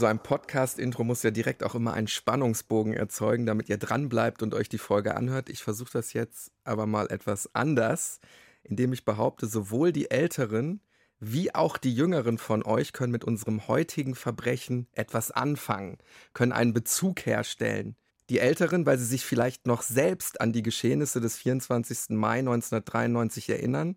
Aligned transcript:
So 0.00 0.06
ein 0.06 0.22
Podcast-Intro 0.22 1.04
muss 1.04 1.22
ja 1.22 1.30
direkt 1.30 1.62
auch 1.62 1.74
immer 1.74 1.92
einen 1.92 2.08
Spannungsbogen 2.08 2.94
erzeugen, 2.94 3.44
damit 3.44 3.68
ihr 3.68 3.76
dranbleibt 3.76 4.42
und 4.42 4.54
euch 4.54 4.70
die 4.70 4.78
Folge 4.78 5.14
anhört. 5.14 5.50
Ich 5.50 5.62
versuche 5.62 5.92
das 5.92 6.14
jetzt 6.14 6.52
aber 6.64 6.86
mal 6.86 7.10
etwas 7.10 7.54
anders, 7.54 8.18
indem 8.62 8.94
ich 8.94 9.04
behaupte, 9.04 9.46
sowohl 9.46 9.92
die 9.92 10.10
Älteren 10.10 10.80
wie 11.18 11.54
auch 11.54 11.76
die 11.76 11.94
Jüngeren 11.94 12.38
von 12.38 12.62
euch 12.62 12.94
können 12.94 13.12
mit 13.12 13.24
unserem 13.24 13.68
heutigen 13.68 14.14
Verbrechen 14.14 14.86
etwas 14.92 15.32
anfangen, 15.32 15.98
können 16.32 16.52
einen 16.52 16.72
Bezug 16.72 17.26
herstellen. 17.26 17.94
Die 18.30 18.38
Älteren, 18.38 18.86
weil 18.86 18.96
sie 18.96 19.04
sich 19.04 19.26
vielleicht 19.26 19.66
noch 19.66 19.82
selbst 19.82 20.40
an 20.40 20.54
die 20.54 20.62
Geschehnisse 20.62 21.20
des 21.20 21.36
24. 21.36 22.16
Mai 22.16 22.38
1993 22.38 23.50
erinnern, 23.50 23.96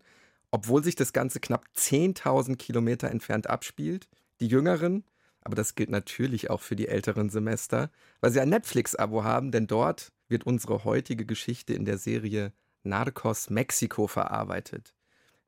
obwohl 0.51 0.83
sich 0.83 0.95
das 0.95 1.13
Ganze 1.13 1.39
knapp 1.39 1.63
10.000 1.77 2.57
Kilometer 2.57 3.09
entfernt 3.09 3.49
abspielt. 3.49 4.09
Die 4.41 4.47
Jüngeren, 4.47 5.05
aber 5.43 5.55
das 5.55 5.75
gilt 5.75 5.89
natürlich 5.89 6.49
auch 6.49 6.61
für 6.61 6.75
die 6.75 6.87
älteren 6.87 7.29
Semester, 7.29 7.91
weil 8.21 8.31
sie 8.31 8.39
ein 8.39 8.49
Netflix-Abo 8.49 9.23
haben, 9.23 9.51
denn 9.51 9.67
dort 9.67 10.11
wird 10.27 10.45
unsere 10.45 10.83
heutige 10.83 11.25
Geschichte 11.25 11.73
in 11.73 11.85
der 11.85 11.97
Serie 11.97 12.53
Narcos 12.83 13.49
Mexiko 13.49 14.07
verarbeitet. 14.07 14.93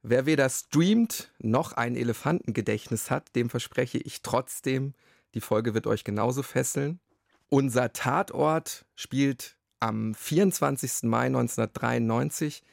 Wer 0.01 0.25
weder 0.25 0.49
streamt 0.49 1.31
noch 1.39 1.73
ein 1.73 1.95
Elefantengedächtnis 1.95 3.09
hat, 3.09 3.35
dem 3.35 3.49
verspreche 3.49 3.97
ich 3.97 4.21
trotzdem, 4.21 4.93
die 5.33 5.41
Folge 5.41 5.73
wird 5.73 5.87
euch 5.87 6.03
genauso 6.03 6.43
fesseln. 6.43 6.99
Unser 7.49 7.91
Tatort 7.91 8.85
spielt 8.95 9.57
am 9.79 10.13
24. 10.13 11.03
Mai 11.03 11.25
1993 11.25 12.63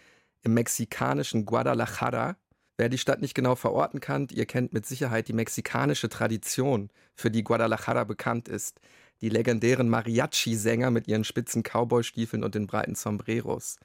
im 0.42 0.54
mexikanischen 0.54 1.46
Guadalajara 1.46 2.36
Wer 2.82 2.88
die 2.88 2.98
Stadt 2.98 3.22
nicht 3.22 3.34
genau 3.34 3.54
verorten 3.54 4.00
kann, 4.00 4.26
ihr 4.32 4.44
kennt 4.44 4.72
mit 4.72 4.86
Sicherheit 4.86 5.28
die 5.28 5.32
mexikanische 5.32 6.08
Tradition, 6.08 6.90
für 7.14 7.30
die 7.30 7.44
Guadalajara 7.44 8.02
bekannt 8.02 8.48
ist. 8.48 8.80
Die 9.20 9.28
legendären 9.28 9.88
Mariachi-Sänger 9.88 10.90
mit 10.90 11.06
ihren 11.06 11.22
spitzen 11.22 11.62
Cowboystiefeln 11.62 12.42
und 12.42 12.56
den 12.56 12.66
breiten 12.66 12.96
Sombreros. 12.96 13.76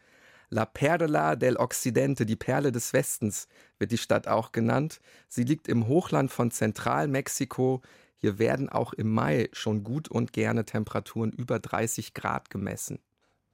La 0.49 0.65
Perla 0.65 1.35
del 1.35 1.57
Occidente, 1.57 2.25
die 2.25 2.35
Perle 2.35 2.71
des 2.71 2.91
Westens, 2.91 3.47
wird 3.77 3.91
die 3.91 3.99
Stadt 3.99 4.27
auch 4.27 4.51
genannt. 4.51 4.99
Sie 5.27 5.43
liegt 5.43 5.67
im 5.67 5.87
Hochland 5.87 6.31
von 6.31 6.49
Zentralmexiko. 6.49 7.83
Hier 8.15 8.39
werden 8.39 8.67
auch 8.67 8.93
im 8.93 9.13
Mai 9.13 9.49
schon 9.51 9.83
gut 9.83 10.09
und 10.09 10.33
gerne 10.33 10.65
Temperaturen 10.65 11.31
über 11.31 11.59
30 11.59 12.15
Grad 12.15 12.49
gemessen. 12.49 12.97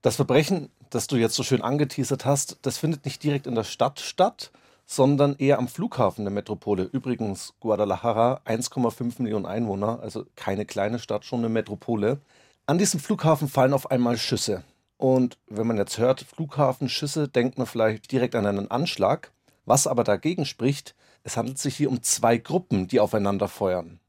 Das 0.02 0.16
Verbrechen, 0.16 0.69
das 0.89 1.08
du 1.08 1.17
jetzt 1.17 1.36
so 1.36 1.44
schön 1.44 1.61
angeteasert 1.61 2.23
hast, 2.23 2.59
das 2.61 2.77
findet 2.77 3.03
nicht 3.03 3.21
direkt 3.21 3.45
in 3.45 3.55
der 3.55 3.66
Stadt 3.66 3.99
statt, 3.99 4.53
sondern 4.86 5.36
eher 5.38 5.58
am 5.59 5.67
Flughafen 5.67 6.26
der 6.26 6.34
Metropole. 6.34 6.84
Übrigens, 6.84 7.53
Guadalajara, 7.59 8.42
1,5 8.45 9.22
Millionen 9.22 9.45
Einwohner, 9.45 10.00
also 10.02 10.26
keine 10.36 10.66
kleine 10.66 11.00
Stadt, 11.00 11.26
schon 11.26 11.39
eine 11.39 11.50
Metropole. 11.50 12.20
An 12.66 12.78
diesem 12.78 13.00
Flughafen 13.00 13.48
fallen 13.48 13.73
auf 13.73 13.92
einmal 13.92 14.17
Schüsse. 14.17 14.64
Und 14.98 15.38
wenn 15.48 15.67
man 15.67 15.78
jetzt 15.78 15.98
hört, 15.98 16.22
Flughafen, 16.22 16.89
Schüsse, 16.89 17.28
denkt 17.28 17.58
man 17.58 17.67
vielleicht 17.67 18.11
direkt 18.11 18.36
an 18.36 18.45
einen 18.45 18.72
Anschlag. 18.72 19.31
Was 19.66 19.88
aber 19.88 20.04
dagegen 20.04 20.45
spricht, 20.45 20.95
es 21.23 21.38
handelt 21.38 21.58
sich 21.58 21.76
hier 21.76 21.89
um 21.89 22.04
zwei 22.04 22.38
Gruppen, 22.38 22.88
die 22.88 23.00
aufeinander 23.00 23.48
feuern. 23.48 24.00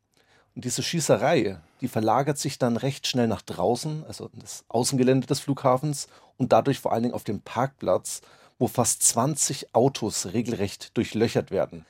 Und 0.54 0.64
diese 0.64 0.82
Schießerei, 0.82 1.58
die 1.80 1.88
verlagert 1.88 2.38
sich 2.38 2.58
dann 2.58 2.76
recht 2.76 3.06
schnell 3.06 3.26
nach 3.26 3.42
draußen, 3.42 4.04
also 4.06 4.30
das 4.34 4.64
Außengelände 4.68 5.26
des 5.26 5.40
Flughafens 5.40 6.06
und 6.36 6.52
dadurch 6.52 6.78
vor 6.78 6.92
allen 6.92 7.02
Dingen 7.02 7.14
auf 7.14 7.24
dem 7.24 7.40
Parkplatz, 7.40 8.20
wo 8.58 8.68
fast 8.68 9.02
20 9.02 9.74
Autos 9.74 10.32
regelrecht 10.32 10.96
durchlöchert 10.96 11.50
werden. 11.50 11.84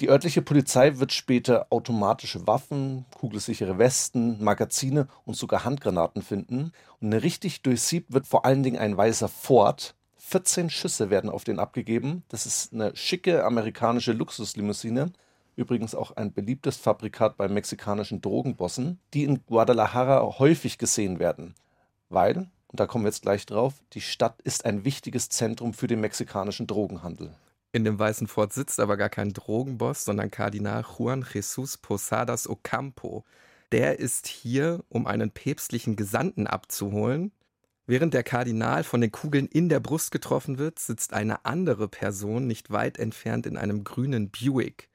Die 0.00 0.08
örtliche 0.08 0.40
Polizei 0.40 0.98
wird 0.98 1.12
später 1.12 1.66
automatische 1.68 2.46
Waffen, 2.46 3.04
kugelsichere 3.14 3.76
Westen, 3.76 4.42
Magazine 4.42 5.08
und 5.26 5.36
sogar 5.36 5.64
Handgranaten 5.64 6.22
finden. 6.22 6.72
Und 7.00 7.12
richtig 7.12 7.60
durchsiebt 7.60 8.10
wird 8.10 8.26
vor 8.26 8.46
allen 8.46 8.62
Dingen 8.62 8.78
ein 8.78 8.96
weißer 8.96 9.28
Ford. 9.28 9.94
14 10.16 10.70
Schüsse 10.70 11.10
werden 11.10 11.28
auf 11.28 11.44
den 11.44 11.58
abgegeben. 11.58 12.22
Das 12.28 12.46
ist 12.46 12.72
eine 12.72 12.96
schicke 12.96 13.44
amerikanische 13.44 14.12
Luxuslimousine. 14.12 15.12
Übrigens 15.56 15.94
auch 15.94 16.16
ein 16.16 16.32
beliebtes 16.32 16.78
Fabrikat 16.78 17.36
bei 17.36 17.48
mexikanischen 17.48 18.22
Drogenbossen, 18.22 18.98
die 19.12 19.24
in 19.24 19.44
Guadalajara 19.44 20.38
häufig 20.38 20.78
gesehen 20.78 21.18
werden. 21.18 21.54
Weil 22.08 22.48
und 22.70 22.78
da 22.78 22.86
kommen 22.86 23.04
wir 23.04 23.08
jetzt 23.08 23.22
gleich 23.22 23.46
drauf, 23.46 23.74
die 23.94 24.00
Stadt 24.00 24.40
ist 24.42 24.64
ein 24.64 24.84
wichtiges 24.84 25.28
Zentrum 25.28 25.74
für 25.74 25.88
den 25.88 26.00
mexikanischen 26.00 26.68
Drogenhandel. 26.68 27.34
In 27.72 27.84
dem 27.84 27.98
Weißen 27.98 28.28
Fort 28.28 28.52
sitzt 28.52 28.78
aber 28.78 28.96
gar 28.96 29.08
kein 29.08 29.32
Drogenboss, 29.32 30.04
sondern 30.04 30.30
Kardinal 30.30 30.84
Juan 30.84 31.26
Jesus 31.32 31.78
Posadas 31.78 32.48
Ocampo. 32.48 33.24
Der 33.72 33.98
ist 33.98 34.28
hier, 34.28 34.84
um 34.88 35.06
einen 35.06 35.32
päpstlichen 35.32 35.96
Gesandten 35.96 36.46
abzuholen. 36.46 37.32
Während 37.86 38.14
der 38.14 38.22
Kardinal 38.22 38.84
von 38.84 39.00
den 39.00 39.10
Kugeln 39.10 39.46
in 39.46 39.68
der 39.68 39.80
Brust 39.80 40.12
getroffen 40.12 40.58
wird, 40.58 40.78
sitzt 40.78 41.12
eine 41.12 41.44
andere 41.44 41.88
Person 41.88 42.46
nicht 42.46 42.70
weit 42.70 42.98
entfernt 42.98 43.46
in 43.46 43.56
einem 43.56 43.82
grünen 43.82 44.30
Buick. 44.30 44.88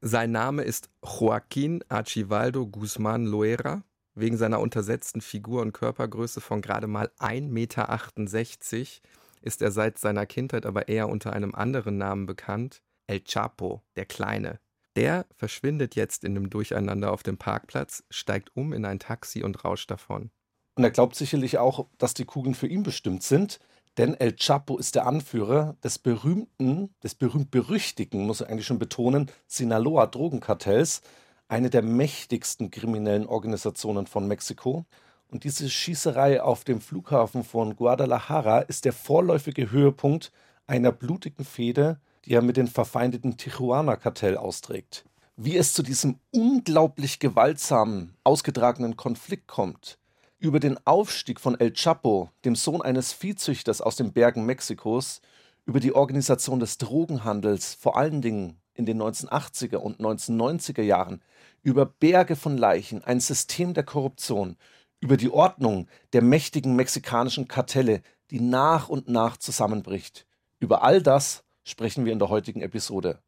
Sein 0.00 0.30
Name 0.30 0.62
ist 0.62 0.88
Joaquín 1.02 1.82
Archivaldo 1.88 2.62
Guzmán 2.62 3.26
Loera 3.26 3.82
wegen 4.20 4.36
seiner 4.36 4.60
untersetzten 4.60 5.20
Figur 5.20 5.62
und 5.62 5.72
Körpergröße 5.72 6.40
von 6.40 6.60
gerade 6.60 6.86
mal 6.86 7.10
1,68 7.18 7.42
Meter 7.50 9.08
ist 9.42 9.62
er 9.62 9.70
seit 9.70 9.98
seiner 9.98 10.26
Kindheit 10.26 10.66
aber 10.66 10.88
eher 10.88 11.08
unter 11.08 11.32
einem 11.32 11.54
anderen 11.54 11.96
Namen 11.96 12.26
bekannt, 12.26 12.82
El 13.06 13.20
Chapo, 13.20 13.82
der 13.96 14.04
Kleine. 14.04 14.60
Der 14.96 15.26
verschwindet 15.36 15.94
jetzt 15.94 16.24
in 16.24 16.34
dem 16.34 16.50
Durcheinander 16.50 17.12
auf 17.12 17.22
dem 17.22 17.38
Parkplatz, 17.38 18.04
steigt 18.10 18.54
um 18.56 18.72
in 18.72 18.84
ein 18.84 18.98
Taxi 18.98 19.44
und 19.44 19.64
rauscht 19.64 19.90
davon. 19.90 20.30
Und 20.74 20.84
er 20.84 20.90
glaubt 20.90 21.14
sicherlich 21.14 21.58
auch, 21.58 21.86
dass 21.98 22.14
die 22.14 22.24
Kugeln 22.24 22.54
für 22.54 22.66
ihn 22.66 22.82
bestimmt 22.82 23.22
sind, 23.22 23.60
denn 23.96 24.14
El 24.14 24.36
Chapo 24.36 24.78
ist 24.78 24.94
der 24.94 25.06
Anführer 25.06 25.76
des 25.82 25.98
berühmten, 25.98 26.94
des 27.02 27.14
berühmt-berüchtigten, 27.14 28.26
muss 28.26 28.40
er 28.40 28.48
eigentlich 28.48 28.66
schon 28.66 28.78
betonen, 28.78 29.30
Sinaloa-Drogenkartells, 29.48 31.02
eine 31.48 31.70
der 31.70 31.82
mächtigsten 31.82 32.70
kriminellen 32.70 33.26
Organisationen 33.26 34.06
von 34.06 34.28
Mexiko. 34.28 34.84
Und 35.28 35.44
diese 35.44 35.68
Schießerei 35.68 36.42
auf 36.42 36.64
dem 36.64 36.80
Flughafen 36.80 37.42
von 37.42 37.76
Guadalajara 37.76 38.60
ist 38.60 38.84
der 38.84 38.92
vorläufige 38.92 39.70
Höhepunkt 39.70 40.30
einer 40.66 40.92
blutigen 40.92 41.44
Fehde, 41.44 41.98
die 42.24 42.34
er 42.34 42.42
mit 42.42 42.56
dem 42.56 42.68
verfeindeten 42.68 43.36
Tijuana-Kartell 43.36 44.36
austrägt. 44.36 45.04
Wie 45.36 45.56
es 45.56 45.72
zu 45.72 45.82
diesem 45.82 46.18
unglaublich 46.30 47.18
gewaltsamen, 47.18 48.14
ausgetragenen 48.24 48.96
Konflikt 48.96 49.46
kommt, 49.46 49.98
über 50.38 50.60
den 50.60 50.78
Aufstieg 50.86 51.40
von 51.40 51.58
El 51.58 51.72
Chapo, 51.72 52.30
dem 52.44 52.54
Sohn 52.54 52.82
eines 52.82 53.12
Viehzüchters 53.12 53.80
aus 53.80 53.96
den 53.96 54.12
Bergen 54.12 54.44
Mexikos, 54.46 55.20
über 55.64 55.80
die 55.80 55.94
Organisation 55.94 56.60
des 56.60 56.78
Drogenhandels, 56.78 57.74
vor 57.74 57.96
allen 57.96 58.22
Dingen 58.22 58.56
in 58.78 58.86
den 58.86 59.02
1980er 59.02 59.76
und 59.76 60.00
1990er 60.00 60.82
Jahren, 60.82 61.20
über 61.62 61.84
Berge 61.84 62.36
von 62.36 62.56
Leichen, 62.56 63.02
ein 63.04 63.20
System 63.20 63.74
der 63.74 63.82
Korruption, 63.82 64.56
über 65.00 65.16
die 65.16 65.30
Ordnung 65.30 65.88
der 66.12 66.22
mächtigen 66.22 66.76
mexikanischen 66.76 67.48
Kartelle, 67.48 68.02
die 68.30 68.40
nach 68.40 68.88
und 68.88 69.08
nach 69.08 69.36
zusammenbricht. 69.36 70.26
Über 70.60 70.82
all 70.82 71.02
das 71.02 71.44
sprechen 71.64 72.04
wir 72.04 72.12
in 72.12 72.18
der 72.18 72.28
heutigen 72.28 72.62
Episode. 72.62 73.18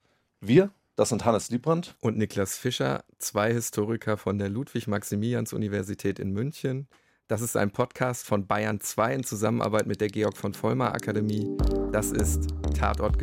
Wir, 0.40 0.70
das 0.94 1.10
sind 1.10 1.24
Hannes 1.24 1.50
Liebrandt 1.50 1.96
und 2.00 2.16
Niklas 2.16 2.56
Fischer, 2.56 3.04
zwei 3.18 3.52
Historiker 3.52 4.16
von 4.16 4.38
der 4.38 4.48
Ludwig-Maximilians-Universität 4.48 6.18
in 6.18 6.32
München. 6.32 6.88
Das 7.28 7.42
ist 7.42 7.56
ein 7.56 7.70
Podcast 7.70 8.24
von 8.24 8.46
Bayern 8.46 8.80
2 8.80 9.14
in 9.14 9.24
Zusammenarbeit 9.24 9.86
mit 9.86 10.00
der 10.00 10.08
Georg 10.08 10.36
von 10.36 10.54
Vollmer 10.54 10.94
Akademie. 10.94 11.48
Das 11.92 12.10
ist 12.10 12.48
Tatort 12.76 13.18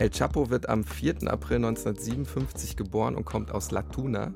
El 0.00 0.08
Chapo 0.08 0.48
wird 0.48 0.66
am 0.70 0.82
4. 0.82 1.30
April 1.30 1.56
1957 1.56 2.74
geboren 2.74 3.14
und 3.14 3.26
kommt 3.26 3.50
aus 3.50 3.70
La 3.70 3.82
Tuna. 3.82 4.32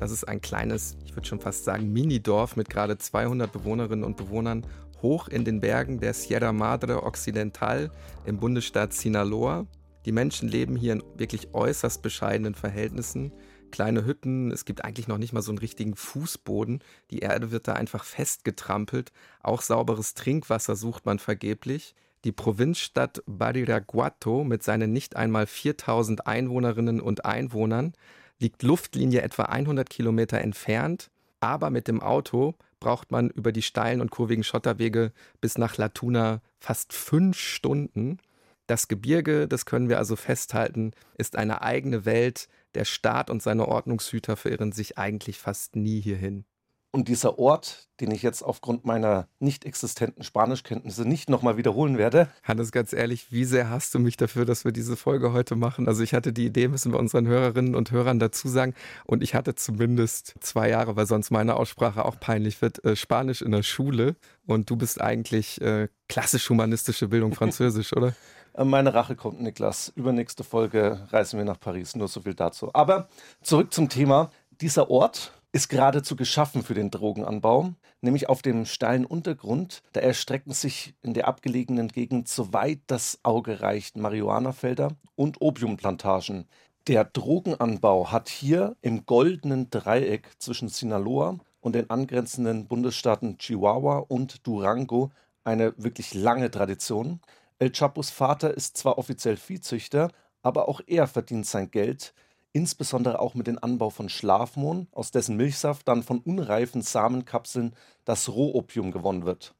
Das 0.00 0.10
ist 0.10 0.24
ein 0.24 0.40
kleines, 0.40 0.96
ich 1.04 1.14
würde 1.14 1.28
schon 1.28 1.40
fast 1.40 1.64
sagen, 1.64 1.92
Minidorf 1.92 2.56
mit 2.56 2.70
gerade 2.70 2.96
200 2.96 3.52
Bewohnerinnen 3.52 4.02
und 4.02 4.16
Bewohnern 4.16 4.66
hoch 5.02 5.28
in 5.28 5.44
den 5.44 5.60
Bergen 5.60 6.00
der 6.00 6.14
Sierra 6.14 6.54
Madre 6.54 7.02
Occidental 7.02 7.90
im 8.24 8.40
Bundesstaat 8.40 8.94
Sinaloa. 8.94 9.66
Die 10.06 10.12
Menschen 10.12 10.48
leben 10.48 10.74
hier 10.74 10.94
in 10.94 11.02
wirklich 11.18 11.52
äußerst 11.52 12.00
bescheidenen 12.00 12.54
Verhältnissen. 12.54 13.34
Kleine 13.70 14.06
Hütten, 14.06 14.50
es 14.50 14.64
gibt 14.64 14.86
eigentlich 14.86 15.06
noch 15.06 15.18
nicht 15.18 15.34
mal 15.34 15.42
so 15.42 15.50
einen 15.50 15.58
richtigen 15.58 15.96
Fußboden. 15.96 16.82
Die 17.10 17.18
Erde 17.18 17.50
wird 17.50 17.68
da 17.68 17.74
einfach 17.74 18.04
festgetrampelt. 18.04 19.12
Auch 19.42 19.60
sauberes 19.60 20.14
Trinkwasser 20.14 20.76
sucht 20.76 21.04
man 21.04 21.18
vergeblich. 21.18 21.94
Die 22.24 22.32
Provinzstadt 22.32 23.22
Badiraguato 23.26 24.42
mit 24.44 24.62
seinen 24.62 24.92
nicht 24.92 25.16
einmal 25.16 25.46
4000 25.46 26.26
Einwohnerinnen 26.26 27.00
und 27.00 27.24
Einwohnern 27.24 27.92
liegt 28.40 28.62
Luftlinie 28.62 29.22
etwa 29.22 29.44
100 29.44 29.88
Kilometer 29.88 30.40
entfernt, 30.40 31.10
aber 31.40 31.70
mit 31.70 31.86
dem 31.88 32.02
Auto 32.02 32.54
braucht 32.80 33.10
man 33.10 33.30
über 33.30 33.52
die 33.52 33.62
steilen 33.62 34.00
und 34.00 34.10
kurvigen 34.10 34.44
Schotterwege 34.44 35.12
bis 35.40 35.58
nach 35.58 35.76
La 35.76 35.88
Tuna 35.88 36.40
fast 36.58 36.92
fünf 36.92 37.38
Stunden. 37.38 38.18
Das 38.66 38.88
Gebirge, 38.88 39.48
das 39.48 39.64
können 39.64 39.88
wir 39.88 39.98
also 39.98 40.16
festhalten, 40.16 40.92
ist 41.16 41.36
eine 41.36 41.62
eigene 41.62 42.04
Welt. 42.04 42.48
Der 42.74 42.84
Staat 42.84 43.30
und 43.30 43.42
seine 43.42 43.66
Ordnungshüter 43.66 44.36
verirren 44.36 44.72
sich 44.72 44.98
eigentlich 44.98 45.38
fast 45.38 45.74
nie 45.74 46.00
hierhin. 46.00 46.44
Und 46.98 47.06
dieser 47.06 47.38
Ort, 47.38 47.86
den 48.00 48.10
ich 48.10 48.24
jetzt 48.24 48.42
aufgrund 48.42 48.84
meiner 48.84 49.28
nicht 49.38 49.64
existenten 49.64 50.24
Spanischkenntnisse 50.24 51.04
nicht 51.04 51.30
nochmal 51.30 51.56
wiederholen 51.56 51.96
werde. 51.96 52.28
Hannes, 52.42 52.72
ganz 52.72 52.92
ehrlich, 52.92 53.30
wie 53.30 53.44
sehr 53.44 53.70
hast 53.70 53.94
du 53.94 54.00
mich 54.00 54.16
dafür, 54.16 54.44
dass 54.44 54.64
wir 54.64 54.72
diese 54.72 54.96
Folge 54.96 55.32
heute 55.32 55.54
machen? 55.54 55.86
Also 55.86 56.02
ich 56.02 56.12
hatte 56.12 56.32
die 56.32 56.46
Idee, 56.46 56.66
müssen 56.66 56.92
wir 56.92 56.98
unseren 56.98 57.28
Hörerinnen 57.28 57.76
und 57.76 57.92
Hörern 57.92 58.18
dazu 58.18 58.48
sagen. 58.48 58.74
Und 59.04 59.22
ich 59.22 59.36
hatte 59.36 59.54
zumindest 59.54 60.34
zwei 60.40 60.70
Jahre, 60.70 60.96
weil 60.96 61.06
sonst 61.06 61.30
meine 61.30 61.54
Aussprache 61.54 62.04
auch 62.04 62.18
peinlich 62.18 62.60
wird, 62.62 62.84
äh, 62.84 62.96
Spanisch 62.96 63.42
in 63.42 63.52
der 63.52 63.62
Schule. 63.62 64.16
Und 64.44 64.68
du 64.68 64.74
bist 64.74 65.00
eigentlich 65.00 65.60
äh, 65.60 65.86
klassisch 66.08 66.50
humanistische 66.50 67.06
Bildung 67.06 67.32
Französisch, 67.32 67.92
oder? 67.92 68.12
Meine 68.58 68.92
Rache 68.92 69.14
kommt, 69.14 69.40
Niklas. 69.40 69.92
Übernächste 69.94 70.42
Folge 70.42 71.06
reisen 71.12 71.38
wir 71.38 71.44
nach 71.44 71.60
Paris. 71.60 71.94
Nur 71.94 72.08
so 72.08 72.22
viel 72.22 72.34
dazu. 72.34 72.70
Aber 72.74 73.06
zurück 73.40 73.72
zum 73.72 73.88
Thema. 73.88 74.32
Dieser 74.60 74.90
Ort, 74.90 75.37
ist 75.52 75.68
geradezu 75.68 76.14
geschaffen 76.14 76.62
für 76.62 76.74
den 76.74 76.90
Drogenanbau, 76.90 77.72
nämlich 78.00 78.28
auf 78.28 78.42
dem 78.42 78.66
steilen 78.66 79.06
Untergrund. 79.06 79.82
Da 79.92 80.00
erstrecken 80.00 80.52
sich 80.52 80.94
in 81.00 81.14
der 81.14 81.26
abgelegenen 81.26 81.88
Gegend, 81.88 82.28
soweit 82.28 82.80
das 82.86 83.18
Auge 83.22 83.60
reicht, 83.60 83.96
Marihuanafelder 83.96 84.92
und 85.16 85.40
Opiumplantagen. 85.40 86.46
Der 86.86 87.04
Drogenanbau 87.04 88.12
hat 88.12 88.28
hier 88.28 88.76
im 88.82 89.06
goldenen 89.06 89.70
Dreieck 89.70 90.28
zwischen 90.38 90.68
Sinaloa 90.68 91.38
und 91.60 91.74
den 91.74 91.90
angrenzenden 91.90 92.66
Bundesstaaten 92.66 93.38
Chihuahua 93.38 93.98
und 93.98 94.46
Durango 94.46 95.10
eine 95.44 95.72
wirklich 95.76 96.14
lange 96.14 96.50
Tradition. 96.50 97.20
El 97.58 97.72
Chapos 97.72 98.10
Vater 98.10 98.54
ist 98.54 98.76
zwar 98.76 98.98
offiziell 98.98 99.36
Viehzüchter, 99.36 100.10
aber 100.42 100.68
auch 100.68 100.80
er 100.86 101.06
verdient 101.06 101.46
sein 101.46 101.70
Geld 101.70 102.14
insbesondere 102.52 103.20
auch 103.20 103.34
mit 103.34 103.46
dem 103.46 103.58
Anbau 103.62 103.90
von 103.90 104.08
Schlafmohn, 104.08 104.88
aus 104.92 105.10
dessen 105.10 105.36
Milchsaft 105.36 105.86
dann 105.86 106.02
von 106.02 106.18
unreifen 106.18 106.82
Samenkapseln 106.82 107.74
das 108.04 108.28
Rohopium 108.28 108.90
gewonnen 108.92 109.24
wird. 109.24 109.54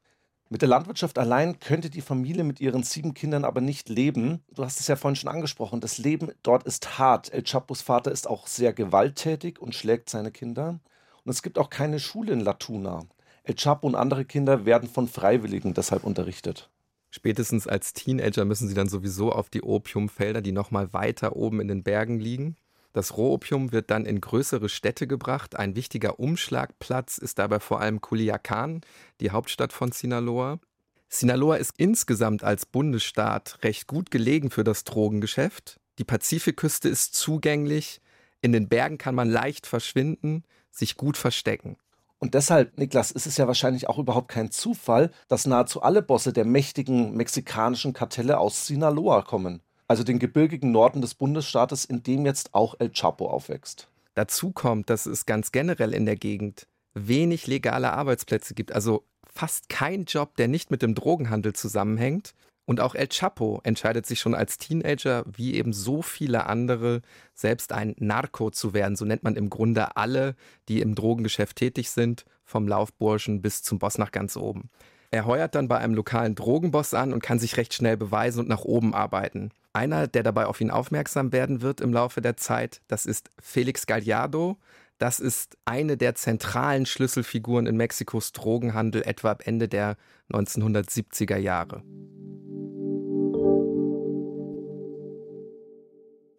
Mit 0.51 0.63
der 0.63 0.69
Landwirtschaft 0.69 1.19
allein 1.19 1.59
könnte 1.59 1.91
die 1.91 2.01
Familie 2.01 2.43
mit 2.43 2.59
ihren 2.59 2.81
sieben 2.81 3.13
Kindern 3.13 3.45
aber 3.45 3.61
nicht 3.61 3.87
leben. 3.87 4.43
Du 4.51 4.65
hast 4.65 4.79
es 4.79 4.87
ja 4.87 4.95
vorhin 4.95 5.15
schon 5.15 5.29
angesprochen, 5.29 5.79
das 5.79 5.99
Leben 5.99 6.31
dort 6.41 6.63
ist 6.63 6.97
hart. 6.97 7.31
El 7.31 7.43
Chapos 7.43 7.83
Vater 7.83 8.11
ist 8.11 8.27
auch 8.27 8.47
sehr 8.47 8.73
gewalttätig 8.73 9.59
und 9.61 9.75
schlägt 9.75 10.09
seine 10.09 10.31
Kinder. 10.31 10.79
Und 11.23 11.31
es 11.31 11.43
gibt 11.43 11.59
auch 11.59 11.69
keine 11.69 11.99
Schule 11.99 12.33
in 12.33 12.39
Latuna. 12.39 13.05
El 13.43 13.55
Chapo 13.55 13.87
und 13.87 13.95
andere 13.95 14.25
Kinder 14.25 14.65
werden 14.65 14.89
von 14.89 15.07
Freiwilligen 15.07 15.75
deshalb 15.75 16.03
unterrichtet. 16.03 16.69
Spätestens 17.11 17.67
als 17.67 17.93
Teenager 17.93 18.45
müssen 18.45 18.67
sie 18.67 18.75
dann 18.75 18.89
sowieso 18.89 19.31
auf 19.31 19.49
die 19.49 19.61
Opiumfelder, 19.61 20.41
die 20.41 20.51
nochmal 20.51 20.93
weiter 20.93 21.35
oben 21.35 21.59
in 21.59 21.67
den 21.67 21.83
Bergen 21.83 22.19
liegen. 22.19 22.55
Das 22.99 23.15
Rohopium 23.15 23.71
wird 23.71 23.91
dann 23.91 24.05
in 24.05 24.19
größere 24.19 24.67
Städte 24.67 25.07
gebracht. 25.07 25.55
Ein 25.55 25.77
wichtiger 25.77 26.19
Umschlagplatz 26.19 27.17
ist 27.17 27.39
dabei 27.39 27.61
vor 27.61 27.79
allem 27.79 28.01
Culiacan, 28.01 28.81
die 29.21 29.31
Hauptstadt 29.31 29.71
von 29.71 29.93
Sinaloa. 29.93 30.59
Sinaloa 31.07 31.55
ist 31.55 31.71
insgesamt 31.77 32.43
als 32.43 32.65
Bundesstaat 32.65 33.59
recht 33.63 33.87
gut 33.87 34.11
gelegen 34.11 34.51
für 34.51 34.65
das 34.65 34.83
Drogengeschäft. 34.83 35.79
Die 35.97 36.03
Pazifikküste 36.03 36.89
ist 36.89 37.15
zugänglich. 37.15 38.01
In 38.41 38.51
den 38.51 38.67
Bergen 38.67 38.97
kann 38.97 39.15
man 39.15 39.29
leicht 39.29 39.65
verschwinden, 39.65 40.43
sich 40.69 40.97
gut 40.97 41.15
verstecken. 41.15 41.77
Und 42.17 42.33
deshalb, 42.33 42.77
Niklas, 42.77 43.11
ist 43.11 43.27
es 43.27 43.37
ja 43.37 43.47
wahrscheinlich 43.47 43.87
auch 43.87 43.97
überhaupt 43.97 44.27
kein 44.27 44.51
Zufall, 44.51 45.11
dass 45.29 45.47
nahezu 45.47 45.81
alle 45.81 46.01
Bosse 46.01 46.33
der 46.33 46.43
mächtigen 46.43 47.15
mexikanischen 47.15 47.93
Kartelle 47.93 48.39
aus 48.39 48.67
Sinaloa 48.67 49.21
kommen 49.21 49.61
also 49.89 50.03
den 50.03 50.19
gebirgigen 50.19 50.71
Norden 50.71 51.01
des 51.01 51.15
Bundesstaates, 51.15 51.83
in 51.83 52.03
dem 52.03 52.25
jetzt 52.25 52.53
auch 52.53 52.75
El 52.79 52.91
Chapo 52.91 53.29
aufwächst. 53.29 53.89
Dazu 54.13 54.51
kommt, 54.51 54.89
dass 54.89 55.05
es 55.05 55.25
ganz 55.25 55.51
generell 55.51 55.93
in 55.93 56.05
der 56.05 56.15
Gegend 56.15 56.67
wenig 56.93 57.47
legale 57.47 57.91
Arbeitsplätze 57.91 58.53
gibt, 58.53 58.71
also 58.71 59.03
fast 59.33 59.67
kein 59.67 60.05
Job, 60.05 60.35
der 60.37 60.47
nicht 60.47 60.71
mit 60.71 60.81
dem 60.81 60.95
Drogenhandel 60.95 61.53
zusammenhängt. 61.53 62.33
Und 62.65 62.81
auch 62.81 62.93
El 62.93 63.07
Chapo 63.07 63.61
entscheidet 63.63 64.05
sich 64.05 64.19
schon 64.19 64.35
als 64.35 64.59
Teenager, 64.59 65.23
wie 65.25 65.55
eben 65.55 65.73
so 65.73 66.03
viele 66.03 66.45
andere, 66.45 67.01
selbst 67.33 67.71
ein 67.71 67.95
Narco 67.97 68.51
zu 68.51 68.75
werden. 68.75 68.95
So 68.95 69.05
nennt 69.05 69.23
man 69.23 69.35
im 69.35 69.49
Grunde 69.49 69.97
alle, 69.97 70.35
die 70.67 70.81
im 70.81 70.93
Drogengeschäft 70.93 71.55
tätig 71.55 71.89
sind, 71.89 72.25
vom 72.45 72.67
Laufburschen 72.67 73.41
bis 73.41 73.63
zum 73.63 73.79
Boss 73.79 73.97
nach 73.97 74.11
ganz 74.11 74.37
oben. 74.37 74.69
Er 75.09 75.25
heuert 75.25 75.55
dann 75.55 75.67
bei 75.67 75.79
einem 75.79 75.95
lokalen 75.95 76.35
Drogenboss 76.35 76.93
an 76.93 77.11
und 77.11 77.23
kann 77.23 77.39
sich 77.39 77.57
recht 77.57 77.73
schnell 77.73 77.97
beweisen 77.97 78.41
und 78.41 78.49
nach 78.49 78.65
oben 78.65 78.93
arbeiten. 78.93 79.49
Einer, 79.79 80.07
der 80.07 80.23
dabei 80.23 80.45
auf 80.45 80.59
ihn 80.59 80.71
aufmerksam 80.71 81.31
werden 81.31 81.61
wird 81.61 81.79
im 81.79 81.93
Laufe 81.93 82.19
der 82.19 82.35
Zeit, 82.35 82.81
das 82.89 83.05
ist 83.05 83.31
Felix 83.41 83.87
Gallardo. 83.87 84.57
Das 84.97 85.21
ist 85.21 85.57
eine 85.63 85.95
der 85.95 86.15
zentralen 86.15 86.85
Schlüsselfiguren 86.85 87.65
in 87.65 87.77
Mexikos 87.77 88.33
Drogenhandel 88.33 89.03
etwa 89.03 89.31
ab 89.31 89.43
Ende 89.47 89.69
der 89.69 89.95
1970er 90.33 91.37
Jahre. 91.37 91.81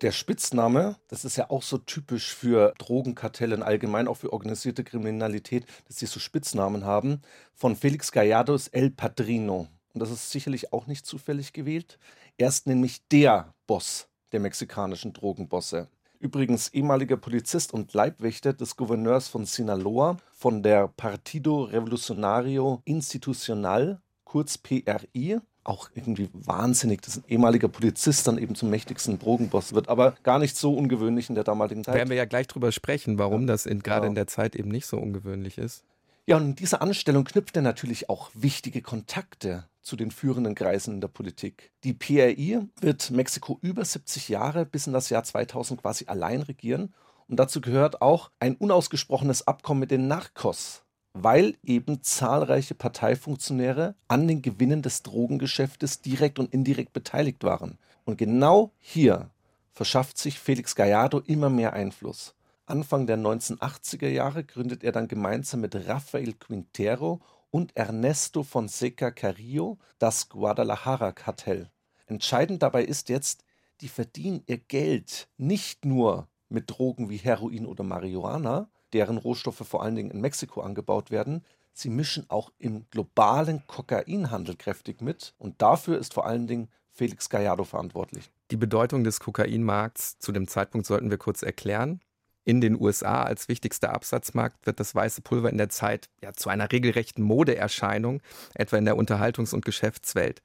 Der 0.03 0.13
Spitzname, 0.13 0.97
das 1.09 1.25
ist 1.25 1.39
ja 1.39 1.49
auch 1.49 1.63
so 1.63 1.79
typisch 1.79 2.35
für 2.35 2.75
Drogenkartelle, 2.77 3.65
allgemein 3.65 4.07
auch 4.07 4.19
für 4.19 4.35
organisierte 4.35 4.85
Kriminalität, 4.85 5.65
dass 5.89 5.99
sie 5.99 6.05
so 6.05 6.21
Spitznamen 6.21 6.85
haben, 6.85 7.23
von 7.55 7.75
Felix 7.75 8.13
Gallardo 8.13 8.55
ist 8.55 8.69
El 8.69 8.91
Padrino. 8.91 9.67
Und 9.93 10.01
das 10.01 10.11
ist 10.11 10.31
sicherlich 10.31 10.73
auch 10.73 10.87
nicht 10.87 11.07
zufällig 11.07 11.53
gewählt. 11.53 11.99
Er 12.39 12.49
ist 12.49 12.67
nämlich 12.67 13.07
der 13.09 13.55
Boss 13.67 14.09
der 14.33 14.41
mexikanischen 14.41 15.13
Drogenbosse. 15.13 15.89
Übrigens 16.21 16.69
ehemaliger 16.69 17.17
Polizist 17.17 17.73
und 17.73 17.95
Leibwächter 17.95 18.53
des 18.53 18.77
Gouverneurs 18.77 19.29
von 19.29 19.47
Sinaloa, 19.47 20.19
von 20.33 20.63
der 20.63 20.89
Partido 20.89 21.65
Revolucionario 21.65 22.83
Institucional, 22.85 24.01
kurz 24.25 24.59
PRI, 24.59 25.41
auch 25.65 25.91
irgendwie 25.95 26.29
wahnsinnig, 26.33 27.01
dass 27.03 27.17
ein 27.17 27.25
ehemaliger 27.27 27.69
Polizist 27.69 28.27
dann 28.27 28.39
eben 28.39 28.55
zum 28.55 28.70
mächtigsten 28.70 29.19
Drogenboss 29.19 29.73
wird, 29.73 29.89
aber 29.89 30.15
gar 30.23 30.39
nicht 30.39 30.56
so 30.56 30.75
ungewöhnlich 30.75 31.31
in 31.31 31.35
der 31.35 31.44
damaligen 31.44 31.85
Zeit. 31.85 31.94
Werden 31.94 32.11
wir 32.11 32.17
ja 32.17 32.27
gleich 32.27 32.47
drüber 32.47 32.70
sprechen, 32.70 33.19
warum 33.19 33.43
ja, 33.43 33.47
das 33.49 33.65
gerade 33.65 33.81
genau. 33.82 34.05
in 34.05 34.15
der 34.15 34.27
Zeit 34.27 34.56
eben 34.56 34.69
nicht 34.69 34.87
so 34.87 34.99
ungewöhnlich 34.99 35.56
ist. 35.59 35.85
Ja, 36.27 36.37
und 36.37 36.44
in 36.44 36.55
dieser 36.55 36.82
Anstellung 36.82 37.25
knüpft 37.25 37.56
er 37.56 37.63
natürlich 37.63 38.11
auch 38.11 38.31
wichtige 38.35 38.82
Kontakte 38.82 39.69
zu 39.82 39.96
den 39.96 40.10
führenden 40.10 40.55
Kreisen 40.55 40.94
in 40.94 41.01
der 41.01 41.08
Politik. 41.08 41.72
Die 41.84 41.93
PRI 41.93 42.60
wird 42.81 43.10
Mexiko 43.10 43.58
über 43.63 43.84
70 43.84 44.29
Jahre 44.29 44.67
bis 44.67 44.87
in 44.87 44.93
das 44.93 45.10
Jahr 45.10 45.25
2000 45.25 45.81
quasi 45.81 46.06
allein 46.06 46.43
regieren. 46.43 46.94
Und 47.29 47.37
dazu 47.39 47.60
gehört 47.60 48.03
auch 48.03 48.31
ein 48.41 48.56
unausgesprochenes 48.56 49.46
Abkommen 49.46 49.81
mit 49.81 49.91
den 49.91 50.08
Narcos, 50.08 50.82
weil 51.13 51.56
eben 51.63 52.03
zahlreiche 52.03 52.75
Parteifunktionäre 52.75 53.94
an 54.08 54.27
den 54.27 54.43
Gewinnen 54.43 54.82
des 54.82 55.03
Drogengeschäftes 55.03 56.03
direkt 56.03 56.39
und 56.39 56.53
indirekt 56.53 56.93
beteiligt 56.93 57.44
waren. 57.44 57.79
Und 58.05 58.19
genau 58.19 58.72
hier 58.79 59.31
verschafft 59.72 60.19
sich 60.19 60.39
Felix 60.39 60.75
Gallardo 60.75 61.20
immer 61.20 61.51
mehr 61.51 61.72
Einfluss. 61.72 62.34
Anfang 62.67 63.06
der 63.06 63.19
1980er 63.19 64.08
Jahre 64.08 64.44
gründet 64.44 64.84
er 64.84 64.93
dann 64.93 65.08
gemeinsam 65.08 65.60
mit 65.60 65.75
Rafael 65.89 66.34
Quintero 66.34 67.20
und 67.51 67.77
Ernesto 67.77 68.43
Fonseca 68.43 69.11
Carrillo 69.11 69.79
das 69.99 70.29
Guadalajara-Kartell. 70.29 71.71
Entscheidend 72.07 72.63
dabei 72.63 72.85
ist 72.85 73.09
jetzt, 73.09 73.45
die 73.81 73.89
verdienen 73.89 74.43
ihr 74.47 74.59
Geld 74.59 75.29
nicht 75.37 75.85
nur 75.85 76.29
mit 76.49 76.71
Drogen 76.71 77.09
wie 77.11 77.17
Heroin 77.17 77.67
oder 77.67 77.85
Marihuana, 77.85 78.69
deren 78.93 79.19
Rohstoffe 79.19 79.67
vor 79.67 79.83
allen 79.83 79.95
Dingen 79.95 80.11
in 80.11 80.21
Mexiko 80.21 80.61
angebaut 80.61 81.11
werden, 81.11 81.45
sie 81.73 81.91
mischen 81.91 82.29
auch 82.29 82.51
im 82.59 82.87
globalen 82.91 83.67
Kokainhandel 83.67 84.57
kräftig 84.57 85.01
mit 85.01 85.35
und 85.39 85.63
dafür 85.63 85.99
ist 85.99 86.15
vor 86.15 86.27
allen 86.27 86.47
Dingen 86.47 86.69
Felix 86.93 87.31
Gallardo 87.31 87.65
verantwortlich. 87.65 88.31
Die 88.51 88.57
Bedeutung 88.57 89.05
des 89.05 89.21
Kokainmarkts 89.21 90.19
zu 90.19 90.33
dem 90.33 90.49
Zeitpunkt 90.49 90.87
sollten 90.87 91.11
wir 91.11 91.19
kurz 91.19 91.43
erklären. 91.43 92.01
In 92.44 92.61
den 92.61 92.81
USA 92.81 93.23
als 93.23 93.49
wichtigster 93.49 93.93
Absatzmarkt 93.93 94.67
wird 94.67 94.81
das 94.81 94.94
weiße 94.94 95.20
Pulver 95.20 95.51
in 95.51 95.59
der 95.59 95.69
Zeit 95.69 96.09
ja, 96.23 96.32
zu 96.32 96.49
einer 96.49 96.73
regelrechten 96.73 97.23
Modeerscheinung, 97.23 98.23
etwa 98.55 98.79
in 98.79 98.87
der 98.87 98.97
Unterhaltungs- 98.97 99.55
und 99.55 99.65
Geschäftswelt. 99.65 100.43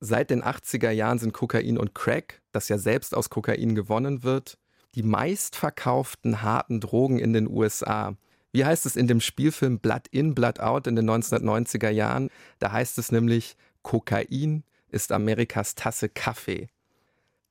Seit 0.00 0.30
den 0.30 0.42
80er 0.42 0.90
Jahren 0.90 1.18
sind 1.18 1.32
Kokain 1.32 1.78
und 1.78 1.94
Crack, 1.94 2.40
das 2.52 2.68
ja 2.68 2.78
selbst 2.78 3.14
aus 3.14 3.30
Kokain 3.30 3.74
gewonnen 3.74 4.22
wird, 4.22 4.58
die 4.94 5.02
meistverkauften 5.02 6.42
harten 6.42 6.80
Drogen 6.80 7.18
in 7.18 7.32
den 7.32 7.48
USA. 7.48 8.16
Wie 8.52 8.64
heißt 8.64 8.86
es 8.86 8.96
in 8.96 9.06
dem 9.06 9.20
Spielfilm 9.20 9.78
Blood 9.78 10.08
In, 10.10 10.34
Blood 10.34 10.60
Out 10.60 10.86
in 10.86 10.96
den 10.96 11.08
1990er 11.08 11.90
Jahren? 11.90 12.30
Da 12.58 12.72
heißt 12.72 12.98
es 12.98 13.12
nämlich, 13.12 13.56
Kokain 13.82 14.64
ist 14.88 15.12
Amerikas 15.12 15.74
Tasse 15.74 16.08
Kaffee. 16.08 16.68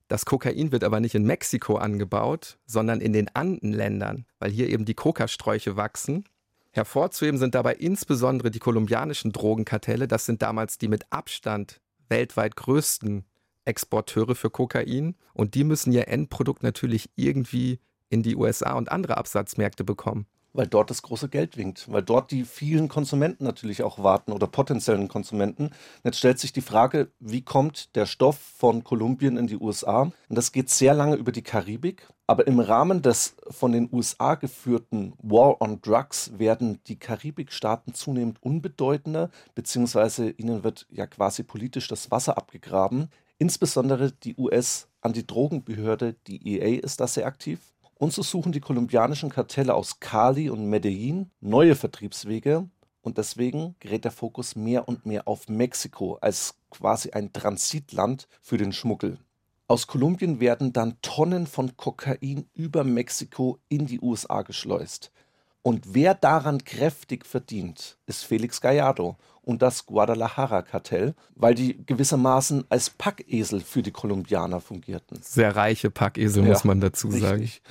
Das 0.08 0.26
Kokain 0.26 0.72
wird 0.72 0.84
aber 0.84 1.00
nicht 1.00 1.16
in 1.16 1.26
Mexiko 1.26 1.76
angebaut, 1.76 2.58
sondern 2.66 3.02
in 3.02 3.14
den 3.14 3.34
Andenländern, 3.36 4.26
weil 4.40 4.52
hier 4.52 4.70
eben 4.70 4.86
die 4.86 4.94
Kokasträuche 4.94 5.76
wachsen. 5.76 6.24
Hervorzuheben 6.72 7.40
sind 7.40 7.56
dabei 7.56 7.74
insbesondere 7.74 8.52
die 8.52 8.60
kolumbianischen 8.60 9.32
Drogenkartelle. 9.32 10.08
Das 10.08 10.26
sind 10.26 10.42
damals 10.42 10.78
die 10.78 10.88
mit 10.88 11.12
Abstand 11.12 11.82
weltweit 12.08 12.56
größten 12.56 13.26
Exporteure 13.66 14.36
für 14.36 14.50
Kokain. 14.50 15.16
Und 15.34 15.56
die 15.56 15.64
müssen 15.64 15.92
ihr 15.92 16.08
Endprodukt 16.08 16.64
natürlich 16.64 17.10
irgendwie 17.16 17.80
in 18.10 18.24
die 18.24 18.36
USA 18.36 18.74
und 18.74 18.92
andere 18.92 19.18
Absatzmärkte 19.18 19.84
bekommen 19.84 20.28
weil 20.58 20.68
dort 20.68 20.90
das 20.90 21.04
große 21.04 21.30
Geld 21.30 21.56
winkt, 21.56 21.90
weil 21.92 22.02
dort 22.02 22.32
die 22.32 22.44
vielen 22.44 22.88
Konsumenten 22.88 23.44
natürlich 23.44 23.84
auch 23.84 24.02
warten 24.02 24.32
oder 24.32 24.48
potenziellen 24.48 25.08
Konsumenten. 25.08 25.70
Jetzt 26.04 26.18
stellt 26.18 26.40
sich 26.40 26.52
die 26.52 26.62
Frage, 26.62 27.12
wie 27.20 27.44
kommt 27.44 27.96
der 27.96 28.08
Stoff 28.08 28.40
von 28.58 28.84
Kolumbien 28.84 29.38
in 29.38 29.46
die 29.46 29.58
USA? 29.58 30.02
Und 30.02 30.14
das 30.30 30.52
geht 30.52 30.72
sehr 30.72 30.96
lange 30.96 31.16
über 31.16 31.32
die 31.32 31.44
Karibik. 31.44 32.08
Aber 32.26 32.48
im 32.48 32.60
Rahmen 32.60 33.04
des 33.04 33.36
von 33.52 33.72
den 33.72 33.88
USA 33.94 34.34
geführten 34.34 35.14
War 35.20 35.62
on 35.62 35.80
Drugs 35.82 36.32
werden 36.38 36.80
die 36.88 36.98
Karibikstaaten 36.98 37.94
zunehmend 37.94 38.42
unbedeutender, 38.42 39.30
beziehungsweise 39.54 40.32
ihnen 40.32 40.64
wird 40.64 40.88
ja 40.90 41.06
quasi 41.06 41.44
politisch 41.44 41.88
das 41.88 42.10
Wasser 42.10 42.36
abgegraben. 42.36 43.10
Insbesondere 43.38 44.12
die 44.12 44.36
US-Antidrogenbehörde, 44.36 46.16
die 46.26 46.58
EA, 46.58 46.80
ist 46.82 47.00
da 47.00 47.06
sehr 47.08 47.28
aktiv. 47.28 47.60
Und 47.98 48.14
so 48.14 48.22
suchen 48.22 48.52
die 48.52 48.60
kolumbianischen 48.60 49.30
Kartelle 49.30 49.74
aus 49.74 50.00
Cali 50.00 50.50
und 50.50 50.70
Medellin 50.70 51.32
neue 51.40 51.76
Vertriebswege 51.76 52.70
und 53.02 53.18
deswegen 53.18 53.76
gerät 53.80 54.04
der 54.04 54.12
Fokus 54.12 54.56
mehr 54.56 54.88
und 54.88 55.06
mehr 55.06 55.28
auf 55.28 55.50
Mexiko 55.50 56.16
als 56.22 56.56
quasi 56.70 57.12
ein 57.12 57.34
Transitland 57.34 58.28
für 58.42 58.58
den 58.58 58.72
Schmuggel. 58.72 59.18
Aus 59.68 59.88
Kolumbien 59.88 60.40
werden 60.40 60.74
dann 60.74 61.02
Tonnen 61.02 61.48
von 61.48 61.76
Kokain 61.76 62.46
über 62.54 62.84
Mexiko 62.84 63.58
in 63.68 63.88
die 63.88 64.00
USA 64.00 64.44
geschleust. 64.44 65.12
Und 65.68 65.94
wer 65.94 66.14
daran 66.14 66.64
kräftig 66.64 67.26
verdient, 67.26 67.98
ist 68.06 68.24
Felix 68.24 68.62
Gallardo 68.62 69.18
und 69.42 69.62
das 69.62 69.86
Guadalajara-Kartell, 69.86 71.14
weil 71.36 71.56
die 71.56 71.86
gewissermaßen 71.86 72.64
als 72.70 72.90
Packesel 72.90 73.60
für 73.60 73.84
die 73.84 73.92
Kolumbianer 73.92 74.62
fungierten. 74.62 75.20
Sehr 75.22 75.58
reiche 75.58 75.92
Packesel, 75.92 76.44
ja, 76.44 76.52
muss 76.52 76.64
man 76.64 76.80
dazu 76.80 77.12
sagen. 77.12 77.42
Richtig. 77.42 77.62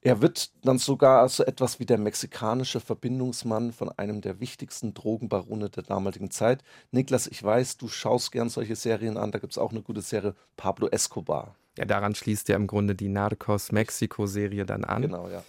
Er 0.00 0.22
wird 0.22 0.50
dann 0.64 0.78
sogar 0.78 1.28
so 1.28 1.44
etwas 1.44 1.78
wie 1.78 1.86
der 1.86 1.98
mexikanische 1.98 2.80
Verbindungsmann 2.80 3.70
von 3.70 3.90
einem 3.90 4.22
der 4.22 4.40
wichtigsten 4.40 4.92
Drogenbarone 4.92 5.70
der 5.70 5.84
damaligen 5.84 6.32
Zeit. 6.32 6.64
Niklas, 6.90 7.28
ich 7.28 7.44
weiß, 7.44 7.76
du 7.76 7.86
schaust 7.86 8.32
gern 8.32 8.48
solche 8.48 8.74
Serien 8.74 9.16
an. 9.16 9.30
Da 9.30 9.38
gibt 9.38 9.52
es 9.52 9.58
auch 9.58 9.70
eine 9.70 9.82
gute 9.82 10.00
Serie, 10.00 10.34
Pablo 10.56 10.88
Escobar. 10.88 11.54
Ja, 11.78 11.84
daran 11.84 12.16
schließt 12.16 12.48
ja 12.48 12.56
im 12.56 12.66
Grunde 12.66 12.96
die 12.96 13.08
Narcos 13.08 13.70
Mexiko-Serie 13.70 14.66
dann 14.66 14.82
an. 14.82 15.02
Genau, 15.02 15.28
ja. 15.28 15.44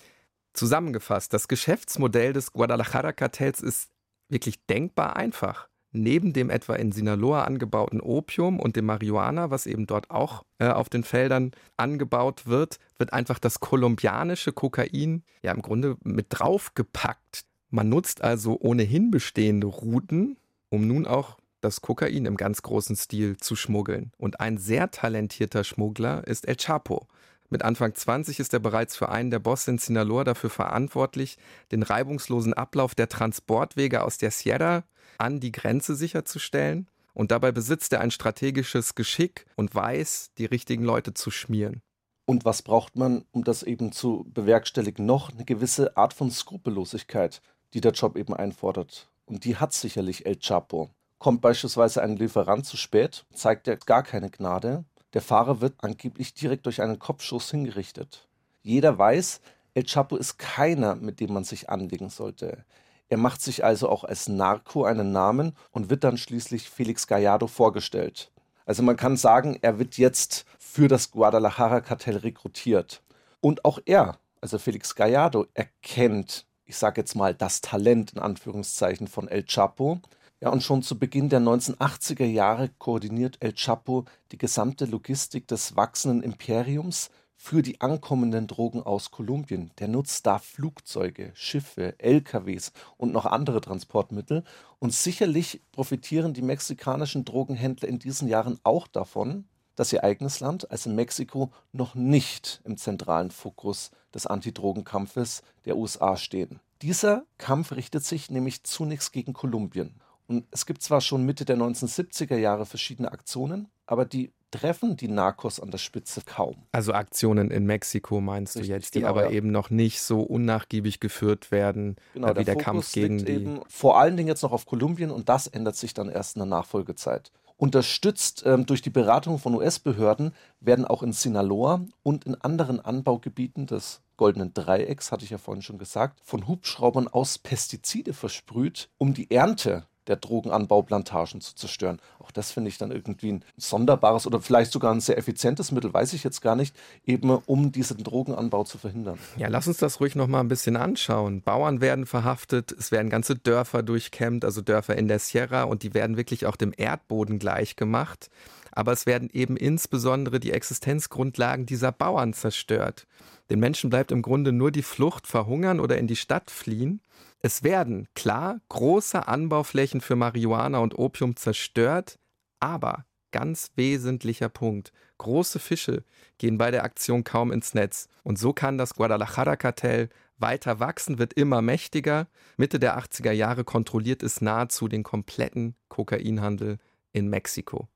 Zusammengefasst, 0.58 1.34
das 1.34 1.48
Geschäftsmodell 1.48 2.34
des 2.34 2.52
Guadalajara-Kartells 2.52 3.62
ist 3.62 3.90
wirklich 4.30 4.66
denkbar 4.66 5.16
einfach 5.16 5.70
neben 5.92 6.34
dem 6.34 6.50
etwa 6.50 6.76
in 6.76 6.92
Sinaloa 6.92 7.44
angebauten 7.44 8.02
Opium 8.02 8.60
und 8.60 8.76
dem 8.76 8.86
Marihuana, 8.86 9.52
was 9.52 9.66
eben 9.66 9.88
dort 9.88 10.10
auch 10.10 10.44
äh, 10.60 10.68
auf 10.68 10.90
den 10.90 11.04
Feldern 11.04 11.52
angebaut 11.78 12.46
wird, 12.46 12.80
wird 12.98 13.14
einfach 13.14 13.40
das 13.40 13.60
kolumbianische 13.60 14.52
Kokain 14.52 15.24
ja 15.44 15.52
im 15.52 15.62
Grunde 15.62 15.98
mit 16.04 16.28
draufgepackt. 16.30 17.46
Man 17.70 17.90
nutzt 17.90 18.24
also 18.24 18.58
ohnehin 18.60 19.12
bestehende 19.12 19.68
Routen, 19.68 20.38
um 20.70 20.88
nun 20.88 21.06
auch 21.06 21.38
das 21.62 21.82
Kokain 21.82 22.26
im 22.26 22.38
ganz 22.38 22.62
großen 22.62 22.96
Stil 22.96 23.38
zu 23.38 23.56
schmuggeln. 23.56 24.12
Und 24.18 24.40
ein 24.40 24.58
sehr 24.58 24.92
talentierter 24.92 25.64
Schmuggler 25.64 26.26
ist 26.28 26.48
El 26.48 26.56
Chapo. 26.56 27.08
Mit 27.50 27.64
Anfang 27.64 27.96
20 27.96 28.40
ist 28.40 28.54
er 28.54 28.60
bereits 28.60 28.98
für 28.98 29.10
einen 29.10 29.32
der 29.32 29.40
Bosse 29.40 29.72
in 29.72 29.78
Sinaloa 29.78 30.26
dafür 30.26 30.50
verantwortlich, 30.50 31.38
den 31.72 31.84
reibungslosen 31.84 32.54
Ablauf 32.54 32.94
der 32.94 33.08
Transportwege 33.08 34.04
aus 34.04 34.18
der 34.18 34.32
Sierra 34.32 34.84
an 35.18 35.40
die 35.40 35.54
Grenze 35.54 35.96
sicherzustellen. 35.96 36.90
Und 37.14 37.32
dabei 37.32 37.52
besitzt 37.52 37.94
er 37.94 38.02
ein 38.02 38.12
strategisches 38.12 38.94
Geschick 38.94 39.46
und 39.56 39.74
weiß, 39.74 40.32
die 40.38 40.46
richtigen 40.46 40.84
Leute 40.84 41.14
zu 41.14 41.32
schmieren. 41.32 41.82
Und 42.26 42.44
was 42.44 42.62
braucht 42.62 42.98
man, 42.98 43.24
um 43.32 43.46
das 43.46 43.64
eben 43.64 43.94
zu 43.94 44.26
bewerkstelligen? 44.34 45.06
Noch 45.06 45.32
eine 45.32 45.46
gewisse 45.46 45.96
Art 45.96 46.14
von 46.14 46.30
Skrupellosigkeit, 46.30 47.42
die 47.74 47.82
der 47.82 47.94
Job 47.94 48.18
eben 48.18 48.34
einfordert. 48.34 49.10
Und 49.26 49.46
die 49.46 49.56
hat 49.56 49.74
sicherlich 49.74 50.26
El 50.26 50.36
Chapo. 50.36 50.90
Kommt 51.18 51.42
beispielsweise 51.42 52.04
ein 52.04 52.18
Lieferant 52.18 52.66
zu 52.66 52.78
spät, 52.78 53.26
zeigt 53.34 53.68
er 53.68 53.78
gar 53.78 54.04
keine 54.04 54.30
Gnade. 54.30 54.84
Der 55.18 55.24
Fahrer 55.24 55.62
wird 55.62 55.84
angeblich 55.84 56.36
direkt 56.36 56.68
durch 56.68 56.80
einen 56.80 57.00
Kopfschuss 57.00 57.50
hingerichtet. 57.50 58.28
Jeder 58.62 59.00
weiß, 59.00 59.42
El 59.74 59.84
Chapo 59.84 60.16
ist 60.16 60.38
keiner, 60.38 60.94
mit 60.94 61.20
dem 61.20 61.34
man 61.34 61.44
sich 61.44 61.72
anlegen 61.72 62.12
sollte. 62.12 62.66
Er 63.10 63.18
macht 63.18 63.42
sich 63.42 63.66
also 63.66 63.90
auch 63.90 64.04
als 64.04 64.28
Narco 64.28 64.84
einen 64.84 65.12
Namen 65.12 65.54
und 65.72 65.90
wird 65.90 66.04
dann 66.04 66.20
schließlich 66.20 66.70
Felix 66.70 67.08
Gallardo 67.08 67.48
vorgestellt. 67.48 68.32
Also 68.68 68.84
man 68.84 68.96
kann 68.96 69.18
sagen, 69.18 69.58
er 69.64 69.80
wird 69.80 69.98
jetzt 69.98 70.46
für 70.60 70.88
das 70.88 71.10
Guadalajara-Kartell 71.10 72.18
rekrutiert. 72.18 73.02
Und 73.42 73.66
auch 73.66 73.80
er, 73.86 74.20
also 74.40 74.60
Felix 74.60 74.94
Gallardo, 74.94 75.48
erkennt, 75.56 76.46
ich 76.66 76.78
sage 76.78 77.02
jetzt 77.02 77.16
mal, 77.16 77.34
das 77.34 77.62
Talent 77.62 78.14
in 78.14 78.20
Anführungszeichen 78.20 79.08
von 79.08 79.28
El 79.28 79.46
Chapo. 79.46 80.00
Ja, 80.40 80.50
und 80.50 80.62
schon 80.62 80.84
zu 80.84 81.00
Beginn 81.00 81.30
der 81.30 81.40
1980er 81.40 82.26
Jahre 82.26 82.70
koordiniert 82.78 83.38
El 83.40 83.54
Chapo 83.54 84.06
die 84.32 84.38
gesamte 84.38 84.86
Logistik 84.86 85.48
des 85.48 85.76
wachsenden 85.76 86.22
Imperiums 86.22 87.10
für 87.36 87.64
die 87.64 87.82
ankommenden 87.82 88.46
Drogen 88.46 88.84
aus 88.84 89.10
Kolumbien. 89.10 89.72
Der 89.80 89.88
nutzt 89.88 90.28
da 90.28 90.38
Flugzeuge, 90.38 91.32
Schiffe, 91.34 91.96
LKWs 91.98 92.72
und 92.98 93.14
noch 93.14 93.26
andere 93.26 93.62
Transportmittel. 93.62 94.44
Und 94.78 94.94
sicherlich 94.94 95.62
profitieren 95.72 96.36
die 96.36 96.44
mexikanischen 96.44 97.26
Drogenhändler 97.26 97.90
in 97.90 97.98
diesen 97.98 98.28
Jahren 98.28 98.60
auch 98.62 98.86
davon, 98.86 99.46
dass 99.76 99.92
ihr 99.92 100.04
eigenes 100.04 100.40
Land, 100.40 100.70
also 100.70 100.92
Mexiko, 100.92 101.52
noch 101.72 101.96
nicht 101.96 102.62
im 102.64 102.78
zentralen 102.78 103.32
Fokus 103.32 103.90
des 104.14 104.28
Antidrogenkampfes 104.28 105.42
der 105.66 105.78
USA 105.78 106.16
stehen. 106.16 106.60
Dieser 106.84 107.26
Kampf 107.40 107.72
richtet 107.72 108.06
sich 108.06 108.30
nämlich 108.30 108.64
zunächst 108.64 109.14
gegen 109.14 109.34
Kolumbien. 109.34 109.96
Und 110.28 110.46
es 110.52 110.66
gibt 110.66 110.82
zwar 110.82 111.02
schon 111.02 111.26
Mitte 111.26 111.46
der 111.46 111.58
1970er 111.58 112.36
Jahre 112.36 112.66
verschiedene 112.66 113.12
Aktionen, 113.12 113.70
aber 113.86 114.06
die 114.06 114.34
treffen 114.52 114.96
die 114.98 115.08
Narcos 115.08 115.60
an 115.60 115.72
der 115.72 115.78
Spitze 115.78 116.22
kaum. 116.26 116.56
Also 116.72 116.94
Aktionen 116.94 117.52
in 117.52 117.66
Mexiko 117.66 118.22
meinst 118.22 118.56
Richtig, 118.56 118.70
du 118.70 118.74
jetzt, 118.76 118.96
die 118.96 119.00
genau, 119.00 119.10
aber 119.10 119.26
ja. 119.26 119.32
eben 119.32 119.52
noch 119.52 119.70
nicht 119.70 120.02
so 120.02 120.22
unnachgiebig 120.22 121.00
geführt 121.00 121.52
werden 121.52 121.96
genau, 122.14 122.28
äh, 122.28 122.32
wie 122.32 122.44
der, 122.44 122.56
der 122.56 122.64
Kampf 122.64 122.92
gegen 122.92 123.24
die. 123.26 123.32
Eben 123.34 123.62
vor 123.68 124.00
allen 124.00 124.18
Dingen 124.18 124.28
jetzt 124.28 124.44
noch 124.44 124.52
auf 124.52 124.66
Kolumbien 124.66 125.12
und 125.12 125.30
das 125.30 125.48
ändert 125.48 125.76
sich 125.76 125.94
dann 125.94 126.10
erst 126.10 126.36
in 126.36 126.42
der 126.42 126.48
Nachfolgezeit. 126.48 127.32
Unterstützt 127.58 128.44
ähm, 128.46 128.68
durch 128.68 128.84
die 128.84 128.92
Beratung 128.92 129.40
von 129.40 129.56
US-Behörden 129.56 130.34
werden 130.60 130.86
auch 130.86 131.02
in 131.02 131.12
Sinaloa 131.12 131.86
und 132.04 132.26
in 132.26 132.36
anderen 132.36 132.80
Anbaugebieten 132.80 133.66
des 133.66 134.02
Goldenen 134.16 134.54
Dreiecks, 134.54 135.12
hatte 135.12 135.26
ich 135.26 135.32
ja 135.32 135.38
vorhin 135.38 135.62
schon 135.62 135.80
gesagt, 135.80 136.20
von 136.24 136.48
Hubschraubern 136.48 137.08
aus 137.08 137.38
Pestizide 137.38 138.14
versprüht, 138.14 138.90
um 138.98 139.14
die 139.14 139.30
Ernte 139.32 139.88
der 140.08 140.16
Drogenanbauplantagen 140.18 141.42
zu 141.42 141.56
zerstören. 141.56 142.00
Auch 142.20 142.32
das 142.32 142.52
finde 142.52 142.70
ich 142.70 142.78
dann 142.78 142.92
irgendwie 142.92 143.34
ein 143.34 143.46
sonderbares 143.58 144.28
oder 144.28 144.42
vielleicht 144.42 144.72
sogar 144.72 144.94
ein 144.94 145.02
sehr 145.02 145.18
effizientes 145.18 145.72
Mittel, 145.72 145.94
weiß 145.94 146.14
ich 146.14 146.24
jetzt 146.24 146.42
gar 146.42 146.56
nicht, 146.56 146.76
eben 147.06 147.30
um 147.30 147.72
diesen 147.72 148.04
Drogenanbau 148.04 148.64
zu 148.64 148.78
verhindern. 148.78 149.18
Ja, 149.38 149.48
lass 149.48 149.68
uns 149.68 149.78
das 149.78 150.00
ruhig 150.00 150.16
noch 150.16 150.28
mal 150.28 150.40
ein 150.40 150.48
bisschen 150.48 150.78
anschauen. 150.78 151.42
Bauern 151.42 151.82
werden 151.82 152.06
verhaftet, 152.06 152.72
es 152.72 152.92
werden 152.92 153.10
ganze 153.10 153.36
Dörfer 153.36 153.84
durchkämmt, 153.84 154.46
also 154.46 154.62
Dörfer 154.62 154.96
in 154.96 155.08
der 155.08 155.20
Sierra 155.20 155.64
und 155.64 155.84
die 155.84 155.94
werden 155.94 156.18
wirklich 156.18 156.46
auch 156.46 156.56
dem 156.56 156.74
Erdboden 156.76 157.40
gleichgemacht. 157.40 158.30
Aber 158.72 158.92
es 158.92 159.08
werden 159.08 159.30
eben 159.34 159.58
insbesondere 159.58 160.40
die 160.40 160.52
Existenzgrundlagen 160.52 161.66
dieser 161.66 161.92
Bauern 161.92 162.34
zerstört. 162.34 163.08
Den 163.50 163.60
Menschen 163.60 163.90
bleibt 163.90 164.12
im 164.12 164.22
Grunde 164.22 164.52
nur 164.52 164.72
die 164.72 164.84
Flucht, 164.84 165.26
verhungern 165.26 165.80
oder 165.80 165.98
in 165.98 166.06
die 166.06 166.16
Stadt 166.16 166.52
fliehen. 166.52 167.02
Es 167.40 167.64
werden, 167.64 168.08
klar, 168.16 168.60
große 168.70 169.28
Anbauflächen 169.28 170.02
für 170.02 170.16
Marihuana 170.16 170.80
und 170.80 170.98
Opium 170.98 171.36
zerstört, 171.36 172.20
aber 172.60 173.06
ganz 173.32 173.72
wesentlicher 173.76 174.50
Punkt, 174.50 174.92
große 175.20 175.60
Fische 175.60 176.04
gehen 176.38 176.58
bei 176.58 176.72
der 176.72 176.84
Aktion 176.84 177.24
kaum 177.24 177.52
ins 177.52 177.74
Netz. 177.74 178.08
Und 178.24 178.40
so 178.40 178.54
kann 178.54 178.78
das 178.78 178.96
Guadalajara-Kartell 178.96 180.10
weiter 180.38 180.80
wachsen, 180.80 181.20
wird 181.20 181.34
immer 181.34 181.62
mächtiger. 181.62 182.28
Mitte 182.58 182.80
der 182.80 182.98
80er 183.00 183.32
Jahre 183.32 183.64
kontrolliert 183.64 184.24
es 184.24 184.42
nahezu 184.42 184.88
den 184.88 185.04
kompletten 185.04 185.76
Kokainhandel 185.90 186.78
in 187.12 187.28
Mexiko 187.30 187.88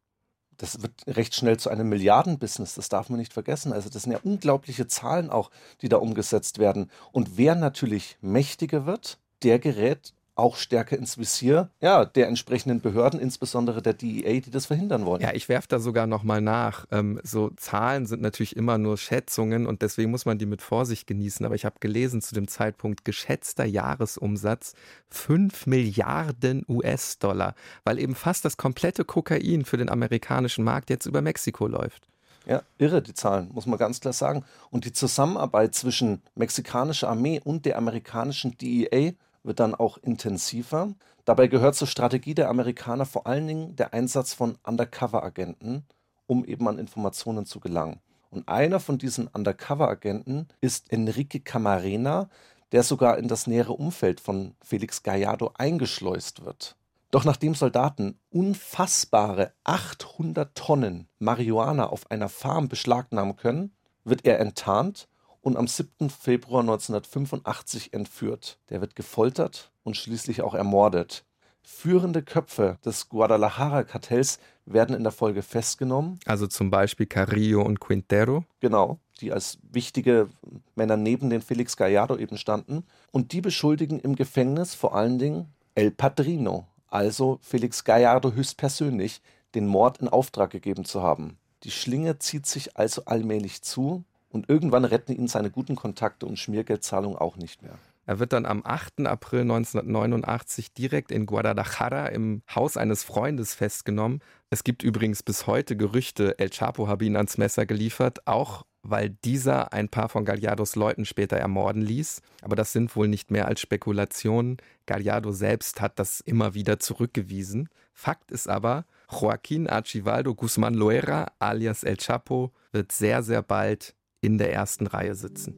das 0.62 0.82
wird 0.82 0.94
recht 1.08 1.34
schnell 1.34 1.58
zu 1.58 1.70
einem 1.70 1.90
Milliardenbusiness, 1.90 2.76
das 2.76 2.88
darf 2.88 3.10
man 3.10 3.20
nicht 3.20 3.34
vergessen. 3.34 3.74
Also 3.74 3.90
das 3.90 4.04
sind 4.04 4.12
ja 4.12 4.20
unglaubliche 4.22 4.86
Zahlen 4.88 5.30
auch, 5.32 5.50
die 5.82 5.90
da 5.90 5.98
umgesetzt 5.98 6.60
werden. 6.60 6.92
Und 7.12 7.38
wer 7.38 7.56
natürlich 7.56 8.18
mächtiger 8.22 8.86
wird, 8.86 9.18
der 9.44 9.60
gerät 9.60 10.14
auch 10.36 10.56
stärker 10.56 10.98
ins 10.98 11.18
Visier 11.18 11.70
ja, 11.82 12.06
der 12.06 12.28
entsprechenden 12.28 12.82
Behörden, 12.82 13.20
insbesondere 13.20 13.82
der 13.82 13.94
DEA, 13.94 14.40
die 14.40 14.50
das 14.50 14.66
verhindern 14.66 15.06
wollen. 15.06 15.22
Ja, 15.22 15.34
ich 15.34 15.50
werfe 15.50 15.68
da 15.68 15.80
sogar 15.80 16.08
nochmal 16.08 16.42
nach. 16.42 16.86
Ähm, 16.92 17.20
so 17.24 17.52
Zahlen 17.58 18.06
sind 18.06 18.22
natürlich 18.22 18.56
immer 18.56 18.78
nur 18.78 18.98
Schätzungen 18.98 19.68
und 19.68 19.82
deswegen 19.82 20.10
muss 20.10 20.26
man 20.26 20.38
die 20.38 20.46
mit 20.46 20.62
Vorsicht 20.62 21.06
genießen. 21.06 21.46
Aber 21.46 21.56
ich 21.56 21.66
habe 21.66 21.76
gelesen 21.80 22.22
zu 22.22 22.34
dem 22.34 22.48
Zeitpunkt 22.48 23.06
geschätzter 23.06 23.66
Jahresumsatz 23.66 24.74
5 25.10 25.68
Milliarden 25.68 26.66
US-Dollar, 26.68 27.54
weil 27.84 28.00
eben 28.00 28.16
fast 28.16 28.46
das 28.46 28.58
komplette 28.58 29.04
Kokain 29.06 29.66
für 29.66 29.78
den 29.78 29.90
amerikanischen 29.90 30.64
Markt 30.64 30.90
jetzt 30.90 31.06
über 31.06 31.22
Mexiko 31.22 31.68
läuft. 31.68 32.08
Ja, 32.48 32.64
irre 32.80 33.04
die 33.04 33.14
Zahlen, 33.14 33.50
muss 33.54 33.68
man 33.68 33.78
ganz 33.78 34.00
klar 34.00 34.14
sagen. 34.14 34.44
Und 34.72 34.86
die 34.86 34.94
Zusammenarbeit 34.94 35.76
zwischen 35.76 36.24
mexikanischer 36.34 37.10
Armee 37.10 37.40
und 37.44 37.66
der 37.66 37.78
amerikanischen 37.78 38.58
DEA 38.58 39.14
wird 39.44 39.60
dann 39.60 39.76
auch 39.76 39.98
intensiver. 39.98 40.94
Dabei 41.26 41.48
gehört 41.48 41.76
zur 41.76 41.88
Strategie 41.88 42.34
der 42.34 42.50
Amerikaner 42.50 43.06
vor 43.06 43.28
allen 43.28 43.48
Dingen 43.48 43.76
der 43.76 43.94
Einsatz 43.94 44.34
von 44.34 44.58
Undercover-Agenten, 44.64 45.86
um 46.28 46.46
eben 46.46 46.68
an 46.68 46.80
Informationen 46.80 47.46
zu 47.46 47.60
gelangen. 47.60 48.00
Und 48.30 48.48
einer 48.48 48.80
von 48.80 48.98
diesen 48.98 49.28
Undercover-Agenten 49.28 50.48
ist 50.62 50.92
Enrique 50.92 51.42
Camarena, 51.44 52.30
der 52.72 52.84
sogar 52.84 53.18
in 53.18 53.28
das 53.28 53.48
nähere 53.48 53.74
Umfeld 53.74 54.22
von 54.22 54.56
Felix 54.62 55.04
Gallardo 55.04 55.52
eingeschleust 55.58 56.46
wird. 56.46 56.78
Doch 57.12 57.26
nachdem 57.26 57.56
Soldaten 57.56 58.18
unfassbare 58.30 59.52
800 59.66 60.56
Tonnen 60.56 61.10
Marihuana 61.20 61.88
auf 61.88 62.10
einer 62.10 62.30
Farm 62.30 62.70
beschlagnahmen 62.70 63.36
können, 63.36 63.74
wird 64.06 64.26
er 64.26 64.40
enttarnt 64.40 65.10
und 65.42 65.58
am 65.58 65.68
7. 65.68 66.10
Februar 66.10 66.62
1985 66.62 67.94
entführt. 67.94 68.60
Der 68.70 68.82
wird 68.82 68.96
gefoltert 68.96 69.72
und 69.84 69.98
schließlich 69.98 70.42
auch 70.42 70.54
ermordet. 70.54 71.26
Führende 71.64 72.24
Köpfe 72.24 72.80
des 72.84 73.10
Guadalajara-Kartells 73.10 74.40
werden 74.66 74.96
in 74.96 75.04
der 75.04 75.12
Folge 75.12 75.42
festgenommen. 75.42 76.20
Also 76.26 76.48
zum 76.48 76.72
Beispiel 76.72 77.06
Carrillo 77.06 77.62
und 77.62 77.80
Quintero. 77.80 78.46
Genau, 78.60 79.00
die 79.20 79.32
als 79.32 79.60
wichtige 79.72 80.30
Männer 80.76 80.98
neben 80.98 81.30
den 81.30 81.42
Felix 81.42 81.78
Gallardo 81.78 82.18
eben 82.18 82.38
standen. 82.38 82.84
Und 83.12 83.32
die 83.32 83.42
beschuldigen 83.42 84.00
im 84.00 84.16
Gefängnis 84.16 84.74
vor 84.74 84.96
allen 84.96 85.20
Dingen 85.20 85.54
El 85.76 85.92
Padrino, 85.92 86.68
also 86.88 87.40
Felix 87.42 87.84
Gallardo 87.84 88.34
höchstpersönlich, 88.34 89.22
den 89.54 89.68
Mord 89.68 90.00
in 90.00 90.08
Auftrag 90.08 90.50
gegeben 90.52 90.86
zu 90.86 91.02
haben. 91.02 91.38
Die 91.64 91.72
Schlinge 91.72 92.18
zieht 92.18 92.48
sich 92.48 92.76
also 92.78 93.06
allmählich 93.06 93.62
zu 93.62 94.04
und 94.32 94.50
irgendwann 94.50 94.86
retten 94.86 95.14
ihn 95.14 95.28
seine 95.28 95.52
guten 95.52 95.76
Kontakte 95.76 96.26
und 96.26 96.40
Schmiergeldzahlung 96.40 97.18
auch 97.18 97.38
nicht 97.38 97.62
mehr. 97.62 97.78
Er 98.06 98.20
wird 98.20 98.34
dann 98.34 98.46
am 98.46 98.62
8. 98.66 99.06
April 99.06 99.42
1989 99.42 100.74
direkt 100.74 101.12
in 101.12 101.26
Guadalajara 101.28 102.08
im 102.08 102.42
Haus 102.54 102.76
eines 102.76 103.04
Freundes 103.04 103.54
festgenommen. 103.54 104.22
Es 104.50 104.64
gibt 104.64 104.84
übrigens 104.84 105.22
bis 105.22 105.46
heute 105.48 105.78
Gerüchte, 105.78 106.38
El 106.40 106.50
Chapo 106.50 106.88
habe 106.88 107.06
ihn 107.06 107.16
ans 107.16 107.38
Messer 107.38 107.66
geliefert, 107.66 108.28
auch 108.28 108.66
weil 108.84 109.12
dieser 109.24 109.74
ein 109.74 109.90
paar 109.90 110.10
von 110.10 110.26
Gallardos 110.26 110.76
Leuten 110.76 111.06
später 111.06 111.38
ermorden 111.38 111.84
ließ. 111.84 112.22
Aber 112.42 112.56
das 112.56 112.74
sind 112.74 112.96
wohl 112.96 113.08
nicht 113.08 113.30
mehr 113.30 113.48
als 113.48 113.62
Spekulationen. 113.62 114.58
Gallardo 114.88 115.32
selbst 115.32 115.80
hat 115.82 116.00
das 116.00 116.22
immer 116.22 116.56
wieder 116.56 116.80
zurückgewiesen. 116.80 117.70
Fakt 117.94 118.32
ist 118.32 118.50
aber, 118.50 118.86
Joaquín 119.10 119.70
Archivaldo 119.70 120.32
Guzmán 120.32 120.74
Loera 120.74 121.32
alias 121.38 121.84
El 121.84 121.98
Chapo 121.98 122.52
wird 122.72 122.92
sehr, 122.92 123.22
sehr 123.22 123.44
bald 123.44 123.94
in 124.22 124.38
der 124.38 124.54
ersten 124.54 124.88
Reihe 124.88 125.16
sitzen. 125.16 125.56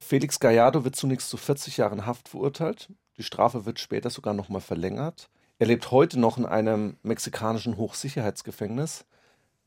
Felix 0.00 0.38
Gallardo 0.38 0.84
wird 0.84 0.96
zunächst 0.96 1.28
zu 1.28 1.36
40 1.36 1.76
Jahren 1.78 2.06
Haft 2.06 2.28
verurteilt. 2.28 2.88
Die 3.16 3.22
Strafe 3.22 3.66
wird 3.66 3.80
später 3.80 4.10
sogar 4.10 4.34
nochmal 4.34 4.60
verlängert. 4.60 5.28
Er 5.58 5.66
lebt 5.66 5.90
heute 5.90 6.18
noch 6.18 6.36
in 6.36 6.46
einem 6.46 6.96
mexikanischen 7.02 7.76
Hochsicherheitsgefängnis. 7.76 9.06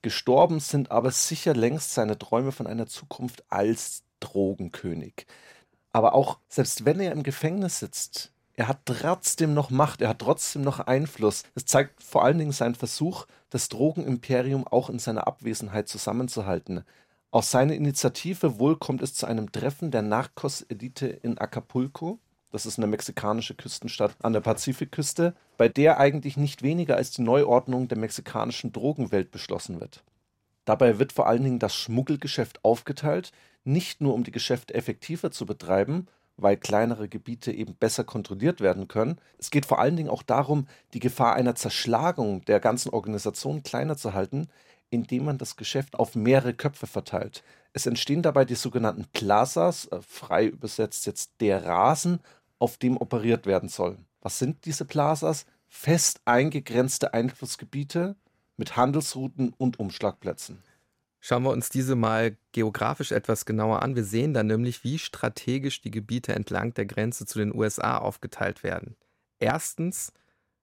Gestorben 0.02 0.60
sind 0.60 0.92
aber 0.92 1.12
sicher 1.12 1.54
längst 1.54 1.94
seine 1.94 2.18
Träume 2.18 2.52
von 2.52 2.68
einer 2.68 2.88
Zukunft 2.88 3.44
als 3.50 4.04
Drogenkönig. 4.20 5.26
Aber 5.92 6.14
auch 6.14 6.40
selbst 6.50 6.86
wenn 6.86 7.00
er 7.00 7.12
im 7.14 7.24
Gefängnis 7.24 7.80
sitzt, 7.80 8.32
er 8.58 8.68
hat 8.68 8.86
trotzdem 8.86 9.54
noch 9.54 9.70
Macht, 9.70 10.02
er 10.02 10.10
hat 10.10 10.20
trotzdem 10.20 10.64
noch 10.64 10.80
Einfluss. 10.80 11.44
Es 11.54 11.66
zeigt 11.66 12.02
vor 12.02 12.26
allen 12.26 12.40
Dingen 12.40 12.52
seinen 12.52 12.74
Versuch, 12.74 13.28
das 13.52 13.70
Drogenimperium 13.70 14.68
auch 14.68 14.90
in 14.90 14.98
seiner 14.98 15.28
Abwesenheit 15.28 15.88
zusammenzuhalten. 15.88 16.84
Aus 17.30 17.52
seiner 17.52 17.76
Initiative 17.76 18.58
wohl 18.58 18.76
kommt 18.76 19.04
es 19.04 19.14
zu 19.14 19.28
einem 19.28 19.52
Treffen 19.52 19.92
der 19.92 20.02
Narcos-Elite 20.02 21.06
in 21.06 21.38
Acapulco. 21.38 22.20
Das 22.52 22.66
ist 22.66 22.80
eine 22.80 22.88
mexikanische 22.88 23.54
Küstenstadt 23.54 24.16
an 24.24 24.34
der 24.34 24.42
Pazifikküste, 24.42 25.36
bei 25.58 25.70
der 25.70 26.00
eigentlich 26.00 26.36
nicht 26.36 26.64
weniger 26.64 26.96
als 26.96 27.12
die 27.12 27.22
Neuordnung 27.22 27.88
der 27.88 28.00
mexikanischen 28.00 28.72
Drogenwelt 28.72 29.30
beschlossen 29.30 29.80
wird. 29.80 30.04
Dabei 30.66 30.98
wird 30.98 31.14
vor 31.14 31.28
allen 31.28 31.44
Dingen 31.44 31.60
das 31.60 31.76
Schmuggelgeschäft 31.76 32.66
aufgeteilt, 32.66 33.32
nicht 33.66 34.02
nur 34.02 34.16
um 34.16 34.24
die 34.24 34.32
Geschäfte 34.32 34.74
effektiver 34.74 35.30
zu 35.30 35.46
betreiben, 35.46 36.08
weil 36.38 36.56
kleinere 36.56 37.10
Gebiete 37.10 37.52
eben 37.52 37.76
besser 37.76 38.04
kontrolliert 38.04 38.62
werden 38.62 38.88
können. 38.88 39.20
Es 39.38 39.50
geht 39.50 39.66
vor 39.66 39.80
allen 39.80 39.96
Dingen 39.96 40.10
auch 40.10 40.24
darum, 40.24 40.68
die 40.94 41.00
Gefahr 41.00 41.34
einer 41.34 41.56
Zerschlagung 41.56 42.46
der 42.46 42.60
ganzen 42.60 42.90
Organisation 42.90 43.64
kleiner 43.64 43.98
zu 43.98 44.14
halten, 44.14 44.48
indem 44.90 45.26
man 45.26 45.38
das 45.38 45.56
Geschäft 45.56 45.96
auf 45.96 46.16
mehrere 46.16 46.54
Köpfe 46.54 46.88
verteilt. 46.88 47.44
Es 47.74 47.86
entstehen 47.86 48.22
dabei 48.22 48.46
die 48.46 48.56
sogenannten 48.56 49.06
Plazas, 49.14 49.86
äh, 49.88 50.00
frei 50.02 50.46
übersetzt 50.46 51.06
jetzt 51.06 51.32
der 51.42 51.66
Rasen, 51.66 52.20
auf 52.60 52.78
dem 52.78 52.98
operiert 52.98 53.46
werden 53.46 53.70
soll. 53.70 53.98
Was 54.22 54.40
sind 54.40 54.66
diese 54.66 54.86
Plazas? 54.86 55.46
Fest 55.68 56.22
eingegrenzte 56.26 57.14
Einflussgebiete 57.14 58.16
mit 58.56 58.78
Handelsrouten 58.78 59.54
und 59.58 59.80
Umschlagplätzen. 59.80 60.64
Schauen 61.28 61.44
wir 61.44 61.50
uns 61.50 61.68
diese 61.68 61.96
mal 61.98 62.38
geografisch 62.54 63.12
etwas 63.12 63.46
genauer 63.46 63.82
an. 63.82 63.98
Wir 63.98 64.06
sehen 64.06 64.34
dann 64.34 64.48
nämlich, 64.48 64.86
wie 64.86 64.98
strategisch 64.98 65.82
die 65.82 65.92
Gebiete 65.92 66.34
entlang 66.34 66.74
der 66.74 66.86
Grenze 66.86 67.26
zu 67.26 67.38
den 67.38 67.54
USA 67.54 67.98
aufgeteilt 67.98 68.64
werden. 68.64 68.96
Erstens 69.38 70.14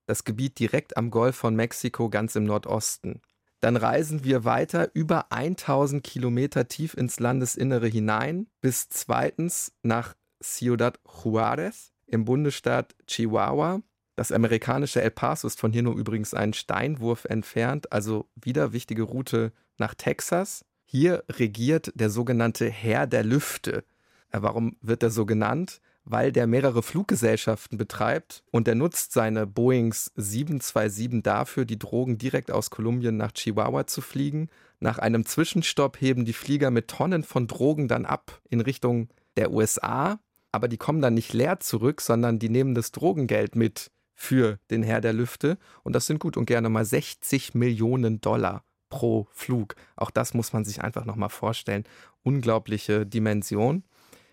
das 0.06 0.24
Gebiet 0.24 0.58
direkt 0.58 0.96
am 0.96 1.10
Golf 1.10 1.36
von 1.36 1.54
Mexiko 1.54 2.08
ganz 2.08 2.34
im 2.34 2.44
Nordosten. 2.44 3.20
Dann 3.60 3.76
reisen 3.76 4.24
wir 4.24 4.46
weiter 4.46 4.88
über 4.94 5.30
1000 5.30 6.02
Kilometer 6.02 6.66
tief 6.66 6.94
ins 6.94 7.20
Landesinnere 7.20 7.88
hinein, 7.88 8.46
bis 8.62 8.88
zweitens 8.88 9.70
nach 9.82 10.14
Ciudad 10.42 10.98
Juárez 11.04 11.90
im 12.06 12.24
Bundesstaat 12.24 12.94
Chihuahua. 13.06 13.82
Das 14.16 14.30
amerikanische 14.32 15.02
El 15.02 15.10
Paso 15.10 15.46
ist 15.46 15.60
von 15.60 15.72
hier 15.72 15.82
nur 15.82 15.96
übrigens 15.96 16.34
einen 16.34 16.52
Steinwurf 16.52 17.24
entfernt, 17.24 17.92
also 17.92 18.28
wieder 18.36 18.72
wichtige 18.72 19.02
Route 19.02 19.52
nach 19.76 19.94
Texas. 19.94 20.64
Hier 20.84 21.24
regiert 21.28 21.92
der 21.94 22.10
sogenannte 22.10 22.70
Herr 22.70 23.06
der 23.06 23.24
Lüfte. 23.24 23.84
Äh, 24.30 24.42
warum 24.42 24.76
wird 24.80 25.02
er 25.02 25.10
so 25.10 25.26
genannt? 25.26 25.80
weil 26.04 26.32
der 26.32 26.46
mehrere 26.46 26.82
Fluggesellschaften 26.82 27.78
betreibt 27.78 28.44
und 28.50 28.68
er 28.68 28.74
nutzt 28.74 29.12
seine 29.12 29.46
Boeings 29.46 30.12
727 30.16 31.22
dafür, 31.22 31.64
die 31.64 31.78
Drogen 31.78 32.18
direkt 32.18 32.50
aus 32.50 32.70
Kolumbien 32.70 33.16
nach 33.16 33.32
Chihuahua 33.32 33.86
zu 33.86 34.00
fliegen. 34.02 34.48
Nach 34.80 34.98
einem 34.98 35.24
Zwischenstopp 35.24 36.00
heben 36.00 36.24
die 36.24 36.34
Flieger 36.34 36.70
mit 36.70 36.88
Tonnen 36.88 37.22
von 37.22 37.46
Drogen 37.46 37.88
dann 37.88 38.04
ab 38.04 38.40
in 38.50 38.60
Richtung 38.60 39.08
der 39.36 39.50
USA, 39.50 40.20
aber 40.52 40.68
die 40.68 40.76
kommen 40.76 41.00
dann 41.00 41.14
nicht 41.14 41.32
leer 41.32 41.60
zurück, 41.60 42.00
sondern 42.00 42.38
die 42.38 42.50
nehmen 42.50 42.74
das 42.74 42.92
Drogengeld 42.92 43.56
mit 43.56 43.90
für 44.14 44.58
den 44.70 44.82
Herr 44.82 45.00
der 45.00 45.12
Lüfte 45.12 45.58
und 45.82 45.94
das 45.94 46.06
sind 46.06 46.20
gut 46.20 46.36
und 46.36 46.46
gerne 46.46 46.68
mal 46.68 46.84
60 46.84 47.54
Millionen 47.54 48.20
Dollar 48.20 48.64
pro 48.88 49.26
Flug. 49.32 49.74
Auch 49.96 50.10
das 50.10 50.34
muss 50.34 50.52
man 50.52 50.64
sich 50.64 50.82
einfach 50.82 51.04
nochmal 51.04 51.30
vorstellen. 51.30 51.84
Unglaubliche 52.22 53.04
Dimension. 53.04 53.82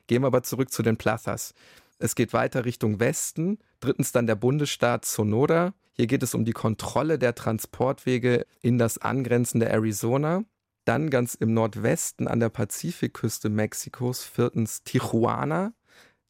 Gehen 0.08 0.22
wir 0.22 0.28
aber 0.28 0.44
zurück 0.44 0.72
zu 0.72 0.84
den 0.84 0.98
Plazas. 0.98 1.54
Es 1.98 2.16
geht 2.16 2.34
weiter 2.34 2.66
Richtung 2.66 3.00
Westen. 3.00 3.60
Drittens 3.80 4.12
dann 4.12 4.28
der 4.28 4.36
Bundesstaat 4.36 5.06
Sonora. 5.06 5.74
Hier 5.94 6.08
geht 6.08 6.24
es 6.24 6.34
um 6.34 6.46
die 6.46 6.52
Kontrolle 6.52 7.18
der 7.18 7.36
Transportwege 7.36 8.46
in 8.62 8.78
das 8.78 8.98
angrenzende 8.98 9.70
Arizona. 9.70 10.44
Dann 10.86 11.10
ganz 11.10 11.36
im 11.36 11.54
Nordwesten 11.54 12.28
an 12.28 12.40
der 12.40 12.50
Pazifikküste 12.50 13.50
Mexikos. 13.50 14.24
Viertens 14.24 14.84
Tijuana. 14.84 15.74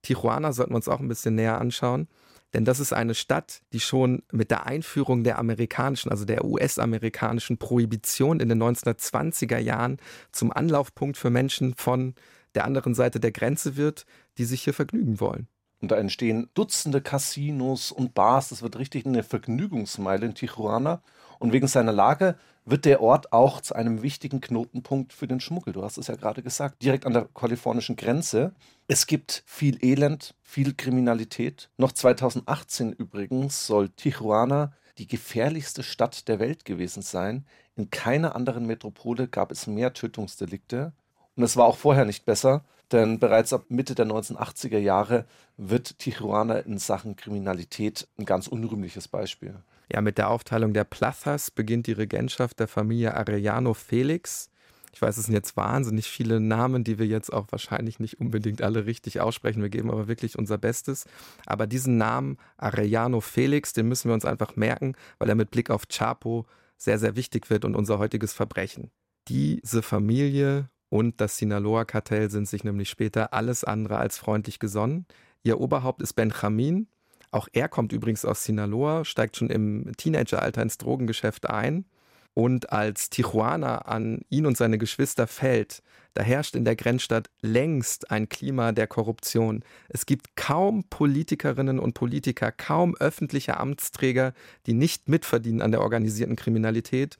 Tijuana 0.01 0.51
sollten 0.51 0.71
wir 0.71 0.77
uns 0.77 0.87
auch 0.87 0.99
ein 0.99 1.07
bisschen 1.07 1.35
näher 1.35 1.59
anschauen. 1.59 2.07
Denn 2.53 2.65
das 2.65 2.79
ist 2.79 2.91
eine 2.93 3.15
Stadt, 3.15 3.61
die 3.71 3.79
schon 3.79 4.23
mit 4.31 4.51
der 4.51 4.65
Einführung 4.65 5.23
der 5.23 5.39
amerikanischen, 5.39 6.11
also 6.11 6.25
der 6.25 6.43
US-amerikanischen 6.43 7.57
Prohibition 7.57 8.39
in 8.39 8.49
den 8.49 8.61
1920er 8.61 9.57
Jahren 9.57 9.97
zum 10.31 10.51
Anlaufpunkt 10.51 11.17
für 11.17 11.29
Menschen 11.29 11.75
von 11.75 12.13
der 12.55 12.65
anderen 12.65 12.93
Seite 12.93 13.19
der 13.19 13.31
Grenze 13.31 13.77
wird, 13.77 14.05
die 14.37 14.45
sich 14.45 14.63
hier 14.63 14.73
vergnügen 14.73 15.19
wollen. 15.19 15.47
Und 15.81 15.91
da 15.91 15.95
entstehen 15.95 16.49
Dutzende 16.53 17.01
Casinos 17.01 17.91
und 17.91 18.13
Bars. 18.13 18.49
Das 18.49 18.61
wird 18.61 18.77
richtig 18.77 19.05
eine 19.05 19.23
Vergnügungsmeile 19.23 20.27
in 20.27 20.35
Tijuana. 20.35 21.01
Und 21.41 21.53
wegen 21.53 21.67
seiner 21.67 21.91
Lage 21.91 22.35
wird 22.65 22.85
der 22.85 23.01
Ort 23.01 23.33
auch 23.33 23.61
zu 23.61 23.73
einem 23.73 24.03
wichtigen 24.03 24.41
Knotenpunkt 24.41 25.11
für 25.11 25.27
den 25.27 25.39
Schmuggel. 25.39 25.73
Du 25.73 25.81
hast 25.81 25.97
es 25.97 26.05
ja 26.05 26.15
gerade 26.15 26.43
gesagt, 26.43 26.83
direkt 26.83 27.07
an 27.07 27.13
der 27.13 27.27
kalifornischen 27.33 27.95
Grenze. 27.95 28.53
Es 28.87 29.07
gibt 29.07 29.41
viel 29.47 29.83
Elend, 29.83 30.35
viel 30.43 30.75
Kriminalität. 30.75 31.71
Noch 31.77 31.93
2018 31.93 32.93
übrigens 32.93 33.65
soll 33.65 33.89
Tijuana 33.89 34.73
die 34.99 35.07
gefährlichste 35.07 35.81
Stadt 35.81 36.27
der 36.27 36.39
Welt 36.39 36.63
gewesen 36.63 37.01
sein. 37.01 37.47
In 37.75 37.89
keiner 37.89 38.35
anderen 38.35 38.67
Metropole 38.67 39.27
gab 39.27 39.51
es 39.51 39.65
mehr 39.65 39.93
Tötungsdelikte. 39.93 40.93
Und 41.35 41.41
es 41.41 41.57
war 41.57 41.65
auch 41.65 41.77
vorher 41.77 42.05
nicht 42.05 42.23
besser, 42.23 42.63
denn 42.91 43.19
bereits 43.19 43.53
ab 43.53 43.65
Mitte 43.69 43.95
der 43.95 44.05
1980er 44.05 44.77
Jahre 44.77 45.25
wird 45.57 45.99
Tijuana 45.99 46.59
in 46.59 46.77
Sachen 46.77 47.15
Kriminalität 47.15 48.07
ein 48.17 48.25
ganz 48.25 48.47
unrühmliches 48.47 49.07
Beispiel. 49.07 49.55
Ja, 49.91 50.01
mit 50.01 50.17
der 50.17 50.29
Aufteilung 50.29 50.73
der 50.73 50.85
Plazas 50.85 51.51
beginnt 51.51 51.87
die 51.87 51.91
Regentschaft 51.91 52.59
der 52.59 52.67
Familie 52.67 53.15
Arellano 53.15 53.73
Felix. 53.73 54.49
Ich 54.93 55.01
weiß, 55.01 55.17
es 55.17 55.25
sind 55.25 55.33
jetzt 55.33 55.55
wahnsinnig 55.55 56.07
viele 56.07 56.39
Namen, 56.39 56.83
die 56.83 56.99
wir 56.99 57.07
jetzt 57.07 57.31
auch 57.31 57.47
wahrscheinlich 57.49 57.99
nicht 57.99 58.19
unbedingt 58.19 58.61
alle 58.61 58.85
richtig 58.85 59.21
aussprechen. 59.21 59.61
Wir 59.61 59.69
geben 59.69 59.89
aber 59.89 60.07
wirklich 60.07 60.37
unser 60.37 60.57
Bestes. 60.57 61.05
Aber 61.45 61.67
diesen 61.67 61.97
Namen 61.97 62.37
Arellano 62.57 63.21
Felix, 63.21 63.73
den 63.73 63.87
müssen 63.87 64.09
wir 64.09 64.13
uns 64.13 64.25
einfach 64.25 64.55
merken, 64.55 64.95
weil 65.17 65.29
er 65.29 65.35
mit 65.35 65.51
Blick 65.51 65.69
auf 65.69 65.87
Chapo 65.87 66.45
sehr, 66.77 66.99
sehr 66.99 67.15
wichtig 67.15 67.49
wird 67.49 67.63
und 67.63 67.75
unser 67.75 67.99
heutiges 67.99 68.33
Verbrechen. 68.33 68.91
Diese 69.27 69.81
Familie 69.81 70.69
und 70.91 71.21
das 71.21 71.37
Sinaloa-Kartell 71.37 72.29
sind 72.29 72.49
sich 72.49 72.65
nämlich 72.65 72.89
später 72.89 73.33
alles 73.33 73.63
andere 73.63 73.97
als 73.97 74.17
freundlich 74.17 74.59
gesonnen. 74.59 75.05
Ihr 75.41 75.61
Oberhaupt 75.61 76.01
ist 76.01 76.13
Benjamin, 76.13 76.87
auch 77.31 77.47
er 77.53 77.69
kommt 77.69 77.93
übrigens 77.93 78.25
aus 78.25 78.43
Sinaloa, 78.43 79.05
steigt 79.05 79.37
schon 79.37 79.49
im 79.49 79.93
Teenageralter 79.95 80.61
ins 80.61 80.77
Drogengeschäft 80.77 81.49
ein. 81.49 81.85
Und 82.33 82.71
als 82.73 83.09
Tijuana 83.09 83.79
an 83.79 84.21
ihn 84.29 84.45
und 84.45 84.57
seine 84.57 84.77
Geschwister 84.77 85.27
fällt, 85.27 85.81
da 86.13 86.23
herrscht 86.23 86.55
in 86.55 86.65
der 86.65 86.75
Grenzstadt 86.75 87.29
längst 87.41 88.11
ein 88.11 88.27
Klima 88.27 88.73
der 88.73 88.87
Korruption. 88.87 89.63
Es 89.87 90.05
gibt 90.05 90.35
kaum 90.35 90.83
Politikerinnen 90.89 91.79
und 91.79 91.93
Politiker, 91.93 92.51
kaum 92.51 92.95
öffentliche 92.97 93.57
Amtsträger, 93.57 94.33
die 94.65 94.73
nicht 94.73 95.07
mitverdienen 95.07 95.61
an 95.61 95.71
der 95.71 95.81
organisierten 95.81 96.35
Kriminalität. 96.35 97.17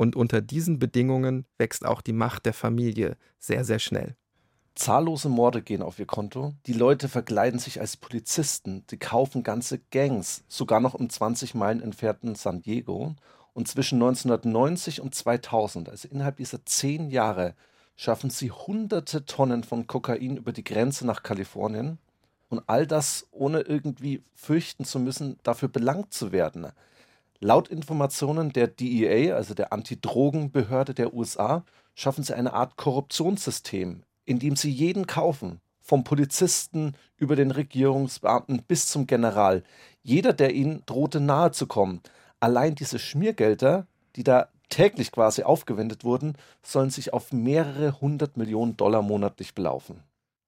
Und 0.00 0.16
unter 0.16 0.40
diesen 0.40 0.78
Bedingungen 0.78 1.44
wächst 1.58 1.84
auch 1.84 2.00
die 2.00 2.14
Macht 2.14 2.46
der 2.46 2.54
Familie 2.54 3.18
sehr, 3.38 3.66
sehr 3.66 3.78
schnell. 3.78 4.16
Zahllose 4.74 5.28
Morde 5.28 5.60
gehen 5.60 5.82
auf 5.82 5.98
ihr 5.98 6.06
Konto. 6.06 6.54
Die 6.64 6.72
Leute 6.72 7.10
verkleiden 7.10 7.60
sich 7.60 7.82
als 7.82 7.98
Polizisten. 7.98 8.82
Die 8.88 8.96
kaufen 8.96 9.42
ganze 9.42 9.78
Gangs, 9.90 10.42
sogar 10.48 10.80
noch 10.80 10.94
im 10.94 11.10
20 11.10 11.54
Meilen 11.54 11.82
entfernten 11.82 12.34
San 12.34 12.62
Diego. 12.62 13.14
Und 13.52 13.68
zwischen 13.68 13.96
1990 13.96 15.02
und 15.02 15.14
2000, 15.14 15.90
also 15.90 16.08
innerhalb 16.08 16.38
dieser 16.38 16.64
zehn 16.64 17.10
Jahre, 17.10 17.54
schaffen 17.94 18.30
sie 18.30 18.50
hunderte 18.50 19.26
Tonnen 19.26 19.64
von 19.64 19.86
Kokain 19.86 20.38
über 20.38 20.54
die 20.54 20.64
Grenze 20.64 21.06
nach 21.06 21.22
Kalifornien. 21.22 21.98
Und 22.48 22.62
all 22.68 22.86
das 22.86 23.26
ohne 23.32 23.60
irgendwie 23.60 24.22
fürchten 24.34 24.86
zu 24.86 24.98
müssen, 24.98 25.36
dafür 25.42 25.68
belangt 25.68 26.14
zu 26.14 26.32
werden. 26.32 26.68
Laut 27.42 27.68
Informationen 27.68 28.52
der 28.52 28.66
DEA, 28.66 29.34
also 29.34 29.54
der 29.54 29.72
Antidrogenbehörde 29.72 30.92
der 30.92 31.14
USA, 31.14 31.64
schaffen 31.94 32.22
sie 32.22 32.36
eine 32.36 32.52
Art 32.52 32.76
Korruptionssystem, 32.76 34.02
indem 34.26 34.56
sie 34.56 34.70
jeden 34.70 35.06
kaufen, 35.06 35.60
vom 35.80 36.04
Polizisten 36.04 36.94
über 37.16 37.36
den 37.36 37.50
Regierungsbeamten 37.50 38.62
bis 38.68 38.88
zum 38.88 39.06
General. 39.06 39.62
Jeder, 40.02 40.34
der 40.34 40.54
ihnen 40.54 40.82
drohte 40.84 41.18
nahe 41.18 41.50
zu 41.50 41.66
kommen. 41.66 42.02
Allein 42.40 42.74
diese 42.74 42.98
Schmiergelder, 42.98 43.86
die 44.16 44.22
da 44.22 44.48
täglich 44.68 45.10
quasi 45.10 45.42
aufgewendet 45.42 46.04
wurden, 46.04 46.36
sollen 46.62 46.90
sich 46.90 47.14
auf 47.14 47.32
mehrere 47.32 48.02
hundert 48.02 48.36
Millionen 48.36 48.76
Dollar 48.76 49.00
monatlich 49.00 49.54
belaufen. 49.54 50.02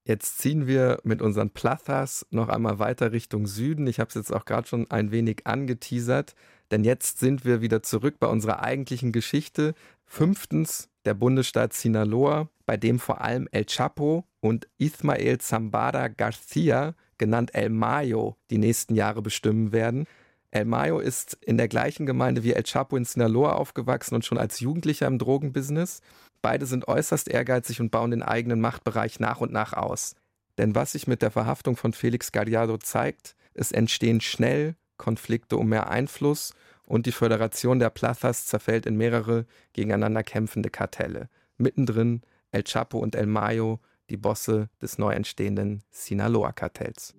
Jetzt 0.04 0.38
ziehen 0.38 0.66
wir 0.66 0.98
mit 1.04 1.22
unseren 1.22 1.50
Plazas 1.50 2.26
noch 2.30 2.48
einmal 2.48 2.80
weiter 2.80 3.12
Richtung 3.12 3.46
Süden. 3.46 3.86
Ich 3.86 4.00
habe 4.00 4.08
es 4.08 4.14
jetzt 4.14 4.32
auch 4.32 4.44
gerade 4.44 4.66
schon 4.66 4.90
ein 4.90 5.12
wenig 5.12 5.46
angeteasert, 5.46 6.34
denn 6.72 6.84
jetzt 6.84 7.18
sind 7.18 7.44
wir 7.44 7.60
wieder 7.60 7.82
zurück 7.82 8.16
bei 8.18 8.26
unserer 8.26 8.62
eigentlichen 8.62 9.12
Geschichte. 9.12 9.74
Fünftens 10.06 10.88
der 11.04 11.14
Bundesstaat 11.14 11.74
Sinaloa, 11.74 12.48
bei 12.66 12.76
dem 12.76 12.98
vor 12.98 13.20
allem 13.20 13.46
El 13.52 13.66
Chapo 13.66 14.24
und 14.40 14.68
Ismael 14.78 15.38
Zambada 15.38 16.08
Garcia, 16.08 16.94
genannt 17.18 17.54
El 17.54 17.68
Mayo, 17.68 18.36
die 18.50 18.58
nächsten 18.58 18.94
Jahre 18.94 19.20
bestimmen 19.20 19.72
werden. 19.72 20.06
El 20.50 20.64
Mayo 20.64 20.98
ist 20.98 21.38
in 21.42 21.58
der 21.58 21.68
gleichen 21.68 22.06
Gemeinde 22.06 22.42
wie 22.42 22.54
El 22.54 22.62
Chapo 22.62 22.96
in 22.96 23.04
Sinaloa 23.04 23.52
aufgewachsen 23.52 24.14
und 24.14 24.24
schon 24.24 24.38
als 24.38 24.60
Jugendlicher 24.60 25.06
im 25.06 25.18
Drogenbusiness. 25.18 26.00
Beide 26.40 26.66
sind 26.66 26.88
äußerst 26.88 27.28
ehrgeizig 27.28 27.80
und 27.80 27.90
bauen 27.90 28.10
den 28.10 28.22
eigenen 28.22 28.60
Machtbereich 28.60 29.20
nach 29.20 29.40
und 29.40 29.52
nach 29.52 29.74
aus. 29.74 30.14
Denn 30.58 30.74
was 30.74 30.92
sich 30.92 31.06
mit 31.06 31.22
der 31.22 31.30
Verhaftung 31.30 31.76
von 31.76 31.92
Felix 31.92 32.32
Gallardo 32.32 32.78
zeigt, 32.78 33.36
es 33.54 33.72
entstehen 33.72 34.20
schnell 34.20 34.74
Konflikte 35.02 35.56
um 35.56 35.68
mehr 35.68 35.90
Einfluss 35.90 36.54
und 36.86 37.06
die 37.06 37.12
Föderation 37.12 37.80
der 37.80 37.90
Plazas 37.90 38.46
zerfällt 38.46 38.86
in 38.86 38.96
mehrere 38.96 39.46
gegeneinander 39.72 40.22
kämpfende 40.22 40.70
Kartelle. 40.70 41.28
Mittendrin 41.56 42.22
El 42.52 42.62
Chapo 42.62 42.98
und 42.98 43.16
El 43.16 43.26
Mayo, 43.26 43.80
die 44.10 44.16
Bosse 44.16 44.68
des 44.80 44.98
neu 44.98 45.12
entstehenden 45.12 45.82
Sinaloa-Kartells. 45.90 47.14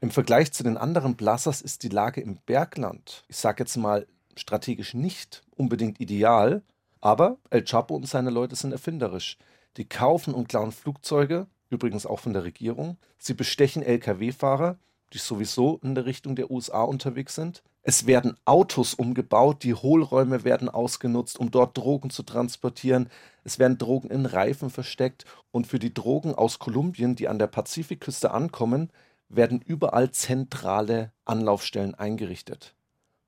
Im 0.00 0.10
Vergleich 0.10 0.50
zu 0.52 0.62
den 0.62 0.78
anderen 0.78 1.18
Plazas 1.18 1.60
ist 1.60 1.82
die 1.82 1.90
Lage 1.90 2.22
im 2.22 2.38
Bergland, 2.46 3.24
ich 3.28 3.36
sage 3.36 3.62
jetzt 3.62 3.76
mal 3.76 4.06
strategisch 4.36 4.94
nicht 4.94 5.42
unbedingt 5.54 6.00
ideal, 6.00 6.62
aber 7.02 7.36
El 7.50 7.64
Chapo 7.64 7.94
und 7.94 8.08
seine 8.08 8.30
Leute 8.30 8.56
sind 8.56 8.72
erfinderisch. 8.72 9.36
Die 9.76 9.86
kaufen 9.86 10.32
und 10.32 10.48
klauen 10.48 10.72
Flugzeuge, 10.72 11.46
übrigens 11.72 12.06
auch 12.06 12.20
von 12.20 12.34
der 12.34 12.44
Regierung. 12.44 12.98
Sie 13.18 13.34
bestechen 13.34 13.82
Lkw-Fahrer, 13.82 14.76
die 15.12 15.18
sowieso 15.18 15.80
in 15.82 15.94
der 15.94 16.04
Richtung 16.04 16.36
der 16.36 16.50
USA 16.50 16.82
unterwegs 16.82 17.34
sind. 17.34 17.62
Es 17.82 18.06
werden 18.06 18.36
Autos 18.44 18.94
umgebaut, 18.94 19.64
die 19.64 19.74
Hohlräume 19.74 20.44
werden 20.44 20.68
ausgenutzt, 20.68 21.38
um 21.38 21.50
dort 21.50 21.76
Drogen 21.76 22.10
zu 22.10 22.22
transportieren. 22.22 23.08
Es 23.42 23.58
werden 23.58 23.78
Drogen 23.78 24.08
in 24.10 24.26
Reifen 24.26 24.70
versteckt 24.70 25.24
und 25.50 25.66
für 25.66 25.80
die 25.80 25.92
Drogen 25.92 26.34
aus 26.34 26.60
Kolumbien, 26.60 27.16
die 27.16 27.26
an 27.26 27.40
der 27.40 27.48
Pazifikküste 27.48 28.30
ankommen, 28.30 28.90
werden 29.28 29.60
überall 29.60 30.12
zentrale 30.12 31.10
Anlaufstellen 31.24 31.94
eingerichtet. 31.94 32.74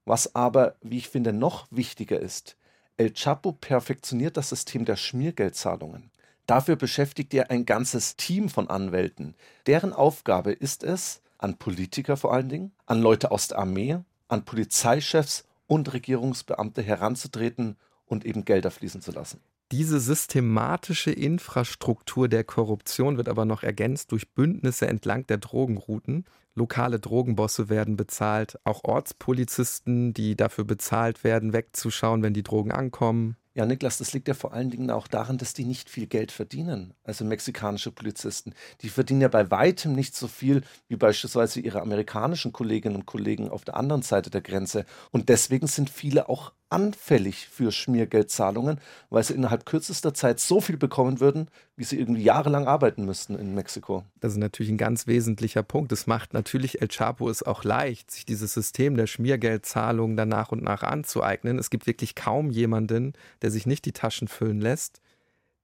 Was 0.04 0.34
aber, 0.34 0.76
wie 0.82 0.98
ich 0.98 1.08
finde, 1.08 1.32
noch 1.32 1.66
wichtiger 1.70 2.20
ist, 2.20 2.56
El 2.96 3.12
Chapo 3.12 3.52
perfektioniert 3.52 4.36
das 4.36 4.50
System 4.50 4.84
der 4.84 4.96
Schmiergeldzahlungen. 4.96 6.10
Dafür 6.46 6.76
beschäftigt 6.76 7.32
er 7.34 7.50
ein 7.50 7.64
ganzes 7.64 8.16
Team 8.16 8.48
von 8.48 8.68
Anwälten. 8.68 9.34
Deren 9.66 9.92
Aufgabe 9.92 10.52
ist 10.52 10.84
es, 10.84 11.22
an 11.38 11.56
Politiker 11.56 12.16
vor 12.16 12.32
allen 12.32 12.48
Dingen, 12.48 12.72
an 12.86 13.00
Leute 13.00 13.30
aus 13.30 13.48
der 13.48 13.58
Armee, 13.58 13.98
an 14.28 14.44
Polizeichefs 14.44 15.44
und 15.66 15.92
Regierungsbeamte 15.92 16.82
heranzutreten 16.82 17.76
und 18.06 18.24
eben 18.24 18.44
Gelder 18.44 18.70
fließen 18.70 19.00
zu 19.00 19.12
lassen. 19.12 19.40
Diese 19.72 19.98
systematische 19.98 21.10
Infrastruktur 21.10 22.28
der 22.28 22.44
Korruption 22.44 23.16
wird 23.16 23.28
aber 23.28 23.44
noch 23.44 23.62
ergänzt 23.62 24.12
durch 24.12 24.30
Bündnisse 24.32 24.86
entlang 24.86 25.26
der 25.26 25.38
Drogenrouten. 25.38 26.26
Lokale 26.54 27.00
Drogenbosse 27.00 27.68
werden 27.68 27.96
bezahlt, 27.96 28.58
auch 28.64 28.84
Ortspolizisten, 28.84 30.12
die 30.12 30.36
dafür 30.36 30.64
bezahlt 30.64 31.24
werden, 31.24 31.52
wegzuschauen, 31.52 32.22
wenn 32.22 32.34
die 32.34 32.42
Drogen 32.42 32.72
ankommen. 32.72 33.36
Ja, 33.56 33.66
Niklas, 33.66 33.98
das 33.98 34.12
liegt 34.12 34.26
ja 34.26 34.34
vor 34.34 34.52
allen 34.52 34.70
Dingen 34.70 34.90
auch 34.90 35.06
daran, 35.06 35.38
dass 35.38 35.54
die 35.54 35.64
nicht 35.64 35.88
viel 35.88 36.08
Geld 36.08 36.32
verdienen. 36.32 36.92
Also 37.04 37.24
mexikanische 37.24 37.92
Polizisten. 37.92 38.52
Die 38.82 38.88
verdienen 38.88 39.20
ja 39.20 39.28
bei 39.28 39.48
weitem 39.48 39.92
nicht 39.92 40.16
so 40.16 40.26
viel 40.26 40.62
wie 40.88 40.96
beispielsweise 40.96 41.60
ihre 41.60 41.80
amerikanischen 41.80 42.52
Kolleginnen 42.52 42.96
und 42.96 43.06
Kollegen 43.06 43.48
auf 43.48 43.64
der 43.64 43.76
anderen 43.76 44.02
Seite 44.02 44.28
der 44.28 44.40
Grenze. 44.40 44.84
Und 45.12 45.28
deswegen 45.28 45.68
sind 45.68 45.88
viele 45.88 46.28
auch 46.28 46.52
anfällig 46.74 47.46
für 47.46 47.70
Schmiergeldzahlungen, 47.70 48.80
weil 49.08 49.22
sie 49.22 49.34
innerhalb 49.34 49.64
kürzester 49.64 50.12
Zeit 50.12 50.40
so 50.40 50.60
viel 50.60 50.76
bekommen 50.76 51.20
würden, 51.20 51.46
wie 51.76 51.84
sie 51.84 51.98
irgendwie 52.00 52.24
jahrelang 52.24 52.66
arbeiten 52.66 53.04
müssten 53.04 53.38
in 53.38 53.54
Mexiko. 53.54 54.04
Das 54.18 54.32
ist 54.32 54.38
natürlich 54.38 54.72
ein 54.72 54.78
ganz 54.78 55.06
wesentlicher 55.06 55.62
Punkt. 55.62 55.92
Es 55.92 56.08
macht 56.08 56.34
natürlich 56.34 56.82
El 56.82 56.88
Chapo 56.88 57.30
es 57.30 57.44
auch 57.44 57.62
leicht, 57.62 58.10
sich 58.10 58.26
dieses 58.26 58.54
System 58.54 58.96
der 58.96 59.06
Schmiergeldzahlungen 59.06 60.16
dann 60.16 60.30
nach 60.30 60.50
und 60.50 60.64
nach 60.64 60.82
anzueignen. 60.82 61.60
Es 61.60 61.70
gibt 61.70 61.86
wirklich 61.86 62.16
kaum 62.16 62.50
jemanden, 62.50 63.12
der 63.42 63.52
sich 63.52 63.66
nicht 63.66 63.84
die 63.84 63.92
Taschen 63.92 64.26
füllen 64.26 64.60
lässt. 64.60 65.00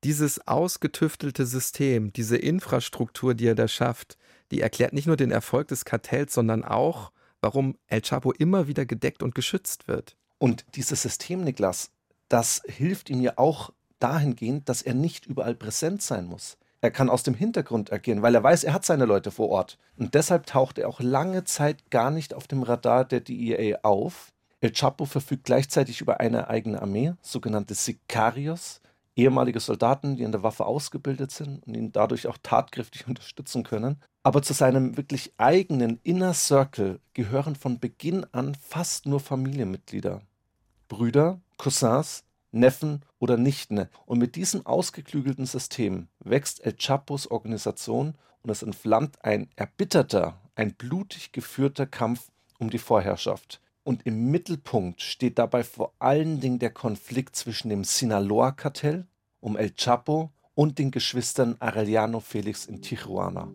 Dieses 0.05 0.47
ausgetüftelte 0.47 1.45
System, 1.45 2.13
diese 2.13 2.37
Infrastruktur, 2.37 3.35
die 3.35 3.49
er 3.49 3.57
da 3.57 3.67
schafft, 3.67 4.17
die 4.53 4.61
erklärt 4.61 4.93
nicht 4.93 5.09
nur 5.09 5.17
den 5.17 5.33
Erfolg 5.33 5.69
des 5.69 5.85
Kartells, 5.85 6.33
sondern 6.33 6.65
auch, 6.65 7.11
warum 7.41 7.77
El 7.89 8.01
Chapo 8.01 8.31
immer 8.31 8.69
wieder 8.69 8.87
gedeckt 8.87 9.25
und 9.25 9.35
geschützt 9.35 9.89
wird. 9.89 10.17
Und 10.41 10.65
dieses 10.75 11.03
System, 11.03 11.45
Niklas, 11.45 11.91
das 12.31 12.63
hilft 12.65 13.11
ihm 13.11 13.21
ja 13.21 13.35
auch 13.37 13.71
dahingehend, 13.99 14.71
dass 14.71 14.81
er 14.81 14.95
nicht 14.95 15.27
überall 15.27 15.55
präsent 15.55 16.01
sein 16.01 16.25
muss. 16.25 16.57
Er 16.81 16.91
kann 16.91 17.11
aus 17.11 17.23
dem 17.23 17.35
Hintergrund 17.35 17.93
agieren, 17.93 18.23
weil 18.23 18.35
er 18.35 18.43
weiß, 18.43 18.65
er 18.65 18.73
hat 18.73 18.87
seine 18.87 19.05
Leute 19.05 19.31
vor 19.31 19.51
Ort. 19.51 19.77
Und 19.99 20.15
deshalb 20.15 20.47
taucht 20.47 20.79
er 20.79 20.89
auch 20.89 21.01
lange 21.01 21.45
Zeit 21.45 21.91
gar 21.91 22.11
nicht 22.11 22.33
auf 22.33 22.49
dem 22.49 22.63
Radar 22.63 23.05
der 23.05 23.21
DEA 23.21 23.81
auf. 23.83 24.33
El 24.63 24.73
Chapo 24.73 25.05
verfügt 25.05 25.45
gleichzeitig 25.45 26.01
über 26.01 26.21
eine 26.21 26.49
eigene 26.49 26.81
Armee, 26.81 27.13
sogenannte 27.21 27.75
Sicarios, 27.75 28.81
ehemalige 29.17 29.61
Soldaten, 29.61 30.17
die 30.17 30.23
in 30.23 30.33
der 30.33 30.43
Waffe 30.43 30.65
ausgebildet 30.65 31.33
sind 31.33 31.67
und 31.67 31.75
ihn 31.75 31.93
dadurch 31.93 32.27
auch 32.27 32.39
tatkräftig 32.43 33.07
unterstützen 33.09 33.63
können. 33.63 34.01
Aber 34.23 34.41
zu 34.43 34.55
seinem 34.55 34.97
wirklich 34.97 35.35
eigenen 35.37 36.01
Inner 36.03 36.33
Circle 36.33 37.01
gehören 37.13 37.57
von 37.57 37.79
Beginn 37.79 38.25
an 38.33 38.55
fast 38.55 39.05
nur 39.05 39.21
Familienmitglieder. 39.21 40.23
Brüder, 40.91 41.41
Cousins, 41.57 42.25
Neffen 42.53 43.03
oder 43.19 43.39
Nichten. 43.39 43.87
Und 44.05 44.19
mit 44.19 44.37
diesem 44.37 44.67
ausgeklügelten 44.67 45.47
System 45.47 46.09
wächst 46.19 46.63
El 46.67 46.75
Chapos 46.77 47.31
Organisation 47.31 48.15
und 48.43 48.51
es 48.51 48.63
entflammt 48.63 49.25
ein 49.25 49.49
erbitterter, 49.57 50.39
ein 50.57 50.75
blutig 50.75 51.33
geführter 51.33 51.87
Kampf 51.87 52.31
um 52.59 52.69
die 52.69 52.79
Vorherrschaft. 52.79 53.63
Und 53.85 54.05
im 54.05 54.31
Mittelpunkt 54.31 55.01
steht 55.01 55.39
dabei 55.39 55.65
vor 55.65 55.95
allen 55.99 56.41
Dingen 56.41 56.59
der 56.59 56.71
Konflikt 56.71 57.35
zwischen 57.37 57.71
dem 57.71 57.85
Sinaloa-Kartell 57.85 59.07
um 59.41 59.57
El 59.57 59.71
Chapo 59.71 60.33
und 60.55 60.79
den 60.79 60.91
Geschwistern 60.91 61.57
Arellano 61.61 62.21
Felix 62.21 62.67
in 62.67 62.83
Tijuana. 62.83 63.51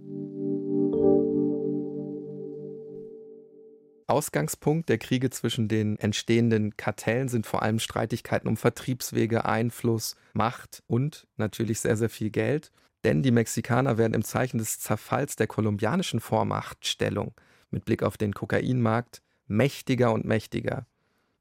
Ausgangspunkt 4.07 4.89
der 4.89 4.99
Kriege 4.99 5.31
zwischen 5.31 5.67
den 5.67 5.97
entstehenden 5.97 6.77
Kartellen 6.77 7.27
sind 7.27 7.47
vor 7.47 7.63
allem 7.63 7.79
Streitigkeiten 7.79 8.47
um 8.47 8.55
Vertriebswege, 8.55 9.45
Einfluss, 9.45 10.15
Macht 10.33 10.83
und 10.87 11.27
natürlich 11.37 11.79
sehr, 11.79 11.97
sehr 11.97 12.09
viel 12.09 12.29
Geld. 12.29 12.71
Denn 13.03 13.23
die 13.23 13.31
Mexikaner 13.31 13.97
werden 13.97 14.13
im 14.13 14.23
Zeichen 14.23 14.57
des 14.57 14.79
Zerfalls 14.79 15.35
der 15.35 15.47
kolumbianischen 15.47 16.19
Vormachtstellung 16.19 17.33
mit 17.71 17.85
Blick 17.85 18.03
auf 18.03 18.17
den 18.17 18.33
Kokainmarkt 18.33 19.21
mächtiger 19.47 20.11
und 20.11 20.25
mächtiger. 20.25 20.87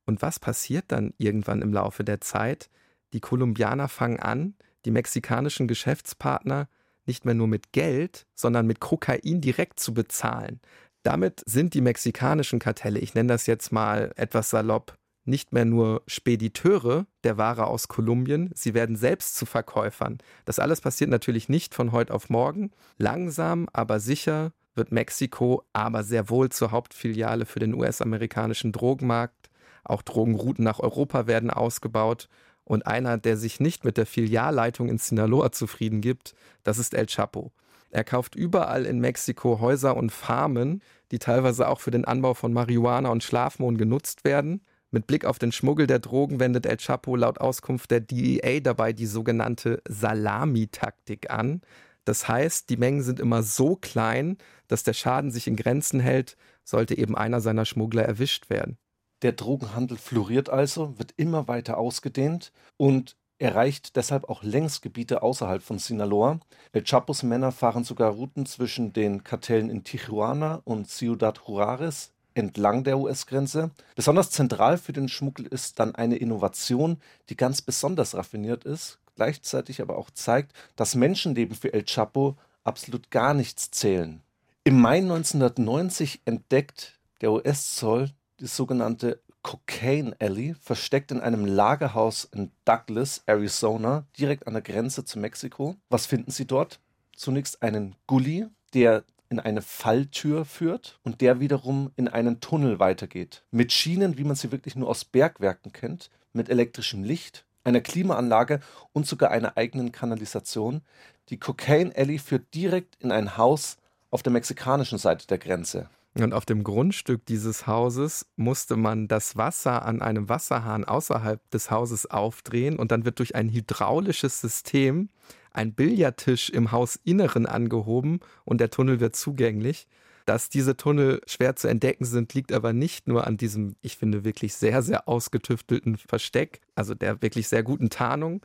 Und 0.07 0.23
was 0.23 0.39
passiert 0.39 0.87
dann 0.89 1.15
irgendwann 1.19 1.63
im 1.63 1.73
Laufe 1.73 2.05
der 2.05 2.21
Zeit? 2.21 2.71
Die 3.13 3.21
Kolumbianer 3.21 3.89
fangen 3.89 4.21
an, 4.21 4.55
die 4.85 4.91
mexikanischen 4.91 5.69
Geschäftspartner 5.69 6.69
nicht 7.07 7.25
mehr 7.25 7.35
nur 7.35 7.49
mit 7.49 7.73
Geld, 7.73 8.27
sondern 8.35 8.67
mit 8.67 8.81
Kokain 8.81 9.41
direkt 9.41 9.81
zu 9.81 9.95
bezahlen. 9.95 10.61
Damit 11.05 11.43
sind 11.45 11.75
die 11.75 11.83
mexikanischen 11.83 12.59
Kartelle, 12.59 12.99
ich 12.99 13.15
nenne 13.15 13.29
das 13.29 13.47
jetzt 13.47 13.73
mal 13.73 14.11
etwas 14.17 14.49
salopp, 14.49 14.97
nicht 15.27 15.53
mehr 15.53 15.67
nur 15.67 16.03
Spediteure 16.07 17.07
der 17.25 17.37
Ware 17.37 17.67
aus 17.67 17.89
Kolumbien, 17.89 18.51
sie 18.55 18.73
werden 18.73 18.97
selbst 18.97 19.37
zu 19.37 19.45
Verkäufern. 19.45 20.19
Das 20.47 20.59
alles 20.59 20.81
passiert 20.81 21.11
natürlich 21.11 21.51
nicht 21.51 21.75
von 21.75 21.93
heute 21.93 22.13
auf 22.13 22.31
morgen. 22.31 22.71
Langsam, 22.97 23.69
aber 23.75 24.01
sicher 24.01 24.53
wird 24.75 24.93
Mexiko 24.93 25.63
aber 25.75 26.05
sehr 26.05 26.31
wohl 26.31 26.49
zur 26.49 26.71
Hauptfiliale 26.71 27.45
für 27.45 27.61
den 27.61 27.75
US-amerikanischen 27.75 28.73
Drogenmarkt. 28.73 29.51
Auch 29.85 30.01
Drogenrouten 30.01 30.65
nach 30.65 30.81
Europa 30.81 31.27
werden 31.27 31.51
ausgebaut. 31.51 32.29
Und 32.65 32.87
einer, 32.87 33.19
der 33.19 33.37
sich 33.37 33.61
nicht 33.61 33.85
mit 33.85 33.99
der 33.99 34.07
Filialleitung 34.07 34.89
in 34.89 34.97
Sinaloa 34.97 35.53
zufrieden 35.53 36.01
gibt, 36.01 36.35
das 36.63 36.79
ist 36.79 36.95
El 36.95 37.07
Chapo. 37.07 37.53
Er 37.95 38.03
kauft 38.03 38.35
überall 38.35 38.87
in 38.87 38.99
Mexiko 38.99 39.61
Häuser 39.61 39.97
und 39.97 40.11
Farmen, 40.11 40.83
die 41.13 41.21
teilweise 41.21 41.69
auch 41.69 41.79
für 41.79 41.93
den 41.93 42.05
Anbau 42.05 42.35
von 42.35 42.53
Marihuana 42.53 43.09
und 43.09 43.23
Schlafmohn 43.23 43.79
genutzt 43.79 44.25
werden. 44.25 44.63
Mit 44.91 45.07
Blick 45.07 45.25
auf 45.25 45.39
den 45.39 45.53
Schmuggel 45.53 45.87
der 45.87 46.01
Drogen 46.01 46.41
wendet 46.41 46.67
El 46.67 46.77
Chapo 46.79 47.15
laut 47.15 47.41
Auskunft 47.41 47.93
der 47.93 48.01
DEA 48.01 48.59
dabei 48.59 48.93
die 48.93 49.07
sogenannte 49.07 49.81
Salami-Taktik 49.89 51.31
an. 51.31 51.61
Das 52.05 52.27
heißt, 52.27 52.69
die 52.69 52.77
Mengen 52.77 53.05
sind 53.05 53.21
immer 53.21 53.45
so 53.45 53.77
klein, 53.77 54.39
dass 54.67 54.83
der 54.83 54.93
Schaden 54.93 55.31
sich 55.31 55.47
in 55.47 55.55
Grenzen 55.55 56.01
hält, 56.01 56.37
sollte 56.65 56.99
eben 56.99 57.17
einer 57.17 57.41
seiner 57.41 57.65
Schmuggler 57.65 58.03
erwischt 58.03 58.51
werden. 58.51 58.77
Der 59.23 59.33
Drogenhandel 59.33 59.99
floriert 59.99 60.51
also, 60.51 60.99
wird 60.99 61.15
immer 61.17 61.47
weiter 61.47 61.79
ausgedehnt 61.79 62.51
und 62.77 63.17
erreicht 63.45 63.97
deshalb 63.97 64.29
auch 64.29 64.43
längst 64.43 64.83
Gebiete 64.83 65.23
außerhalb 65.23 65.63
von 65.63 65.79
Sinaloa. 65.79 66.41
El 66.73 66.83
Chapos 66.83 67.23
Männer 67.23 67.53
fahren 67.53 67.85
sogar 67.85 68.11
Routen 68.11 68.47
zwischen 68.47 68.93
den 68.93 69.23
Kartellen 69.23 69.69
in 69.69 69.85
Tijuana 69.85 70.63
und 70.65 70.89
Ciudad 70.89 71.41
Juarez 71.47 72.11
entlang 72.33 72.85
der 72.85 72.99
US-Grenze. 72.99 73.71
Besonders 73.95 74.31
zentral 74.31 74.79
für 74.79 74.95
den 74.95 75.09
Schmuggel 75.09 75.47
ist 75.47 75.79
dann 75.79 75.95
eine 75.95 76.17
Innovation, 76.17 76.97
die 77.29 77.37
ganz 77.37 77.61
besonders 77.61 78.15
raffiniert 78.15 78.65
ist, 78.65 78.99
gleichzeitig 79.15 79.83
aber 79.83 79.99
auch 79.99 80.11
zeigt, 80.11 80.53
dass 80.75 80.95
Menschenleben 80.95 81.55
für 81.55 81.73
El 81.73 81.85
Chapo 81.85 82.37
absolut 82.65 83.11
gar 83.11 83.35
nichts 83.35 83.71
zählen. 83.71 84.23
Im 84.65 84.81
Mai 84.81 84.99
1990 84.99 86.23
entdeckt 86.25 86.99
der 87.21 87.31
US-Zoll 87.31 88.11
die 88.41 88.47
sogenannte 88.47 89.21
Cocaine 89.45 90.17
Alley, 90.21 90.57
versteckt 90.61 91.13
in 91.13 91.21
einem 91.21 91.45
Lagerhaus 91.45 92.25
in 92.25 92.51
Douglas, 92.65 93.23
Arizona, 93.27 94.07
direkt 94.19 94.47
an 94.47 94.55
der 94.55 94.63
Grenze 94.63 95.05
zu 95.05 95.19
Mexiko. 95.19 95.77
Was 95.91 96.07
finden 96.07 96.31
Sie 96.31 96.47
dort? 96.47 96.81
Zunächst 97.15 97.63
einen 97.63 97.95
Gully, 98.07 98.47
der 98.73 99.05
in 99.29 99.39
eine 99.39 99.61
Falltür 99.61 100.47
führt 100.47 100.99
und 101.03 101.21
der 101.21 101.41
wiederum 101.41 101.93
in 101.95 102.09
einen 102.09 102.41
Tunnel 102.41 102.79
weitergeht. 102.79 103.45
Mit 103.51 103.71
Schienen, 103.71 104.17
wie 104.17 104.25
man 104.25 104.35
sie 104.35 104.51
wirklich 104.51 104.77
nur 104.77 104.89
aus 104.89 105.05
Bergwerken 105.05 105.73
kennt, 105.73 106.11
mit 106.33 106.49
elektrischem 106.49 107.05
Licht, 107.05 107.45
einer 107.65 107.83
Klimaanlage 107.83 108.61
und 108.93 109.07
sogar 109.07 109.31
einer 109.31 109.59
eigenen 109.59 109.93
Kanalisation. 109.93 110.81
Die 111.29 111.39
Cocaine 111.39 111.95
Alley 111.95 112.19
führt 112.19 112.55
direkt 112.55 112.97
in 113.01 113.13
ein 113.13 113.37
Haus 113.37 113.77
auf 114.11 114.23
der 114.23 114.33
mexikanischen 114.33 114.99
Seite 114.99 115.27
der 115.27 115.39
Grenze. 115.39 115.91
Und 116.17 116.33
auf 116.33 116.45
dem 116.45 116.63
Grundstück 116.63 117.27
dieses 117.27 117.67
Hauses 117.67 118.27
musste 118.37 118.77
man 118.77 119.09
das 119.09 119.37
Wasser 119.37 119.85
an 119.85 120.01
einem 120.01 120.29
Wasserhahn 120.29 120.85
außerhalb 120.85 121.51
des 121.51 121.73
Hauses 121.73 122.07
aufdrehen 122.07 122.79
und 122.79 122.93
dann 122.93 123.05
wird 123.05 123.19
durch 123.19 123.35
ein 123.35 123.49
hydraulisches 123.49 124.41
System 124.41 125.09
ein 125.51 125.75
Billardtisch 125.75 126.51
im 126.51 126.71
Hausinneren 126.71 127.47
angehoben 127.47 128.21
und 128.45 128.61
der 128.61 128.71
Tunnel 128.71 129.01
wird 129.01 129.17
zugänglich. 129.17 129.89
Dass 130.25 130.49
diese 130.49 130.77
Tunnel 130.77 131.21
schwer 131.27 131.55
zu 131.55 131.69
entdecken 131.69 132.05
sind, 132.07 132.33
liegt 132.33 132.53
aber 132.53 132.73
nicht 132.73 133.09
nur 133.09 133.27
an 133.27 133.37
diesem, 133.37 133.77
ich 133.83 133.99
finde, 133.99 134.25
wirklich 134.25 134.55
sehr, 134.55 134.83
sehr 134.83 135.07
ausgetüftelten 135.07 135.99
Versteck, 135.99 136.61
also 136.75 136.95
der 136.95 137.21
wirklich 137.23 137.49
sehr 137.49 137.63
guten 137.63 137.91
Tarnung. 137.91 138.41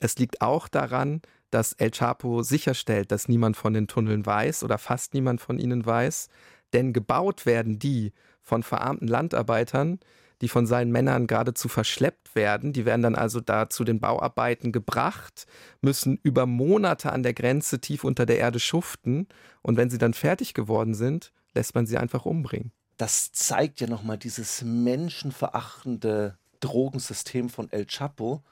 Es 0.00 0.18
liegt 0.18 0.42
auch 0.42 0.68
daran, 0.68 1.22
dass 1.50 1.72
El 1.72 1.92
Chapo 1.92 2.42
sicherstellt, 2.42 3.10
dass 3.10 3.28
niemand 3.28 3.56
von 3.56 3.72
den 3.72 3.86
Tunneln 3.86 4.26
weiß 4.26 4.64
oder 4.64 4.76
fast 4.76 5.14
niemand 5.14 5.40
von 5.40 5.58
ihnen 5.58 5.86
weiß. 5.86 6.28
Denn 6.74 6.92
gebaut 6.92 7.46
werden 7.46 7.78
die 7.78 8.12
von 8.42 8.62
verarmten 8.62 9.08
Landarbeitern, 9.08 10.00
die 10.42 10.48
von 10.48 10.66
seinen 10.66 10.92
Männern 10.92 11.26
geradezu 11.26 11.68
verschleppt 11.68 12.34
werden. 12.34 12.74
Die 12.74 12.84
werden 12.84 13.00
dann 13.00 13.14
also 13.14 13.40
da 13.40 13.70
zu 13.70 13.84
den 13.84 14.00
Bauarbeiten 14.00 14.72
gebracht, 14.72 15.46
müssen 15.80 16.18
über 16.22 16.44
Monate 16.44 17.12
an 17.12 17.22
der 17.22 17.32
Grenze 17.32 17.80
tief 17.80 18.04
unter 18.04 18.26
der 18.26 18.38
Erde 18.38 18.60
schuften 18.60 19.28
und 19.62 19.78
wenn 19.78 19.88
sie 19.88 19.98
dann 19.98 20.12
fertig 20.12 20.52
geworden 20.52 20.94
sind, 20.94 21.32
lässt 21.54 21.74
man 21.74 21.86
sie 21.86 21.96
einfach 21.96 22.26
umbringen. 22.26 22.72
Das 22.96 23.32
zeigt 23.32 23.80
ja 23.80 23.86
nochmal 23.86 24.18
dieses 24.18 24.62
menschenverachtende 24.62 26.36
Drogensystem 26.60 27.48
von 27.48 27.70
El 27.72 27.86
Chapo. 27.86 28.42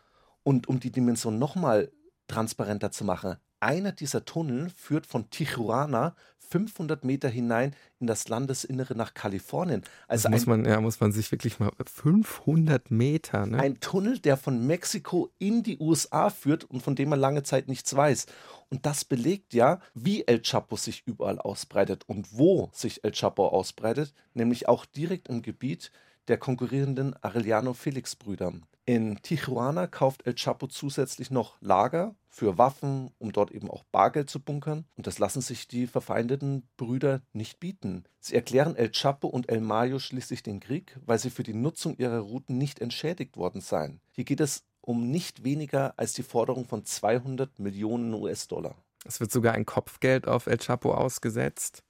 Und 0.44 0.68
um 0.68 0.80
die 0.80 0.90
Dimension 0.90 1.38
nochmal 1.38 1.92
transparenter 2.26 2.90
zu 2.90 3.04
machen, 3.04 3.36
einer 3.62 3.92
dieser 3.92 4.24
Tunnel 4.24 4.70
führt 4.70 5.06
von 5.06 5.30
Tijuana 5.30 6.14
500 6.52 7.02
Meter 7.04 7.30
hinein 7.30 7.74
in 7.98 8.06
das 8.06 8.28
Landesinnere 8.28 8.94
nach 8.94 9.14
Kalifornien. 9.14 9.82
Also 10.06 10.28
muss 10.28 10.44
man, 10.44 10.66
ja, 10.66 10.80
muss 10.80 11.00
man 11.00 11.10
sich 11.10 11.32
wirklich 11.32 11.58
mal 11.58 11.70
500 11.86 12.90
Meter. 12.90 13.46
Ne? 13.46 13.58
Ein 13.58 13.80
Tunnel, 13.80 14.18
der 14.18 14.36
von 14.36 14.66
Mexiko 14.66 15.30
in 15.38 15.62
die 15.62 15.78
USA 15.78 16.28
führt 16.28 16.64
und 16.64 16.82
von 16.82 16.94
dem 16.94 17.08
man 17.08 17.20
lange 17.20 17.42
Zeit 17.42 17.68
nichts 17.68 17.96
weiß. 17.96 18.26
Und 18.68 18.84
das 18.84 19.06
belegt 19.06 19.54
ja, 19.54 19.80
wie 19.94 20.26
El 20.26 20.42
Chapo 20.42 20.76
sich 20.76 21.04
überall 21.06 21.38
ausbreitet 21.38 22.04
und 22.06 22.28
wo 22.32 22.68
sich 22.74 23.02
El 23.04 23.12
Chapo 23.12 23.48
ausbreitet, 23.48 24.12
nämlich 24.34 24.68
auch 24.68 24.84
direkt 24.84 25.28
im 25.28 25.40
Gebiet 25.40 25.90
der 26.28 26.36
konkurrierenden 26.36 27.14
Arellano 27.22 27.72
Felix 27.72 28.14
Brüder. 28.14 28.52
In 28.84 29.22
Tijuana 29.22 29.86
kauft 29.86 30.26
El 30.26 30.34
Chapo 30.34 30.66
zusätzlich 30.66 31.30
noch 31.30 31.56
Lager 31.60 32.16
für 32.28 32.58
Waffen, 32.58 33.12
um 33.18 33.30
dort 33.30 33.52
eben 33.52 33.70
auch 33.70 33.84
Bargeld 33.84 34.28
zu 34.28 34.40
bunkern. 34.40 34.86
Und 34.96 35.06
das 35.06 35.20
lassen 35.20 35.40
sich 35.40 35.68
die 35.68 35.86
verfeindeten 35.86 36.64
Brüder 36.76 37.22
nicht 37.32 37.60
bieten. 37.60 38.04
Sie 38.18 38.34
erklären 38.34 38.74
El 38.74 38.90
Chapo 38.90 39.28
und 39.28 39.48
El 39.48 39.60
Mayo 39.60 40.00
schließlich 40.00 40.42
den 40.42 40.58
Krieg, 40.58 40.98
weil 41.06 41.20
sie 41.20 41.30
für 41.30 41.44
die 41.44 41.54
Nutzung 41.54 41.96
ihrer 41.96 42.18
Routen 42.18 42.58
nicht 42.58 42.80
entschädigt 42.80 43.36
worden 43.36 43.60
seien. 43.60 44.00
Hier 44.10 44.24
geht 44.24 44.40
es 44.40 44.64
um 44.80 45.12
nicht 45.12 45.44
weniger 45.44 45.94
als 45.96 46.12
die 46.14 46.24
Forderung 46.24 46.66
von 46.66 46.84
200 46.84 47.60
Millionen 47.60 48.12
US-Dollar. 48.14 48.74
Es 49.04 49.20
wird 49.20 49.30
sogar 49.30 49.54
ein 49.54 49.66
Kopfgeld 49.66 50.26
auf 50.26 50.48
El 50.48 50.58
Chapo 50.58 50.92
ausgesetzt. 50.92 51.84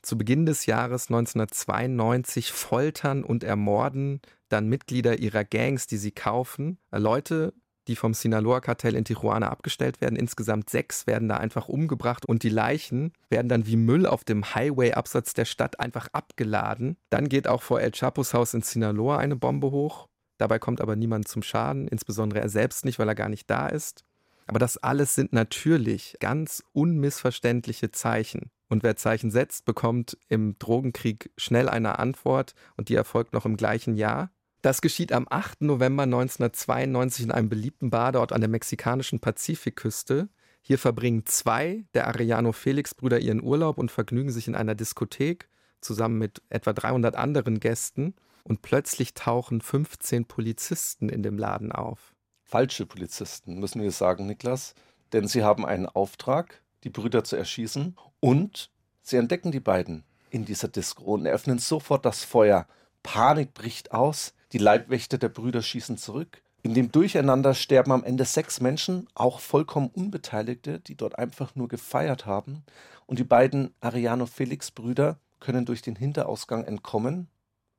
Zu 0.00 0.16
Beginn 0.16 0.46
des 0.46 0.64
Jahres 0.64 1.10
1992 1.10 2.52
foltern 2.52 3.24
und 3.24 3.44
ermorden 3.44 4.20
dann 4.48 4.68
Mitglieder 4.68 5.18
ihrer 5.18 5.44
Gangs, 5.44 5.86
die 5.86 5.96
sie 5.96 6.12
kaufen, 6.12 6.78
Leute, 6.90 7.54
die 7.88 7.96
vom 7.96 8.14
Sinaloa-Kartell 8.14 8.94
in 8.94 9.04
Tijuana 9.04 9.48
abgestellt 9.48 10.00
werden. 10.00 10.16
Insgesamt 10.16 10.68
sechs 10.70 11.06
werden 11.06 11.28
da 11.28 11.38
einfach 11.38 11.68
umgebracht 11.68 12.26
und 12.26 12.42
die 12.42 12.50
Leichen 12.50 13.12
werden 13.30 13.48
dann 13.48 13.66
wie 13.66 13.76
Müll 13.76 14.06
auf 14.06 14.24
dem 14.24 14.54
Highway-Absatz 14.54 15.32
der 15.32 15.46
Stadt 15.46 15.80
einfach 15.80 16.08
abgeladen. 16.12 16.96
Dann 17.08 17.28
geht 17.28 17.48
auch 17.48 17.62
vor 17.62 17.80
El 17.80 17.92
Chapos 17.92 18.34
Haus 18.34 18.54
in 18.54 18.62
Sinaloa 18.62 19.16
eine 19.16 19.36
Bombe 19.36 19.70
hoch. 19.70 20.08
Dabei 20.36 20.58
kommt 20.58 20.80
aber 20.80 20.94
niemand 20.96 21.26
zum 21.26 21.42
Schaden, 21.42 21.88
insbesondere 21.88 22.40
er 22.40 22.48
selbst 22.48 22.84
nicht, 22.84 22.98
weil 22.98 23.08
er 23.08 23.14
gar 23.14 23.30
nicht 23.30 23.50
da 23.50 23.68
ist. 23.68 24.04
Aber 24.46 24.58
das 24.58 24.78
alles 24.78 25.14
sind 25.14 25.32
natürlich 25.32 26.16
ganz 26.20 26.62
unmissverständliche 26.72 27.90
Zeichen. 27.90 28.50
Und 28.68 28.82
wer 28.82 28.96
Zeichen 28.96 29.30
setzt, 29.30 29.64
bekommt 29.64 30.16
im 30.28 30.58
Drogenkrieg 30.58 31.30
schnell 31.36 31.68
eine 31.68 31.98
Antwort 31.98 32.54
und 32.76 32.88
die 32.88 32.94
erfolgt 32.94 33.32
noch 33.32 33.46
im 33.46 33.56
gleichen 33.56 33.96
Jahr. 33.96 34.30
Das 34.62 34.80
geschieht 34.80 35.12
am 35.12 35.26
8. 35.30 35.62
November 35.62 36.02
1992 36.02 37.26
in 37.26 37.30
einem 37.30 37.48
beliebten 37.48 37.90
Badeort 37.90 38.32
an 38.32 38.40
der 38.40 38.50
mexikanischen 38.50 39.20
Pazifikküste. 39.20 40.28
Hier 40.62 40.78
verbringen 40.78 41.24
zwei 41.26 41.84
der 41.94 42.08
Arellano 42.08 42.52
Felix-Brüder 42.52 43.20
ihren 43.20 43.42
Urlaub 43.42 43.78
und 43.78 43.92
vergnügen 43.92 44.32
sich 44.32 44.48
in 44.48 44.56
einer 44.56 44.74
Diskothek 44.74 45.48
zusammen 45.80 46.18
mit 46.18 46.42
etwa 46.48 46.72
300 46.72 47.14
anderen 47.14 47.60
Gästen. 47.60 48.14
Und 48.42 48.62
plötzlich 48.62 49.14
tauchen 49.14 49.60
15 49.60 50.24
Polizisten 50.24 51.08
in 51.08 51.22
dem 51.22 51.38
Laden 51.38 51.70
auf. 51.70 52.14
Falsche 52.42 52.86
Polizisten, 52.86 53.60
müssen 53.60 53.82
wir 53.82 53.92
sagen, 53.92 54.26
Niklas. 54.26 54.74
Denn 55.12 55.28
sie 55.28 55.44
haben 55.44 55.66
einen 55.66 55.86
Auftrag, 55.86 56.62
die 56.82 56.90
Brüder 56.90 57.22
zu 57.22 57.36
erschießen. 57.36 57.96
Und 58.20 58.70
sie 59.02 59.16
entdecken 59.16 59.52
die 59.52 59.60
beiden 59.60 60.04
in 60.30 60.44
dieser 60.44 60.68
Disco 60.68 61.14
und 61.14 61.26
eröffnen 61.26 61.58
sofort 61.58 62.04
das 62.04 62.24
Feuer. 62.24 62.66
Panik 63.02 63.54
bricht 63.54 63.92
aus. 63.92 64.34
Die 64.52 64.58
Leibwächter 64.58 65.18
der 65.18 65.28
Brüder 65.28 65.62
schießen 65.62 65.98
zurück. 65.98 66.42
In 66.62 66.74
dem 66.74 66.90
Durcheinander 66.90 67.54
sterben 67.54 67.92
am 67.92 68.02
Ende 68.02 68.24
sechs 68.24 68.60
Menschen, 68.60 69.06
auch 69.14 69.40
vollkommen 69.40 69.90
Unbeteiligte, 69.90 70.80
die 70.80 70.96
dort 70.96 71.18
einfach 71.18 71.54
nur 71.54 71.68
gefeiert 71.68 72.26
haben. 72.26 72.64
Und 73.06 73.18
die 73.18 73.24
beiden 73.24 73.74
Ariano 73.80 74.26
Felix 74.26 74.70
Brüder 74.70 75.18
können 75.38 75.66
durch 75.66 75.82
den 75.82 75.96
Hinterausgang 75.96 76.64
entkommen. 76.64 77.28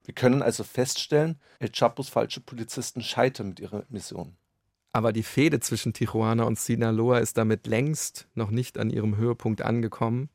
Wir 0.06 0.14
können 0.14 0.42
also 0.42 0.64
feststellen, 0.64 1.40
El 1.60 1.72
Chapos 1.72 2.10
falsche 2.10 2.40
Polizisten 2.40 3.02
scheitern 3.02 3.50
mit 3.50 3.60
ihrer 3.60 3.84
Mission. 3.90 4.38
Aber 4.92 5.12
die 5.12 5.24
Fehde 5.24 5.60
zwischen 5.60 5.94
Tijuana 5.94 6.44
und 6.44 6.60
Sinaloa 6.60 7.20
ist 7.20 7.38
damit 7.38 7.68
längst 7.68 8.28
noch 8.34 8.50
nicht 8.50 8.78
an 8.78 8.90
ihrem 8.90 9.18
Höhepunkt 9.18 9.62
angekommen, 9.62 10.30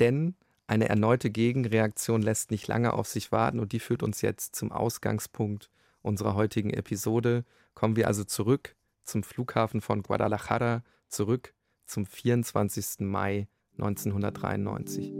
denn 0.00 0.34
eine 0.66 0.88
erneute 0.88 1.30
Gegenreaktion 1.30 2.22
lässt 2.22 2.50
nicht 2.50 2.68
lange 2.68 2.92
auf 2.92 3.06
sich 3.06 3.32
warten 3.32 3.60
und 3.60 3.72
die 3.72 3.80
führt 3.80 4.02
uns 4.02 4.20
jetzt 4.20 4.56
zum 4.56 4.72
Ausgangspunkt 4.72 5.70
unserer 6.04 6.34
heutigen 6.34 6.70
Episode. 6.70 7.44
Kommen 7.74 7.96
wir 7.96 8.06
also 8.06 8.24
zurück 8.24 8.76
zum 9.02 9.22
Flughafen 9.22 9.80
von 9.80 10.02
Guadalajara, 10.02 10.82
zurück 11.08 11.54
zum 11.86 12.06
24. 12.06 13.00
Mai 13.00 13.48
1993. 13.78 15.12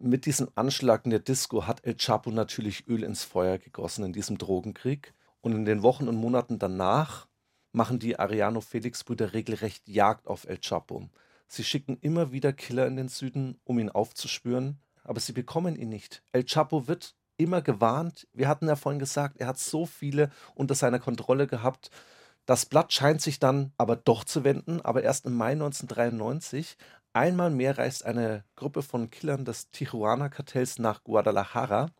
Mit 0.00 0.26
diesem 0.26 0.48
Anschlag 0.54 1.06
in 1.06 1.10
der 1.10 1.20
Disco 1.20 1.66
hat 1.66 1.84
El 1.84 1.96
Chapo 1.96 2.30
natürlich 2.30 2.86
Öl 2.88 3.02
ins 3.02 3.24
Feuer 3.24 3.56
gegossen 3.56 4.04
in 4.04 4.12
diesem 4.12 4.36
Drogenkrieg. 4.36 5.14
Und 5.40 5.52
in 5.52 5.64
den 5.64 5.82
Wochen 5.82 6.08
und 6.08 6.16
Monaten 6.16 6.58
danach 6.58 7.26
machen 7.72 7.98
die 7.98 8.18
Ariano 8.18 8.60
Felix-Brüder 8.60 9.32
regelrecht 9.32 9.88
Jagd 9.88 10.26
auf 10.26 10.46
El 10.46 10.58
Chapo. 10.58 11.08
Sie 11.46 11.64
schicken 11.64 11.98
immer 12.00 12.32
wieder 12.32 12.52
Killer 12.52 12.86
in 12.86 12.96
den 12.96 13.08
Süden, 13.08 13.58
um 13.64 13.78
ihn 13.78 13.90
aufzuspüren, 13.90 14.78
aber 15.02 15.20
sie 15.20 15.32
bekommen 15.32 15.76
ihn 15.76 15.88
nicht. 15.88 16.22
El 16.32 16.44
Chapo 16.44 16.86
wird 16.88 17.14
immer 17.36 17.62
gewarnt. 17.62 18.26
Wir 18.32 18.48
hatten 18.48 18.68
ja 18.68 18.76
vorhin 18.76 18.98
gesagt, 18.98 19.36
er 19.38 19.46
hat 19.46 19.58
so 19.58 19.86
viele 19.86 20.30
unter 20.54 20.74
seiner 20.74 20.98
Kontrolle 20.98 21.46
gehabt. 21.46 21.90
Das 22.46 22.66
Blatt 22.66 22.92
scheint 22.92 23.22
sich 23.22 23.38
dann 23.38 23.72
aber 23.78 23.96
doch 23.96 24.24
zu 24.24 24.44
wenden, 24.44 24.80
aber 24.80 25.02
erst 25.02 25.26
im 25.26 25.34
Mai 25.34 25.52
1993. 25.52 26.76
Einmal 27.12 27.50
mehr 27.50 27.78
reist 27.78 28.04
eine 28.04 28.44
Gruppe 28.56 28.82
von 28.82 29.10
Killern 29.10 29.44
des 29.44 29.70
Tijuana-Kartells 29.70 30.78
nach 30.78 31.04
Guadalajara. 31.04 31.90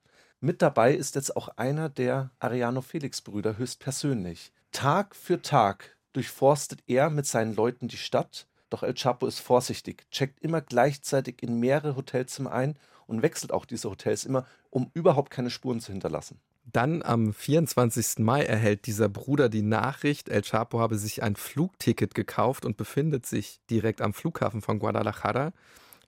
Mit 0.40 0.60
dabei 0.60 0.94
ist 0.94 1.14
jetzt 1.14 1.36
auch 1.36 1.48
einer 1.56 1.88
der 1.88 2.30
Ariano 2.38 2.82
Felix-Brüder 2.82 3.56
höchstpersönlich. 3.56 4.52
Tag 4.72 5.14
für 5.14 5.40
Tag 5.40 5.96
durchforstet 6.12 6.80
er 6.86 7.10
mit 7.10 7.26
seinen 7.26 7.54
Leuten 7.54 7.88
die 7.88 7.96
Stadt, 7.96 8.46
doch 8.70 8.82
El 8.82 8.94
Chapo 8.94 9.26
ist 9.26 9.38
vorsichtig, 9.38 10.04
checkt 10.10 10.40
immer 10.40 10.60
gleichzeitig 10.60 11.42
in 11.42 11.60
mehrere 11.60 11.96
Hotelzimmer 11.96 12.52
ein 12.52 12.76
und 13.06 13.22
wechselt 13.22 13.52
auch 13.52 13.66
diese 13.66 13.88
Hotels 13.88 14.24
immer, 14.24 14.46
um 14.74 14.90
überhaupt 14.92 15.30
keine 15.30 15.50
Spuren 15.50 15.78
zu 15.78 15.92
hinterlassen. 15.92 16.40
Dann 16.64 17.02
am 17.02 17.32
24. 17.32 18.18
Mai 18.18 18.42
erhält 18.42 18.86
dieser 18.86 19.08
Bruder 19.08 19.48
die 19.48 19.62
Nachricht, 19.62 20.28
El 20.28 20.42
Chapo 20.42 20.80
habe 20.80 20.98
sich 20.98 21.22
ein 21.22 21.36
Flugticket 21.36 22.14
gekauft 22.14 22.64
und 22.64 22.76
befindet 22.76 23.24
sich 23.24 23.60
direkt 23.70 24.00
am 24.00 24.12
Flughafen 24.12 24.62
von 24.62 24.80
Guadalajara. 24.80 25.52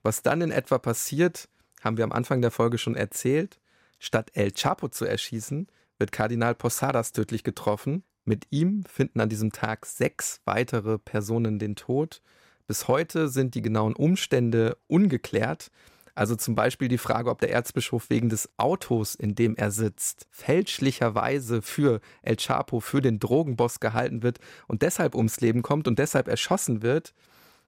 Was 0.02 0.22
dann 0.22 0.40
in 0.40 0.50
etwa 0.50 0.78
passiert, 0.78 1.48
haben 1.80 1.96
wir 1.96 2.02
am 2.02 2.10
Anfang 2.10 2.42
der 2.42 2.50
Folge 2.50 2.76
schon 2.76 2.96
erzählt. 2.96 3.60
Statt 4.00 4.32
El 4.34 4.50
Chapo 4.50 4.88
zu 4.88 5.04
erschießen, 5.04 5.68
wird 5.98 6.10
Kardinal 6.10 6.56
Posadas 6.56 7.12
tödlich 7.12 7.44
getroffen. 7.44 8.02
Mit 8.24 8.48
ihm 8.50 8.82
finden 8.84 9.20
an 9.20 9.28
diesem 9.28 9.52
Tag 9.52 9.86
sechs 9.86 10.40
weitere 10.44 10.98
Personen 10.98 11.60
den 11.60 11.76
Tod. 11.76 12.20
Bis 12.66 12.88
heute 12.88 13.28
sind 13.28 13.54
die 13.54 13.62
genauen 13.62 13.94
Umstände 13.94 14.76
ungeklärt. 14.88 15.70
Also 16.16 16.34
zum 16.34 16.54
Beispiel 16.54 16.88
die 16.88 16.98
Frage, 16.98 17.28
ob 17.30 17.40
der 17.40 17.52
Erzbischof 17.52 18.08
wegen 18.08 18.30
des 18.30 18.48
Autos, 18.56 19.14
in 19.14 19.34
dem 19.34 19.54
er 19.54 19.70
sitzt, 19.70 20.26
fälschlicherweise 20.30 21.60
für 21.60 22.00
El 22.22 22.36
Chapo, 22.36 22.80
für 22.80 23.02
den 23.02 23.20
Drogenboss 23.20 23.80
gehalten 23.80 24.22
wird 24.22 24.38
und 24.66 24.80
deshalb 24.80 25.14
ums 25.14 25.40
Leben 25.40 25.60
kommt 25.60 25.86
und 25.86 25.98
deshalb 25.98 26.26
erschossen 26.26 26.80
wird. 26.80 27.12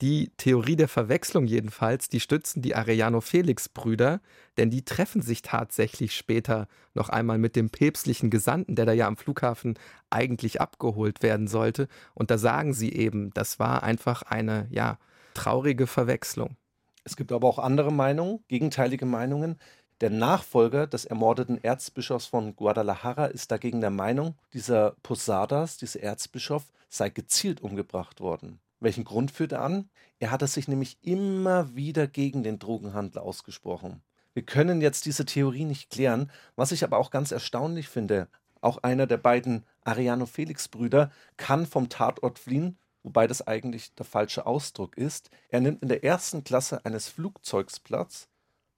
Die 0.00 0.30
Theorie 0.38 0.76
der 0.76 0.88
Verwechslung 0.88 1.44
jedenfalls, 1.44 2.08
die 2.08 2.20
stützen 2.20 2.62
die 2.62 2.74
Arellano-Felix-Brüder, 2.74 4.20
denn 4.56 4.70
die 4.70 4.84
treffen 4.84 5.20
sich 5.20 5.42
tatsächlich 5.42 6.16
später 6.16 6.68
noch 6.94 7.10
einmal 7.10 7.36
mit 7.36 7.54
dem 7.54 7.68
päpstlichen 7.68 8.30
Gesandten, 8.30 8.76
der 8.76 8.86
da 8.86 8.92
ja 8.92 9.08
am 9.08 9.16
Flughafen 9.18 9.78
eigentlich 10.08 10.60
abgeholt 10.60 11.22
werden 11.22 11.48
sollte. 11.48 11.88
Und 12.14 12.30
da 12.30 12.38
sagen 12.38 12.72
sie 12.72 12.92
eben, 12.92 13.30
das 13.34 13.58
war 13.58 13.82
einfach 13.82 14.22
eine, 14.22 14.68
ja, 14.70 14.98
traurige 15.34 15.86
Verwechslung. 15.86 16.56
Es 17.08 17.16
gibt 17.16 17.32
aber 17.32 17.48
auch 17.48 17.58
andere 17.58 17.90
Meinungen, 17.90 18.44
gegenteilige 18.48 19.06
Meinungen. 19.06 19.58
Der 20.02 20.10
Nachfolger 20.10 20.86
des 20.86 21.06
ermordeten 21.06 21.56
Erzbischofs 21.56 22.26
von 22.26 22.54
Guadalajara 22.54 23.24
ist 23.28 23.50
dagegen 23.50 23.80
der 23.80 23.88
Meinung, 23.88 24.34
dieser 24.52 24.90
Posadas, 25.02 25.78
dieser 25.78 26.02
Erzbischof, 26.02 26.64
sei 26.90 27.08
gezielt 27.08 27.62
umgebracht 27.62 28.20
worden. 28.20 28.60
Welchen 28.78 29.04
Grund 29.04 29.30
führt 29.30 29.52
er 29.52 29.62
an? 29.62 29.88
Er 30.18 30.30
hatte 30.30 30.46
sich 30.46 30.68
nämlich 30.68 30.98
immer 31.00 31.74
wieder 31.74 32.06
gegen 32.06 32.42
den 32.42 32.58
Drogenhandel 32.58 33.22
ausgesprochen. 33.22 34.02
Wir 34.34 34.42
können 34.42 34.82
jetzt 34.82 35.06
diese 35.06 35.24
Theorie 35.24 35.64
nicht 35.64 35.88
klären, 35.88 36.30
was 36.56 36.72
ich 36.72 36.84
aber 36.84 36.98
auch 36.98 37.10
ganz 37.10 37.32
erstaunlich 37.32 37.88
finde. 37.88 38.28
Auch 38.60 38.82
einer 38.82 39.06
der 39.06 39.16
beiden 39.16 39.64
Ariano 39.82 40.26
Felix 40.26 40.68
Brüder 40.68 41.10
kann 41.38 41.64
vom 41.64 41.88
Tatort 41.88 42.38
fliehen, 42.38 42.76
wobei 43.02 43.26
das 43.26 43.46
eigentlich 43.46 43.94
der 43.94 44.06
falsche 44.06 44.46
Ausdruck 44.46 44.96
ist. 44.96 45.30
Er 45.48 45.60
nimmt 45.60 45.82
in 45.82 45.88
der 45.88 46.04
ersten 46.04 46.44
Klasse 46.44 46.84
eines 46.84 47.08
Flugzeugs 47.08 47.80
Platz, 47.80 48.28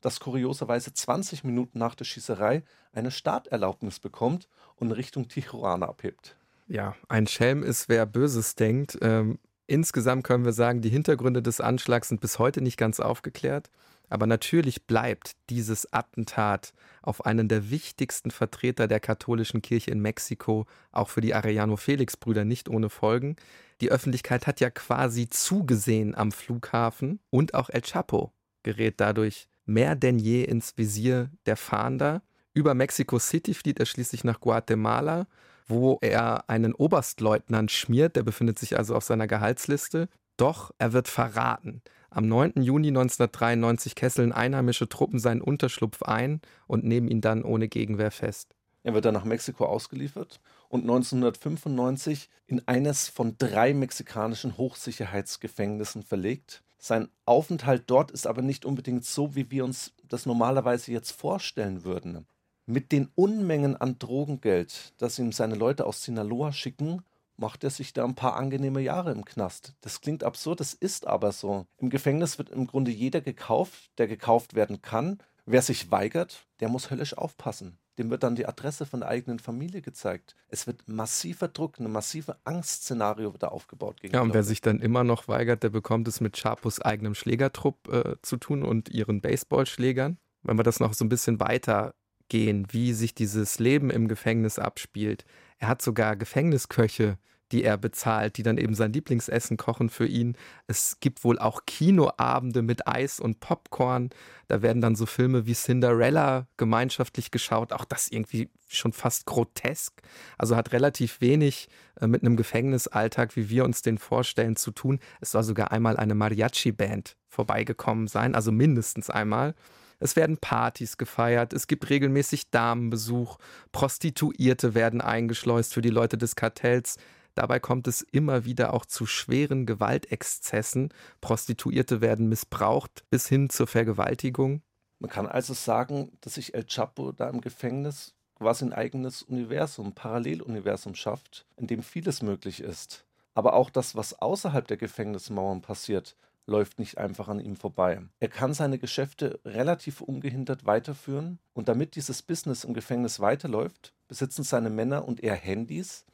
das 0.00 0.20
kurioserweise 0.20 0.92
20 0.92 1.44
Minuten 1.44 1.78
nach 1.78 1.94
der 1.94 2.04
Schießerei 2.04 2.62
eine 2.92 3.11
Starterlaubnis 3.11 4.00
bekommt 4.00 4.48
und 4.76 4.92
Richtung 4.92 5.28
Tijuana 5.28 5.87
abhebt. 5.88 6.37
Ja, 6.68 6.94
ein 7.09 7.26
Schelm 7.26 7.62
ist, 7.62 7.88
wer 7.88 8.06
Böses 8.06 8.54
denkt. 8.54 8.98
Ähm, 9.02 9.38
insgesamt 9.66 10.24
können 10.24 10.44
wir 10.44 10.52
sagen, 10.52 10.80
die 10.80 10.88
Hintergründe 10.88 11.42
des 11.42 11.61
Anschlags 11.61 12.09
sind 12.09 12.20
bis 12.20 12.38
heute 12.38 12.62
nicht 12.62 12.76
ganz 12.76 13.00
aufgeklärt. 13.00 13.70
Aber 14.10 14.26
natürlich 14.26 14.86
bleibt 14.86 15.36
dieses 15.48 15.90
Attentat 15.92 16.74
auf 17.00 17.24
einen 17.24 17.48
der 17.48 17.70
wichtigsten 17.70 18.30
Vertreter 18.30 18.86
der 18.86 19.00
katholischen 19.00 19.62
Kirche 19.62 19.92
in 19.92 20.00
Mexiko 20.00 20.66
auch 20.92 21.08
für 21.08 21.22
die 21.22 21.32
Arellano 21.32 21.76
Felix 21.76 22.16
Brüder 22.16 22.44
nicht 22.44 22.68
ohne 22.68 22.90
Folgen. 22.90 23.36
Die 23.80 23.90
Öffentlichkeit 23.90 24.46
hat 24.46 24.60
ja 24.60 24.68
quasi 24.68 25.28
zugesehen 25.30 26.14
am 26.14 26.32
Flughafen 26.32 27.20
und 27.30 27.54
auch 27.54 27.70
El 27.70 27.80
Chapo 27.80 28.32
gerät 28.62 29.00
dadurch 29.00 29.48
mehr 29.64 29.94
denn 29.94 30.18
je 30.18 30.44
ins 30.44 30.76
Visier 30.76 31.30
der 31.46 31.56
Fahnder. 31.56 32.22
Über 32.52 32.74
Mexico 32.74 33.18
City 33.18 33.54
flieht 33.54 33.78
er 33.78 33.86
schließlich 33.86 34.24
nach 34.24 34.40
Guatemala, 34.40 35.26
wo 35.66 35.98
er 36.02 36.50
einen 36.50 36.74
Oberstleutnant 36.74 37.70
schmiert, 37.70 38.16
der 38.16 38.24
befindet 38.24 38.58
sich 38.58 38.76
also 38.76 38.96
auf 38.96 39.04
seiner 39.04 39.28
Gehaltsliste. 39.28 40.08
Doch 40.36 40.72
er 40.78 40.92
wird 40.92 41.06
verraten. 41.06 41.82
Am 42.12 42.26
9. 42.26 42.62
Juni 42.62 42.88
1993 42.88 43.94
kesseln 43.94 44.32
einheimische 44.32 44.88
Truppen 44.88 45.20
seinen 45.20 45.40
Unterschlupf 45.40 46.02
ein 46.02 46.40
und 46.66 46.84
nehmen 46.84 47.06
ihn 47.06 47.20
dann 47.20 47.44
ohne 47.44 47.68
Gegenwehr 47.68 48.11
fest. 48.11 48.56
Er 48.82 48.94
wird 48.94 49.04
dann 49.04 49.14
nach 49.14 49.24
Mexiko 49.24 49.66
ausgeliefert 49.66 50.40
und 50.68 50.80
1995 50.82 52.28
in 52.48 52.66
eines 52.66 53.08
von 53.08 53.36
drei 53.38 53.74
mexikanischen 53.74 54.56
Hochsicherheitsgefängnissen 54.56 56.02
verlegt. 56.02 56.64
Sein 56.78 57.08
Aufenthalt 57.26 57.84
dort 57.86 58.11
ist 58.11 58.26
aber 58.26 58.42
nicht 58.42 58.64
unbedingt 58.64 59.04
so, 59.04 59.36
wie 59.36 59.50
wir 59.52 59.64
uns 59.64 59.92
das 60.08 60.26
normalerweise 60.26 60.90
jetzt 60.90 61.12
vorstellen 61.12 61.84
würden. 61.84 62.26
Mit 62.66 62.90
den 62.90 63.08
Unmengen 63.14 63.76
an 63.76 63.98
Drogengeld, 63.98 64.94
das 64.98 65.18
ihm 65.18 65.30
seine 65.30 65.54
Leute 65.54 65.86
aus 65.86 66.02
Sinaloa 66.02 66.52
schicken, 66.52 67.02
macht 67.41 67.64
er 67.64 67.70
sich 67.70 67.93
da 67.93 68.05
ein 68.05 68.14
paar 68.14 68.36
angenehme 68.36 68.80
Jahre 68.80 69.12
im 69.12 69.24
Knast. 69.24 69.74
Das 69.80 70.01
klingt 70.01 70.22
absurd, 70.22 70.61
das 70.61 70.74
ist 70.74 71.07
aber 71.07 71.32
so. 71.32 71.66
Im 71.78 71.91
Gefängnis 71.91 72.38
wird 72.38 72.51
im 72.51 72.66
Grunde 72.66 72.91
jeder 72.91 73.20
gekauft, 73.20 73.91
der 73.99 74.07
gekauft 74.07 74.55
werden 74.55 74.82
kann. 74.82 75.18
Wer 75.47 75.62
sich 75.62 75.91
weigert, 75.91 76.47
der 76.61 76.68
muss 76.68 76.91
höllisch 76.91 77.16
aufpassen. 77.16 77.78
Dem 77.99 78.11
wird 78.11 78.22
dann 78.22 78.36
die 78.36 78.47
Adresse 78.47 78.86
von 78.86 79.01
der 79.01 79.09
eigenen 79.09 79.38
Familie 79.38 79.82
gezeigt. 79.82 80.36
Es 80.49 80.66
wird 80.66 80.86
massiver 80.86 81.49
Druck, 81.49 81.80
ein 81.80 81.91
massiver 81.91 82.38
Angstszenario 82.45 83.32
wird 83.32 83.43
da 83.43 83.49
aufgebaut. 83.49 84.01
Gegen 84.01 84.14
ja, 84.14 84.20
und 84.20 84.32
wer 84.32 84.43
sich 84.43 84.61
dann 84.61 84.80
immer 84.80 85.03
noch 85.05 85.26
weigert, 85.26 85.62
der 85.62 85.70
bekommt 85.70 86.09
es 86.09 86.20
mit 86.20 86.36
Chapos 86.36 86.80
eigenem 86.80 87.14
Schlägertrupp 87.14 87.88
äh, 87.88 88.16
zu 88.22 88.36
tun 88.36 88.62
und 88.62 88.88
ihren 88.91 89.20
Baseballschlägern. 89.20 90.18
Wenn 90.43 90.59
wir 90.59 90.62
das 90.62 90.80
noch 90.80 90.95
so 90.95 91.05
ein 91.05 91.11
bisschen 91.11 91.41
weiter 91.41 91.95
gehen, 92.28 92.66
wie 92.70 92.95
sich 92.95 93.14
dieses 93.14 93.59
Leben 93.59 93.91
im 93.91 94.09
Gefängnis 94.09 94.59
abspielt. 94.59 95.26
Er 95.59 95.68
hat 95.68 95.82
sogar 95.82 96.16
Gefängnisköche, 96.16 97.18
die 97.53 97.64
er 97.64 97.76
bezahlt, 97.76 98.36
die 98.36 98.42
dann 98.42 98.59
eben 98.59 98.74
sein 98.74 98.92
Lieblingsessen 98.92 99.57
kochen 99.57 99.90
für 99.90 100.07
ihn. 100.07 100.36
Es 100.66 100.98
gibt 101.01 101.24
wohl 101.24 101.38
auch 101.38 101.62
Kinoabende 101.66 102.62
mit 102.62 102.86
Eis 102.86 103.20
und 103.20 103.40
Popcorn. 103.40 104.11
Da 104.48 104.62
werden 104.62 104.80
dann 104.80 104.94
so 104.94 105.07
Filme 105.07 105.46
wie 105.46 105.55
Cinderella 105.55 106.46
gemeinschaftlich 106.57 107.30
geschaut. 107.30 107.72
Auch 107.72 107.84
das 107.84 108.09
irgendwie 108.09 108.51
schon 108.68 108.92
fast 108.92 109.26
grotesk. 109.26 110.01
Also 110.38 110.57
hat 110.57 110.72
relativ 110.72 111.20
wenig 111.20 111.68
äh, 112.01 112.07
mit 112.07 112.22
einem 112.22 112.36
Gefängnisalltag, 112.36 113.36
wie 113.36 113.51
wir 113.51 113.64
uns 113.64 113.82
den 113.82 113.98
vorstellen, 113.98 114.57
zu 114.57 114.70
tun. 114.70 115.01
Es 115.20 115.32
soll 115.32 115.42
sogar 115.42 115.72
einmal 115.72 115.96
eine 115.96 116.14
Mariachi-Band 116.14 117.16
vorbeigekommen 117.28 118.07
sein, 118.07 118.34
also 118.34 118.53
mindestens 118.53 119.11
einmal. 119.11 119.55
Es 120.01 120.16
werden 120.16 120.38
Partys 120.38 120.96
gefeiert, 120.96 121.53
es 121.53 121.66
gibt 121.66 121.90
regelmäßig 121.90 122.51
Damenbesuch, 122.51 123.36
Prostituierte 123.70 124.74
werden 124.74 125.03
eingeschleust 125.03 125.74
für 125.74 125.82
die 125.82 125.90
Leute 125.90 126.16
des 126.16 126.36
Kartells. 126.36 126.96
Dabei 127.41 127.59
kommt 127.59 127.88
es 127.88 128.03
immer 128.03 128.45
wieder 128.45 128.74
auch 128.74 128.84
zu 128.84 129.07
schweren 129.07 129.64
Gewaltexzessen. 129.64 130.93
Prostituierte 131.22 132.03
werden 132.03 132.28
missbraucht 132.28 133.09
bis 133.09 133.28
hin 133.28 133.49
zur 133.49 133.66
Vergewaltigung. 133.66 134.61
Man 134.99 135.11
kann 135.11 135.26
also 135.26 135.55
sagen, 135.55 136.12
dass 136.20 136.34
sich 136.34 136.53
El 136.53 136.66
Chapo 136.66 137.12
da 137.12 137.30
im 137.30 137.41
Gefängnis 137.41 138.12
quasi 138.34 138.66
ein 138.66 138.74
eigenes 138.74 139.22
Universum, 139.22 139.95
Paralleluniversum 139.95 140.95
schafft, 140.95 141.47
in 141.57 141.66
dem 141.66 141.82
vieles 141.82 142.20
möglich 142.20 142.61
ist. 142.61 143.07
Aber 143.32 143.55
auch 143.55 143.70
das, 143.70 143.97
was 143.97 144.20
außerhalb 144.20 144.68
der 144.68 144.76
Gefängnismauern 144.76 145.62
passiert, 145.62 146.16
läuft 146.45 146.78
nicht 146.78 146.99
einfach 146.99 147.28
an 147.28 147.41
ihm 147.41 147.57
vorbei. 147.57 148.03
Er 148.18 148.28
kann 148.28 148.53
seine 148.53 148.78
Geschäfte 148.78 149.41
relativ 149.47 150.03
ungehindert 150.03 150.66
weiterführen 150.66 151.38
und 151.55 151.68
damit 151.68 151.97
dieses 151.97 152.20
Business 152.20 152.64
im 152.64 152.74
Gefängnis 152.74 153.18
weiterläuft, 153.18 153.95
besitzen 154.09 154.43
seine 154.43 154.68
Männer 154.68 155.09
und 155.09 155.22
er 155.22 155.36
Handys. 155.36 156.05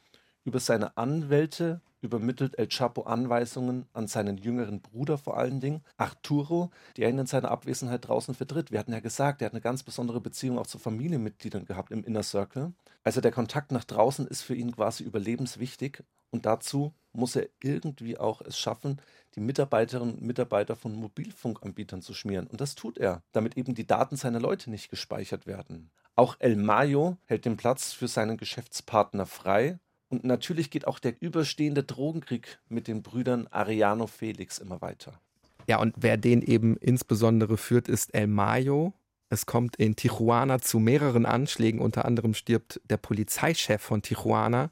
Über 0.47 0.61
seine 0.61 0.95
Anwälte 0.95 1.81
übermittelt 1.99 2.57
El 2.57 2.69
Chapo 2.69 3.01
Anweisungen 3.01 3.85
an 3.91 4.07
seinen 4.07 4.37
jüngeren 4.37 4.79
Bruder 4.79 5.17
vor 5.17 5.35
allen 5.35 5.59
Dingen, 5.59 5.83
Arturo, 5.97 6.71
der 6.95 7.09
ihn 7.09 7.19
in 7.19 7.25
seiner 7.25 7.51
Abwesenheit 7.51 8.07
draußen 8.07 8.33
vertritt. 8.33 8.71
Wir 8.71 8.79
hatten 8.79 8.93
ja 8.93 9.01
gesagt, 9.01 9.41
er 9.41 9.47
hat 9.47 9.51
eine 9.51 9.59
ganz 9.59 9.83
besondere 9.83 10.21
Beziehung 10.21 10.57
auch 10.57 10.65
zu 10.65 10.79
Familienmitgliedern 10.79 11.65
gehabt 11.65 11.91
im 11.91 12.05
Inner 12.05 12.23
Circle. 12.23 12.71
Also 13.03 13.19
der 13.19 13.33
Kontakt 13.33 13.73
nach 13.73 13.83
draußen 13.83 14.25
ist 14.25 14.41
für 14.41 14.55
ihn 14.55 14.71
quasi 14.71 15.03
überlebenswichtig 15.03 16.01
und 16.29 16.45
dazu 16.45 16.93
muss 17.11 17.35
er 17.35 17.49
irgendwie 17.61 18.17
auch 18.17 18.39
es 18.39 18.57
schaffen, 18.57 19.01
die 19.35 19.41
Mitarbeiterinnen 19.41 20.13
und 20.13 20.21
Mitarbeiter 20.21 20.77
von 20.77 20.95
Mobilfunkanbietern 20.95 22.01
zu 22.01 22.13
schmieren. 22.13 22.47
Und 22.47 22.61
das 22.61 22.75
tut 22.75 22.97
er, 22.99 23.21
damit 23.33 23.57
eben 23.57 23.75
die 23.75 23.85
Daten 23.85 24.15
seiner 24.15 24.39
Leute 24.39 24.69
nicht 24.69 24.89
gespeichert 24.89 25.45
werden. 25.45 25.91
Auch 26.15 26.37
El 26.39 26.55
Mayo 26.55 27.17
hält 27.25 27.43
den 27.43 27.57
Platz 27.57 27.91
für 27.91 28.07
seinen 28.07 28.37
Geschäftspartner 28.37 29.25
frei. 29.25 29.77
Und 30.09 30.23
natürlich 30.23 30.69
geht 30.69 30.87
auch 30.87 30.99
der 30.99 31.21
überstehende 31.21 31.83
Drogenkrieg 31.83 32.59
mit 32.69 32.87
den 32.87 33.01
Brüdern 33.01 33.47
Ariano 33.47 34.07
Felix 34.07 34.57
immer 34.57 34.81
weiter. 34.81 35.19
Ja, 35.67 35.79
und 35.79 35.93
wer 35.97 36.15
den 36.15 36.41
eben 36.41 36.77
insbesondere 36.77 37.57
führt, 37.57 37.89
ist 37.89 38.13
El 38.13 38.27
Mayo. 38.27 38.93
Es 39.29 39.45
kommt 39.45 39.75
in 39.75 39.97
Tijuana 39.97 40.59
zu 40.59 40.79
mehreren 40.79 41.25
Anschlägen. 41.25 41.81
Unter 41.81 42.05
anderem 42.05 42.33
stirbt 42.33 42.79
der 42.89 42.95
Polizeichef 42.95 43.81
von 43.81 44.01
Tijuana. 44.01 44.69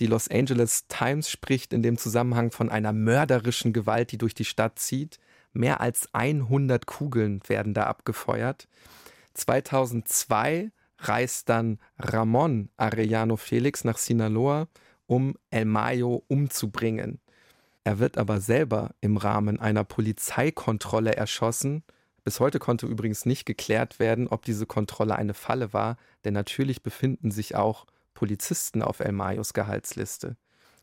Die 0.00 0.06
Los 0.06 0.28
Angeles 0.28 0.86
Times 0.88 1.30
spricht 1.30 1.72
in 1.72 1.82
dem 1.82 1.96
Zusammenhang 1.96 2.50
von 2.50 2.68
einer 2.68 2.92
mörderischen 2.92 3.72
Gewalt, 3.72 4.12
die 4.12 4.18
durch 4.18 4.34
die 4.34 4.44
Stadt 4.44 4.78
zieht. 4.78 5.18
Mehr 5.54 5.80
als 5.80 6.12
100 6.12 6.84
Kugeln 6.84 7.40
werden 7.46 7.72
da 7.72 7.84
abgefeuert. 7.84 8.68
2002 9.34 10.70
reist 10.98 11.48
dann 11.48 11.78
Ramon 11.98 12.70
Arellano 12.76 13.36
Felix 13.36 13.84
nach 13.84 13.98
Sinaloa, 13.98 14.68
um 15.06 15.34
El 15.50 15.66
Mayo 15.66 16.24
umzubringen. 16.28 17.20
Er 17.84 17.98
wird 17.98 18.16
aber 18.16 18.40
selber 18.40 18.94
im 19.00 19.18
Rahmen 19.18 19.60
einer 19.60 19.84
Polizeikontrolle 19.84 21.14
erschossen. 21.14 21.84
Bis 22.24 22.40
heute 22.40 22.58
konnte 22.58 22.86
übrigens 22.86 23.26
nicht 23.26 23.44
geklärt 23.44 23.98
werden, 23.98 24.28
ob 24.28 24.44
diese 24.44 24.64
Kontrolle 24.64 25.16
eine 25.16 25.34
Falle 25.34 25.74
war, 25.74 25.98
denn 26.24 26.32
natürlich 26.32 26.82
befinden 26.82 27.30
sich 27.30 27.54
auch 27.54 27.84
Polizisten 28.14 28.80
auf 28.80 29.00
El 29.00 29.12
Mayos 29.12 29.52
Gehaltsliste. 29.52 30.36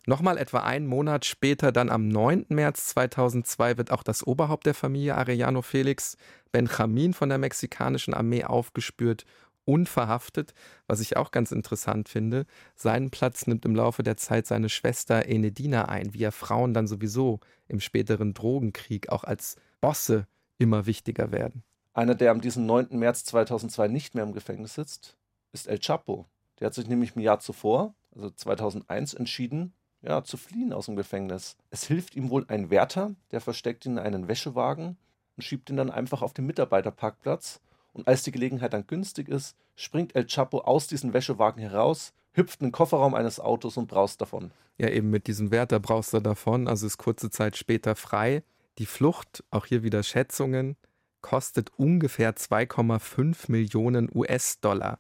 Nochmal 0.08 0.38
etwa 0.38 0.60
einen 0.60 0.88
Monat 0.88 1.26
später, 1.26 1.72
dann 1.72 1.90
am 1.90 2.08
9. 2.08 2.48
März 2.50 2.88
2002, 2.88 3.78
wird 3.78 3.92
auch 3.92 4.02
das 4.04 4.26
Oberhaupt 4.26 4.66
der 4.66 4.74
Familie 4.74 5.16
Arellano 5.16 5.62
Felix, 5.62 6.18
Benjamin 6.52 7.14
von 7.14 7.30
der 7.30 7.38
mexikanischen 7.38 8.14
Armee, 8.14 8.44
aufgespürt 8.44 9.26
und 9.72 9.88
verhaftet, 9.88 10.54
was 10.86 11.00
ich 11.00 11.16
auch 11.16 11.32
ganz 11.32 11.54
interessant 11.54 12.10
finde. 12.10 12.46
Seinen 12.76 13.10
Platz 13.10 13.48
nimmt 13.48 13.64
im 13.64 13.74
Laufe 13.74 14.04
der 14.04 14.18
Zeit 14.18 14.46
seine 14.46 14.68
Schwester 14.68 15.28
Enedina 15.28 15.86
ein, 15.86 16.14
wie 16.14 16.20
ja 16.20 16.32
Frauen 16.32 16.74
dann 16.74 16.88
sowieso 16.88 17.40
im 17.70 17.80
späteren 17.80 18.34
Drogenkrieg 18.34 19.10
auch 19.10 19.24
als 19.24 19.56
Bosse 19.80 20.28
immer 20.58 20.86
wichtiger 20.86 21.32
werden. 21.32 21.64
Einer, 21.94 22.16
der 22.16 22.32
am 22.32 22.42
diesen 22.42 22.66
9. 22.66 23.00
März 23.00 23.24
2002 23.26 23.88
nicht 23.88 24.14
mehr 24.14 24.26
im 24.26 24.34
Gefängnis 24.34 24.74
sitzt, 24.74 25.16
ist 25.54 25.68
El 25.68 25.80
Chapo, 25.80 26.26
der 26.60 26.68
hat 26.68 26.74
sich 26.74 26.88
nämlich 26.88 27.16
ein 27.16 27.22
Jahr 27.22 27.40
zuvor, 27.40 27.96
also 28.14 28.30
2001, 28.30 29.14
entschieden, 29.14 29.74
ja, 30.02 30.24
zu 30.24 30.36
fliehen 30.36 30.74
aus 30.74 30.88
dem 30.88 30.98
Gefängnis. 30.98 31.56
Es 31.70 31.86
hilft 31.86 32.16
ihm 32.16 32.30
wohl 32.30 32.46
ein 32.50 32.70
Wärter, 32.70 33.16
der 33.32 33.40
versteckt 33.40 33.86
ihn 33.86 33.94
in 33.94 34.00
einen 34.00 34.28
Wäschewagen 34.28 34.98
und 35.38 35.44
schiebt 35.44 35.70
ihn 35.70 35.78
dann 35.78 35.92
einfach 35.92 36.22
auf 36.22 36.34
den 36.34 36.46
Mitarbeiterparkplatz. 36.46 37.62
Und 37.94 38.08
als 38.08 38.24
die 38.24 38.32
Gelegenheit 38.32 38.74
dann 38.74 38.88
günstig 38.88 39.28
ist, 39.28 39.56
springt 39.76 40.16
El 40.16 40.26
Chapo 40.26 40.60
aus 40.60 40.88
diesem 40.88 41.14
Wäschewagen 41.14 41.62
heraus, 41.62 42.14
hüpft 42.34 42.62
in 42.62 42.68
den 42.68 42.72
Kofferraum 42.72 43.14
eines 43.14 43.40
Autos 43.40 43.78
und 43.78 43.88
braust 43.88 44.22
davon. 44.22 44.52
Ja, 44.78 44.90
eben 44.90 45.10
mit 45.10 45.28
diesem 45.28 45.52
Wärter 45.52 45.80
braust 45.80 46.14
er 46.14 46.22
davon, 46.22 46.68
also 46.68 46.88
ist 46.88 46.98
kurze 46.98 47.30
Zeit 47.30 47.58
später 47.58 47.96
frei. 47.96 48.44
Die 48.78 48.86
Flucht, 48.86 49.44
auch 49.52 49.66
hier 49.66 49.84
wieder 49.84 50.04
Schätzungen, 50.04 50.78
kostet 51.22 51.72
ungefähr 51.78 52.36
2,5 52.36 53.52
Millionen 53.52 54.10
US-Dollar. 54.14 55.00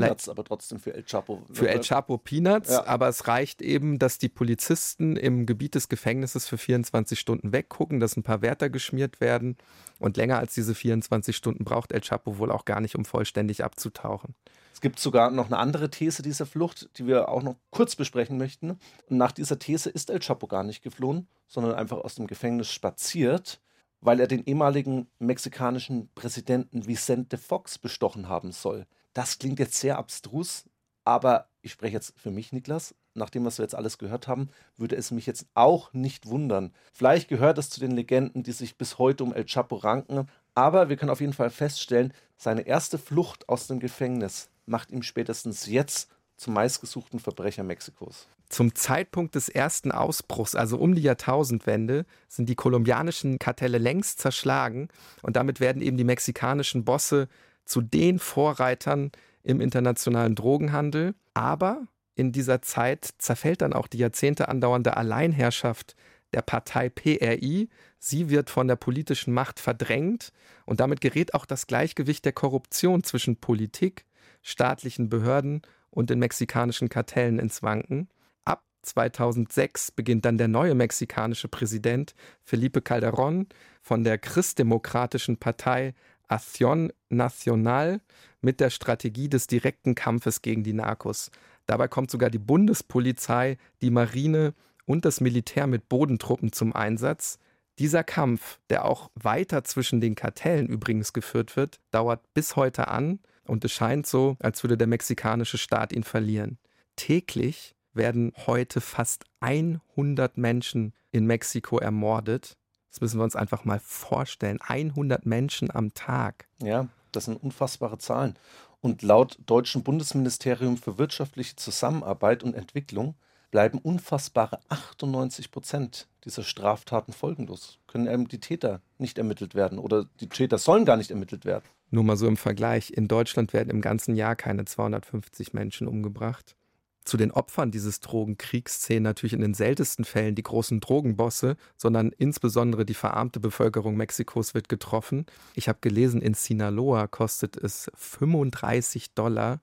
Peanuts, 0.00 0.28
aber 0.28 0.44
trotzdem 0.44 0.78
für 0.78 0.94
El 0.94 1.04
Chapo. 1.04 1.42
Für 1.52 1.68
El 1.68 1.80
Chapo 1.80 2.18
Peanuts, 2.18 2.70
ja. 2.70 2.86
aber 2.86 3.08
es 3.08 3.28
reicht 3.28 3.62
eben, 3.62 3.98
dass 3.98 4.18
die 4.18 4.28
Polizisten 4.28 5.16
im 5.16 5.46
Gebiet 5.46 5.74
des 5.74 5.88
Gefängnisses 5.88 6.48
für 6.48 6.58
24 6.58 7.18
Stunden 7.18 7.52
weggucken, 7.52 8.00
dass 8.00 8.16
ein 8.16 8.22
paar 8.22 8.42
Wärter 8.42 8.70
geschmiert 8.70 9.20
werden 9.20 9.56
und 9.98 10.16
länger 10.16 10.38
als 10.38 10.54
diese 10.54 10.74
24 10.74 11.36
Stunden 11.36 11.64
braucht 11.64 11.92
El 11.92 12.00
Chapo 12.00 12.38
wohl 12.38 12.50
auch 12.50 12.64
gar 12.64 12.80
nicht, 12.80 12.96
um 12.96 13.04
vollständig 13.04 13.64
abzutauchen. 13.64 14.34
Es 14.72 14.80
gibt 14.80 14.98
sogar 14.98 15.30
noch 15.30 15.46
eine 15.46 15.58
andere 15.58 15.90
These 15.90 16.22
dieser 16.22 16.46
Flucht, 16.46 16.88
die 16.98 17.06
wir 17.06 17.28
auch 17.28 17.42
noch 17.42 17.56
kurz 17.70 17.94
besprechen 17.94 18.38
möchten. 18.38 18.70
Und 18.70 19.16
nach 19.16 19.32
dieser 19.32 19.58
These 19.58 19.90
ist 19.90 20.10
El 20.10 20.18
Chapo 20.20 20.46
gar 20.46 20.64
nicht 20.64 20.82
geflohen, 20.82 21.28
sondern 21.46 21.74
einfach 21.74 21.98
aus 21.98 22.16
dem 22.16 22.26
Gefängnis 22.26 22.70
spaziert 22.70 23.60
weil 24.02 24.20
er 24.20 24.26
den 24.26 24.44
ehemaligen 24.44 25.08
mexikanischen 25.18 26.10
Präsidenten 26.14 26.86
Vicente 26.86 27.38
Fox 27.38 27.78
bestochen 27.78 28.28
haben 28.28 28.52
soll. 28.52 28.86
Das 29.14 29.38
klingt 29.38 29.58
jetzt 29.58 29.78
sehr 29.78 29.98
abstrus, 29.98 30.64
aber 31.04 31.48
ich 31.60 31.72
spreche 31.72 31.94
jetzt 31.94 32.14
für 32.18 32.30
mich, 32.30 32.52
Niklas. 32.52 32.94
Nachdem, 33.14 33.44
was 33.44 33.58
wir 33.58 33.64
jetzt 33.64 33.74
alles 33.74 33.98
gehört 33.98 34.26
haben, 34.26 34.48
würde 34.76 34.96
es 34.96 35.10
mich 35.10 35.26
jetzt 35.26 35.46
auch 35.54 35.92
nicht 35.92 36.26
wundern. 36.26 36.72
Vielleicht 36.92 37.28
gehört 37.28 37.58
es 37.58 37.68
zu 37.68 37.78
den 37.78 37.90
Legenden, 37.90 38.42
die 38.42 38.52
sich 38.52 38.78
bis 38.78 38.98
heute 38.98 39.24
um 39.24 39.34
El 39.34 39.44
Chapo 39.44 39.76
ranken, 39.76 40.28
aber 40.54 40.88
wir 40.88 40.96
können 40.96 41.10
auf 41.10 41.20
jeden 41.20 41.34
Fall 41.34 41.50
feststellen, 41.50 42.14
seine 42.36 42.62
erste 42.62 42.98
Flucht 42.98 43.48
aus 43.48 43.66
dem 43.66 43.80
Gefängnis 43.80 44.48
macht 44.66 44.90
ihm 44.90 45.02
spätestens 45.02 45.66
jetzt 45.66 46.10
zum 46.36 46.54
meistgesuchten 46.54 47.20
Verbrecher 47.20 47.62
Mexikos. 47.62 48.26
Zum 48.48 48.74
Zeitpunkt 48.74 49.34
des 49.34 49.48
ersten 49.48 49.92
Ausbruchs, 49.92 50.54
also 50.54 50.76
um 50.76 50.94
die 50.94 51.02
Jahrtausendwende, 51.02 52.04
sind 52.28 52.48
die 52.48 52.54
kolumbianischen 52.54 53.38
Kartelle 53.38 53.78
längst 53.78 54.18
zerschlagen 54.18 54.88
und 55.22 55.36
damit 55.36 55.60
werden 55.60 55.80
eben 55.82 55.96
die 55.96 56.04
mexikanischen 56.04 56.84
Bosse 56.84 57.28
zu 57.64 57.80
den 57.80 58.18
Vorreitern 58.18 59.12
im 59.42 59.60
internationalen 59.60 60.34
Drogenhandel. 60.34 61.14
Aber 61.34 61.86
in 62.14 62.32
dieser 62.32 62.62
Zeit 62.62 63.08
zerfällt 63.18 63.62
dann 63.62 63.72
auch 63.72 63.86
die 63.86 63.98
Jahrzehnte 63.98 64.48
andauernde 64.48 64.96
Alleinherrschaft 64.96 65.96
der 66.32 66.42
Partei 66.42 66.88
PRI. 66.88 67.68
Sie 67.98 68.30
wird 68.30 68.50
von 68.50 68.68
der 68.68 68.76
politischen 68.76 69.32
Macht 69.32 69.60
verdrängt 69.60 70.32
und 70.66 70.80
damit 70.80 71.00
gerät 71.00 71.34
auch 71.34 71.46
das 71.46 71.66
Gleichgewicht 71.66 72.24
der 72.24 72.32
Korruption 72.32 73.02
zwischen 73.02 73.36
Politik, 73.36 74.06
staatlichen 74.42 75.08
Behörden 75.08 75.62
und 75.90 76.10
den 76.10 76.18
mexikanischen 76.18 76.88
Kartellen 76.88 77.38
ins 77.38 77.62
Wanken. 77.62 78.08
Ab 78.44 78.64
2006 78.82 79.92
beginnt 79.92 80.24
dann 80.24 80.38
der 80.38 80.48
neue 80.48 80.74
mexikanische 80.74 81.48
Präsident 81.48 82.14
Felipe 82.42 82.80
Calderón 82.80 83.46
von 83.80 84.04
der 84.04 84.18
christdemokratischen 84.18 85.36
Partei 85.36 85.94
Acción 86.28 86.92
Nacional 87.08 88.00
mit 88.40 88.60
der 88.60 88.70
Strategie 88.70 89.28
des 89.28 89.46
direkten 89.46 89.94
Kampfes 89.94 90.42
gegen 90.42 90.62
die 90.62 90.72
Narcos. 90.72 91.30
Dabei 91.66 91.88
kommt 91.88 92.10
sogar 92.10 92.30
die 92.30 92.38
Bundespolizei, 92.38 93.58
die 93.80 93.90
Marine 93.90 94.54
und 94.84 95.04
das 95.04 95.20
Militär 95.20 95.66
mit 95.66 95.88
Bodentruppen 95.88 96.52
zum 96.52 96.74
Einsatz. 96.74 97.38
Dieser 97.78 98.04
Kampf, 98.04 98.58
der 98.68 98.84
auch 98.84 99.10
weiter 99.14 99.64
zwischen 99.64 100.00
den 100.00 100.14
Kartellen 100.14 100.66
übrigens 100.66 101.12
geführt 101.12 101.56
wird, 101.56 101.80
dauert 101.90 102.20
bis 102.34 102.56
heute 102.56 102.88
an 102.88 103.20
und 103.44 103.64
es 103.64 103.72
scheint 103.72 104.06
so, 104.06 104.36
als 104.40 104.62
würde 104.62 104.76
der 104.76 104.86
mexikanische 104.86 105.58
Staat 105.58 105.92
ihn 105.92 106.04
verlieren. 106.04 106.58
Täglich 106.96 107.74
werden 107.94 108.32
heute 108.46 108.80
fast 108.80 109.24
100 109.40 110.36
Menschen 110.38 110.92
in 111.10 111.26
Mexiko 111.26 111.78
ermordet. 111.78 112.56
Das 112.92 113.00
müssen 113.00 113.18
wir 113.18 113.24
uns 113.24 113.36
einfach 113.36 113.64
mal 113.64 113.80
vorstellen. 113.82 114.60
100 114.60 115.24
Menschen 115.24 115.74
am 115.74 115.94
Tag. 115.94 116.46
Ja, 116.62 116.88
das 117.10 117.24
sind 117.24 117.42
unfassbare 117.42 117.96
Zahlen. 117.96 118.36
Und 118.82 119.00
laut 119.00 119.38
deutschen 119.46 119.82
Bundesministerium 119.82 120.76
für 120.76 120.98
wirtschaftliche 120.98 121.56
Zusammenarbeit 121.56 122.42
und 122.42 122.54
Entwicklung 122.54 123.14
bleiben 123.50 123.78
unfassbare 123.78 124.60
98 124.68 125.50
Prozent 125.50 126.06
dieser 126.26 126.42
Straftaten 126.42 127.14
folgenlos. 127.14 127.78
Können 127.86 128.08
eben 128.08 128.28
die 128.28 128.40
Täter 128.40 128.82
nicht 128.98 129.16
ermittelt 129.16 129.54
werden 129.54 129.78
oder 129.78 130.04
die 130.20 130.28
Täter 130.28 130.58
sollen 130.58 130.84
gar 130.84 130.98
nicht 130.98 131.10
ermittelt 131.10 131.46
werden. 131.46 131.64
Nur 131.90 132.04
mal 132.04 132.18
so 132.18 132.26
im 132.26 132.36
Vergleich. 132.36 132.90
In 132.90 133.08
Deutschland 133.08 133.54
werden 133.54 133.70
im 133.70 133.80
ganzen 133.80 134.16
Jahr 134.16 134.36
keine 134.36 134.66
250 134.66 135.54
Menschen 135.54 135.86
umgebracht. 135.86 136.56
Zu 137.04 137.16
den 137.16 137.32
Opfern 137.32 137.72
dieses 137.72 137.98
Drogenkriegs 138.00 138.80
zählen 138.80 139.02
natürlich 139.02 139.32
in 139.32 139.40
den 139.40 139.54
seltensten 139.54 140.04
Fällen 140.04 140.36
die 140.36 140.44
großen 140.44 140.78
Drogenbosse, 140.78 141.56
sondern 141.76 142.12
insbesondere 142.16 142.84
die 142.84 142.94
verarmte 142.94 143.40
Bevölkerung 143.40 143.96
Mexikos 143.96 144.54
wird 144.54 144.68
getroffen. 144.68 145.26
Ich 145.54 145.68
habe 145.68 145.78
gelesen, 145.80 146.22
in 146.22 146.34
Sinaloa 146.34 147.08
kostet 147.08 147.56
es 147.56 147.90
35 147.96 149.14
Dollar, 149.14 149.60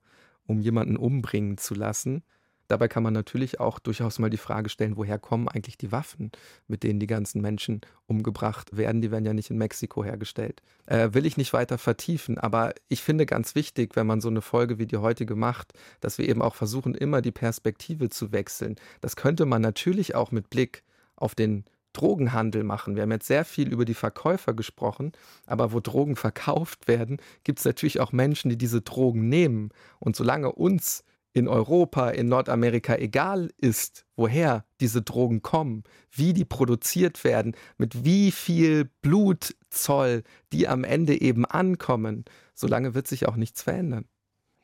um 0.47 0.59
jemanden 0.59 0.97
umbringen 0.97 1.57
zu 1.57 1.75
lassen. 1.75 2.23
Dabei 2.69 2.87
kann 2.87 3.01
man 3.01 3.13
natürlich 3.13 3.59
auch 3.59 3.79
durchaus 3.79 4.19
mal 4.19 4.29
die 4.29 4.37
Frage 4.37 4.69
stellen, 4.69 4.95
woher 4.95 5.17
kommen 5.17 5.47
eigentlich 5.47 5.77
die 5.77 5.91
Waffen, 5.91 6.31
mit 6.67 6.83
denen 6.83 6.99
die 6.99 7.07
ganzen 7.07 7.41
Menschen 7.41 7.81
umgebracht 8.05 8.77
werden? 8.77 9.01
Die 9.01 9.09
werden 9.09 9.25
ja 9.25 9.33
nicht 9.33 9.49
in 9.49 9.57
Mexiko 9.57 10.03
hergestellt. 10.03 10.61
Äh, 10.85 11.09
will 11.13 11.25
ich 11.25 11.35
nicht 11.35 11.51
weiter 11.51 11.79
vertiefen, 11.79 12.37
aber 12.37 12.75
ich 12.87 13.01
finde 13.01 13.25
ganz 13.25 13.55
wichtig, 13.55 13.95
wenn 13.95 14.05
man 14.05 14.21
so 14.21 14.29
eine 14.29 14.41
Folge 14.41 14.77
wie 14.77 14.85
die 14.85 14.97
heutige 14.97 15.35
macht, 15.35 15.73
dass 15.99 16.19
wir 16.19 16.29
eben 16.29 16.43
auch 16.43 16.53
versuchen, 16.53 16.93
immer 16.93 17.23
die 17.23 17.31
Perspektive 17.31 18.09
zu 18.09 18.31
wechseln. 18.31 18.75
Das 19.01 19.15
könnte 19.15 19.47
man 19.47 19.63
natürlich 19.63 20.13
auch 20.13 20.31
mit 20.31 20.51
Blick 20.51 20.83
auf 21.15 21.33
den 21.33 21.65
Drogenhandel 21.93 22.63
machen. 22.63 22.95
Wir 22.95 23.01
haben 23.01 23.11
jetzt 23.11 23.25
sehr 23.25 23.45
viel 23.45 23.73
über 23.73 23.83
die 23.83 23.95
Verkäufer 23.95 24.53
gesprochen, 24.53 25.11
aber 25.47 25.71
wo 25.71 25.79
Drogen 25.79 26.15
verkauft 26.15 26.87
werden, 26.87 27.17
gibt 27.43 27.57
es 27.57 27.65
natürlich 27.65 27.99
auch 27.99 28.11
Menschen, 28.11 28.49
die 28.49 28.57
diese 28.59 28.81
Drogen 28.81 29.27
nehmen. 29.27 29.71
Und 29.97 30.15
solange 30.15 30.51
uns 30.51 31.03
in 31.33 31.47
Europa, 31.47 32.09
in 32.09 32.27
Nordamerika 32.27 32.95
egal 32.95 33.51
ist, 33.57 34.05
woher 34.15 34.65
diese 34.79 35.01
Drogen 35.01 35.41
kommen, 35.41 35.83
wie 36.11 36.33
die 36.33 36.45
produziert 36.45 37.23
werden, 37.23 37.55
mit 37.77 38.03
wie 38.03 38.31
viel 38.31 38.89
Blutzoll 39.01 40.23
die 40.51 40.67
am 40.67 40.83
Ende 40.83 41.19
eben 41.21 41.45
ankommen, 41.45 42.25
solange 42.55 42.93
wird 42.93 43.07
sich 43.07 43.27
auch 43.27 43.35
nichts 43.35 43.61
verändern. 43.61 44.05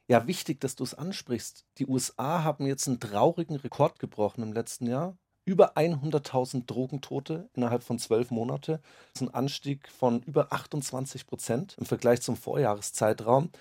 Ja, 0.08 0.28
wichtig, 0.28 0.60
dass 0.62 0.76
du 0.76 0.84
es 0.84 0.94
ansprichst. 0.94 1.66
Die 1.80 1.88
USA 1.88 2.44
haben 2.44 2.68
jetzt 2.68 2.88
einen 2.88 3.00
traurigen 3.00 3.56
Rekord 3.56 4.00
gebrochen 4.00 4.44
im 4.44 4.54
letzten 4.54 4.88
Jahr. 4.88 5.18
Über 5.46 5.78
100.000 5.78 6.66
Drogentote 6.66 7.50
innerhalb 7.54 7.84
von 7.84 8.00
zwölf 8.00 8.32
Monaten. 8.32 8.80
Das 9.14 9.22
ist 9.22 9.28
ein 9.28 9.34
Anstieg 9.34 9.88
von 9.90 10.22
über 10.24 10.52
28 10.52 11.28
Prozent 11.28 11.76
im 11.80 11.86
Vergleich 11.86 12.22
zum 12.22 12.36
Vorjahreszeitraum. 12.36 13.52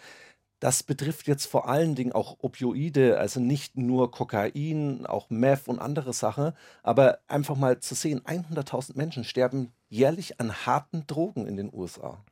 Das 0.64 0.82
betrifft 0.82 1.26
jetzt 1.26 1.44
vor 1.44 1.68
allen 1.68 1.94
Dingen 1.94 2.12
auch 2.12 2.38
Opioide, 2.40 3.18
also 3.18 3.38
nicht 3.38 3.76
nur 3.76 4.10
Kokain, 4.10 5.04
auch 5.04 5.28
Meth 5.28 5.68
und 5.68 5.78
andere 5.78 6.14
Sachen, 6.14 6.52
aber 6.82 7.18
einfach 7.28 7.54
mal 7.54 7.80
zu 7.80 7.94
sehen, 7.94 8.22
100.000 8.22 8.96
Menschen 8.96 9.24
sterben 9.24 9.74
jährlich 9.90 10.40
an 10.40 10.64
harten 10.64 11.06
Drogen 11.06 11.46
in 11.46 11.58
den 11.58 11.70
USA. 11.70 12.24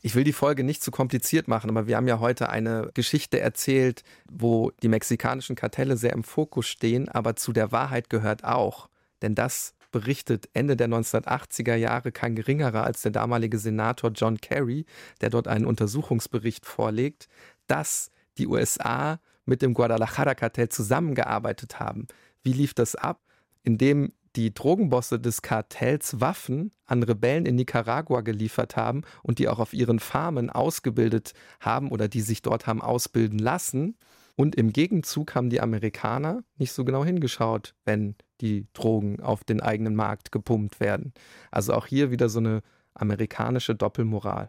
Ich 0.00 0.14
will 0.14 0.24
die 0.24 0.32
Folge 0.32 0.64
nicht 0.64 0.82
zu 0.82 0.90
kompliziert 0.90 1.48
machen, 1.48 1.68
aber 1.68 1.86
wir 1.86 1.98
haben 1.98 2.08
ja 2.08 2.18
heute 2.18 2.48
eine 2.48 2.90
Geschichte 2.94 3.40
erzählt, 3.40 4.04
wo 4.26 4.70
die 4.82 4.88
mexikanischen 4.88 5.54
Kartelle 5.54 5.98
sehr 5.98 6.14
im 6.14 6.24
Fokus 6.24 6.66
stehen, 6.66 7.10
aber 7.10 7.36
zu 7.36 7.52
der 7.52 7.72
Wahrheit 7.72 8.08
gehört 8.08 8.42
auch, 8.42 8.88
denn 9.20 9.34
das 9.34 9.74
berichtet 9.90 10.48
Ende 10.52 10.76
der 10.76 10.88
1980er 10.88 11.74
Jahre 11.74 12.12
kein 12.12 12.34
geringerer 12.34 12.84
als 12.84 13.02
der 13.02 13.12
damalige 13.12 13.58
Senator 13.58 14.10
John 14.10 14.38
Kerry, 14.38 14.86
der 15.20 15.30
dort 15.30 15.48
einen 15.48 15.66
Untersuchungsbericht 15.66 16.66
vorlegt, 16.66 17.28
dass 17.66 18.10
die 18.38 18.46
USA 18.46 19.20
mit 19.44 19.62
dem 19.62 19.74
Guadalajara-Kartell 19.74 20.68
zusammengearbeitet 20.68 21.80
haben. 21.80 22.06
Wie 22.42 22.52
lief 22.52 22.74
das 22.74 22.94
ab? 22.94 23.20
Indem 23.62 24.12
die 24.36 24.54
Drogenbosse 24.54 25.18
des 25.18 25.42
Kartells 25.42 26.20
Waffen 26.20 26.70
an 26.86 27.02
Rebellen 27.02 27.46
in 27.46 27.56
Nicaragua 27.56 28.20
geliefert 28.20 28.76
haben 28.76 29.02
und 29.22 29.38
die 29.38 29.48
auch 29.48 29.58
auf 29.58 29.72
ihren 29.72 29.98
Farmen 29.98 30.50
ausgebildet 30.50 31.32
haben 31.58 31.90
oder 31.90 32.08
die 32.08 32.20
sich 32.20 32.42
dort 32.42 32.66
haben 32.66 32.80
ausbilden 32.80 33.38
lassen. 33.38 33.96
Und 34.40 34.56
im 34.56 34.72
Gegenzug 34.72 35.34
haben 35.34 35.50
die 35.50 35.60
Amerikaner 35.60 36.42
nicht 36.56 36.72
so 36.72 36.86
genau 36.86 37.04
hingeschaut, 37.04 37.74
wenn 37.84 38.14
die 38.40 38.66
Drogen 38.72 39.20
auf 39.20 39.44
den 39.44 39.60
eigenen 39.60 39.94
Markt 39.94 40.32
gepumpt 40.32 40.80
werden. 40.80 41.12
Also 41.50 41.74
auch 41.74 41.84
hier 41.84 42.10
wieder 42.10 42.30
so 42.30 42.38
eine 42.38 42.62
amerikanische 42.94 43.74
Doppelmoral. 43.74 44.48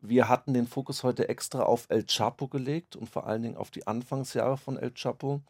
Wir 0.00 0.30
hatten 0.30 0.54
den 0.54 0.66
Fokus 0.66 1.02
heute 1.02 1.28
extra 1.28 1.64
auf 1.64 1.84
El 1.90 2.06
Chapo 2.06 2.48
gelegt 2.48 2.96
und 2.96 3.10
vor 3.10 3.26
allen 3.26 3.42
Dingen 3.42 3.58
auf 3.58 3.70
die 3.70 3.86
Anfangsjahre 3.86 4.56
von 4.56 4.78
El 4.78 4.92
Chapo. 4.92 5.42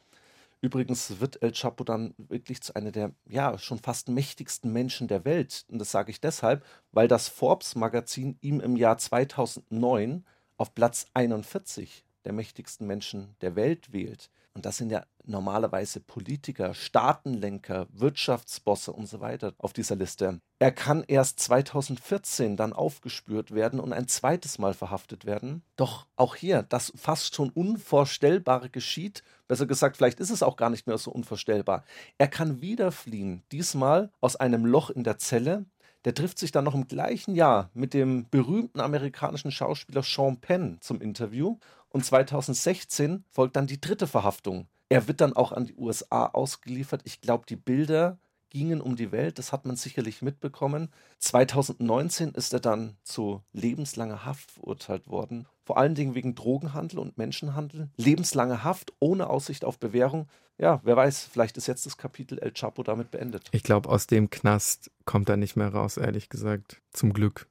Übrigens 0.61 1.21
wird 1.21 1.41
El 1.41 1.53
Chapo 1.53 1.85
dann 1.85 2.15
wirklich 2.17 2.61
zu 2.61 2.75
einer 2.75 2.91
der 2.91 3.13
ja 3.27 3.59
schon 3.59 3.79
fast 3.79 4.09
mächtigsten 4.09 4.73
Menschen 4.73 5.07
der 5.07 5.25
Welt. 5.25 5.67
Und 5.69 5.79
das 5.79 5.93
sage 5.93 6.11
ich 6.11 6.21
deshalb, 6.21 6.65
weil 6.91 7.07
das 7.07 7.29
Forbes-Magazin 7.29 8.39
ihm 8.41 8.59
im 8.59 8.75
Jahr 8.75 8.99
2009 8.99 10.25
auf 10.57 10.75
Platz 10.75 11.07
41 11.15 12.05
der 12.29 12.35
mächtigsten 12.35 12.87
Menschen 12.87 13.35
der 13.41 13.57
Welt 13.57 13.91
wählt. 13.91 14.31
Und 14.53 14.67
das 14.67 14.77
sind 14.77 14.91
ja 14.91 15.07
normalerweise 15.25 16.01
Politiker, 16.01 16.75
Staatenlenker, 16.75 17.87
Wirtschaftsbosse 17.91 18.93
und 18.93 19.07
so 19.07 19.21
weiter 19.21 19.55
auf 19.57 19.73
dieser 19.73 19.97
Liste. 19.97 20.41
Er 20.59 20.73
kann 20.73 21.05
erst 21.07 21.41
2014 21.41 22.59
dann 22.59 22.75
aufgespürt 22.75 23.55
werden 23.55 23.81
und 23.81 23.95
ein 23.95 24.09
zweites 24.09 24.59
Mal 24.59 24.75
verhaftet 24.75 25.25
werden. 25.25 25.63
Doch 25.77 26.07
auch 26.17 26.35
hier, 26.37 26.65
das 26.65 26.93
fast 26.97 27.35
schon 27.35 27.49
Unvorstellbare 27.49 28.69
geschieht. 28.69 29.23
Besser 29.47 29.67
gesagt, 29.67 29.97
vielleicht 29.97 30.21
ist 30.21 30.31
es 30.31 30.43
auch 30.43 30.57
gar 30.57 30.69
nicht 30.69 30.87
mehr 30.87 30.99
so 30.99 31.11
unvorstellbar. 31.11 31.85
Er 32.19 32.29
kann 32.29 32.61
wieder 32.61 32.93
fliehen, 32.93 33.43
diesmal 33.53 34.11
aus 34.21 34.37
einem 34.37 34.67
Loch 34.67 34.91
in 34.91 35.03
der 35.05 35.17
Zelle. 35.17 35.65
Der 36.05 36.15
trifft 36.15 36.39
sich 36.39 36.53
dann 36.53 36.65
noch 36.65 36.75
im 36.75 36.87
gleichen 36.87 37.35
Jahr 37.35 37.71
mit 37.75 37.93
dem 37.93 38.29
berühmten 38.31 38.81
amerikanischen 38.81 39.51
Schauspieler 39.51 40.03
Sean 40.03 40.41
Penn 40.41 40.79
zum 40.81 41.01
Interview 41.01 41.59
und 41.89 42.05
2016 42.05 43.25
folgt 43.31 43.57
dann 43.57 43.67
die 43.67 43.81
dritte 43.81 44.07
Verhaftung. 44.07 44.69
Er 44.89 45.09
wird 45.09 45.21
dann 45.21 45.35
auch 45.35 45.53
an 45.53 45.67
die 45.67 45.75
USA 45.77 46.27
ausgeliefert. 46.27 47.03
Ich 47.05 47.21
glaube, 47.21 47.45
die 47.47 47.57
Bilder 47.57 48.19
gingen 48.51 48.81
um 48.81 48.97
die 48.97 49.13
Welt, 49.13 49.39
das 49.39 49.53
hat 49.53 49.67
man 49.67 49.77
sicherlich 49.77 50.23
mitbekommen. 50.23 50.91
2019 51.19 52.31
ist 52.31 52.53
er 52.53 52.61
dann 52.61 52.97
zu 53.03 53.43
lebenslanger 53.53 54.25
Haft 54.25 54.51
verurteilt 54.51 55.09
worden, 55.09 55.47
vor 55.65 55.79
allen 55.79 55.95
Dingen 55.95 56.15
wegen 56.15 56.35
Drogenhandel 56.35 56.99
und 56.99 57.19
Menschenhandel. 57.19 57.91
Lebenslange 57.97 58.65
Haft 58.65 58.93
ohne 59.01 59.29
Aussicht 59.29 59.65
auf 59.65 59.79
Bewährung. 59.79 60.29
Ja, 60.59 60.81
wer 60.83 60.97
weiß, 60.97 61.29
vielleicht 61.31 61.57
ist 61.57 61.69
jetzt 61.69 61.87
das 61.87 61.97
Kapitel 61.97 62.39
El 62.39 62.53
Chapo 62.53 62.83
damit 62.83 63.11
beendet. 63.11 63.49
Ich 63.53 63.63
glaube, 63.63 63.89
aus 63.89 64.07
dem 64.07 64.29
Knast 64.29 64.91
kommt 65.05 65.29
er 65.29 65.37
nicht 65.37 65.57
mehr 65.57 65.69
raus, 65.69 65.97
ehrlich 65.97 66.29
gesagt. 66.29 66.81
Zum 66.93 67.13
Glück. 67.13 67.47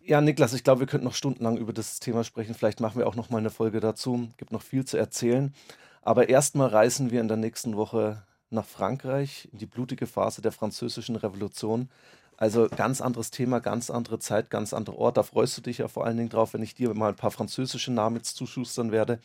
Ja, 0.00 0.20
Niklas, 0.20 0.54
ich 0.54 0.62
glaube, 0.62 0.80
wir 0.80 0.86
könnten 0.86 1.04
noch 1.04 1.14
stundenlang 1.14 1.56
über 1.56 1.72
das 1.72 1.98
Thema 1.98 2.22
sprechen. 2.22 2.54
Vielleicht 2.54 2.80
machen 2.80 2.98
wir 2.98 3.08
auch 3.08 3.16
noch 3.16 3.28
mal 3.28 3.38
eine 3.38 3.50
Folge 3.50 3.80
dazu. 3.80 4.28
Gibt 4.36 4.52
noch 4.52 4.62
viel 4.62 4.84
zu 4.84 4.96
erzählen. 4.96 5.52
Aber 6.00 6.28
erstmal 6.28 6.68
reisen 6.68 7.10
wir 7.10 7.20
in 7.20 7.26
der 7.26 7.36
nächsten 7.36 7.76
Woche 7.76 8.22
nach 8.50 8.64
Frankreich, 8.64 9.48
in 9.52 9.58
die 9.58 9.66
blutige 9.66 10.06
Phase 10.06 10.42
der 10.42 10.52
französischen 10.52 11.16
Revolution. 11.16 11.88
Also 12.36 12.68
ganz 12.68 13.00
anderes 13.00 13.30
Thema, 13.30 13.60
ganz 13.60 13.90
andere 13.90 14.18
Zeit, 14.18 14.50
ganz 14.50 14.74
anderer 14.74 14.98
Ort. 14.98 15.16
Da 15.16 15.22
freust 15.22 15.56
du 15.56 15.62
dich 15.62 15.78
ja 15.78 15.88
vor 15.88 16.04
allen 16.04 16.18
Dingen 16.18 16.28
drauf, 16.28 16.52
wenn 16.52 16.62
ich 16.62 16.74
dir 16.74 16.92
mal 16.94 17.08
ein 17.08 17.16
paar 17.16 17.30
französische 17.30 17.92
Namen 17.92 18.16
jetzt 18.16 18.36
zuschustern 18.36 18.92
werde. 18.92 19.20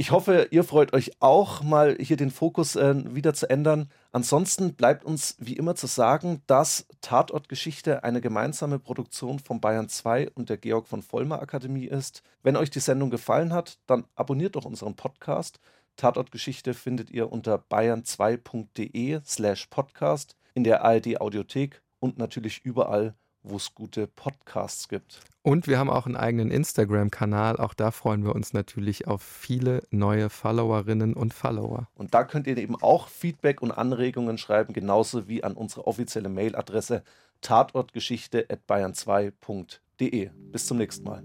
Ich 0.00 0.12
hoffe, 0.12 0.46
ihr 0.52 0.62
freut 0.62 0.92
euch 0.92 1.10
auch 1.18 1.64
mal 1.64 1.96
hier 1.98 2.16
den 2.16 2.30
Fokus 2.30 2.76
äh, 2.76 2.94
wieder 3.16 3.34
zu 3.34 3.50
ändern. 3.50 3.90
Ansonsten 4.12 4.74
bleibt 4.74 5.04
uns 5.04 5.34
wie 5.40 5.54
immer 5.54 5.74
zu 5.74 5.88
sagen, 5.88 6.40
dass 6.46 6.86
Tatortgeschichte 7.00 8.04
eine 8.04 8.20
gemeinsame 8.20 8.78
Produktion 8.78 9.40
von 9.40 9.60
Bayern 9.60 9.88
2 9.88 10.30
und 10.36 10.50
der 10.50 10.56
Georg 10.56 10.86
von 10.86 11.02
Vollmer 11.02 11.42
Akademie 11.42 11.86
ist. 11.86 12.22
Wenn 12.44 12.56
euch 12.56 12.70
die 12.70 12.78
Sendung 12.78 13.10
gefallen 13.10 13.52
hat, 13.52 13.78
dann 13.88 14.04
abonniert 14.14 14.54
doch 14.54 14.66
unseren 14.66 14.94
Podcast. 14.94 15.58
Tatortgeschichte 15.98 16.74
findet 16.74 17.10
ihr 17.10 17.30
unter 17.30 17.56
bayern2.de 17.56 19.20
slash 19.26 19.66
podcast 19.66 20.36
in 20.54 20.64
der 20.64 20.84
ARD 20.84 21.20
Audiothek 21.20 21.82
und 21.98 22.18
natürlich 22.18 22.64
überall, 22.64 23.14
wo 23.42 23.56
es 23.56 23.74
gute 23.74 24.06
Podcasts 24.06 24.88
gibt. 24.88 25.20
Und 25.42 25.66
wir 25.66 25.78
haben 25.78 25.90
auch 25.90 26.06
einen 26.06 26.16
eigenen 26.16 26.50
Instagram-Kanal. 26.50 27.56
Auch 27.56 27.74
da 27.74 27.90
freuen 27.90 28.24
wir 28.24 28.34
uns 28.34 28.52
natürlich 28.52 29.08
auf 29.08 29.22
viele 29.22 29.82
neue 29.90 30.30
Followerinnen 30.30 31.14
und 31.14 31.34
Follower. 31.34 31.88
Und 31.94 32.14
da 32.14 32.24
könnt 32.24 32.46
ihr 32.46 32.56
eben 32.56 32.80
auch 32.80 33.08
Feedback 33.08 33.60
und 33.60 33.72
Anregungen 33.72 34.38
schreiben, 34.38 34.72
genauso 34.72 35.28
wie 35.28 35.42
an 35.42 35.54
unsere 35.54 35.86
offizielle 35.86 36.28
Mailadresse 36.28 37.02
tatortgeschichte.bayern2.de. 37.40 40.30
Bis 40.52 40.66
zum 40.66 40.78
nächsten 40.78 41.04
Mal. 41.04 41.22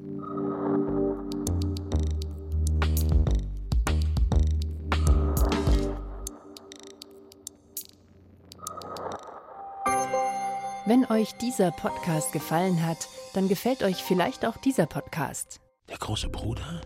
Wenn 10.86 11.06
euch 11.06 11.34
dieser 11.36 11.72
Podcast 11.72 12.34
gefallen 12.34 12.86
hat, 12.86 13.08
dann 13.34 13.48
gefällt 13.48 13.84
euch 13.84 14.04
vielleicht 14.04 14.46
auch 14.46 14.58
dieser 14.58 14.86
Podcast. 14.86 15.62
Der 15.88 15.98
große 15.98 16.28
Bruder 16.28 16.82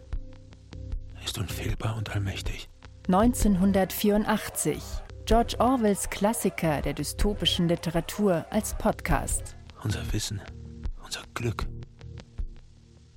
ist 1.25 1.39
unfehlbar 1.39 1.97
und 1.97 2.11
allmächtig. 2.11 2.69
1984. 3.07 4.83
George 5.25 5.55
Orwells 5.57 6.11
Klassiker 6.11 6.83
der 6.83 6.93
dystopischen 6.93 7.67
Literatur 7.67 8.45
als 8.51 8.77
Podcast. 8.77 9.55
Unser 9.83 10.13
Wissen, 10.13 10.41
unser 11.03 11.21
Glück 11.33 11.65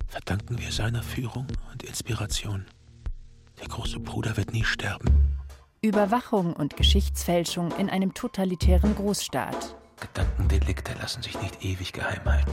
verdanken 0.07 0.57
wir 0.57 0.71
seiner 0.71 1.03
Führung 1.03 1.45
und 1.71 1.83
Inspiration. 1.83 2.65
Der 3.59 3.67
große 3.67 3.99
Bruder 3.99 4.35
wird 4.35 4.51
nie 4.51 4.63
sterben. 4.63 5.37
Überwachung 5.83 6.53
und 6.53 6.75
Geschichtsfälschung 6.75 7.71
in 7.77 7.87
einem 7.87 8.15
totalitären 8.15 8.95
Großstaat. 8.95 9.75
Gedankendelikte 10.01 10.93
lassen 10.99 11.21
sich 11.21 11.39
nicht 11.41 11.63
ewig 11.63 11.93
geheim 11.93 12.25
halten. 12.25 12.51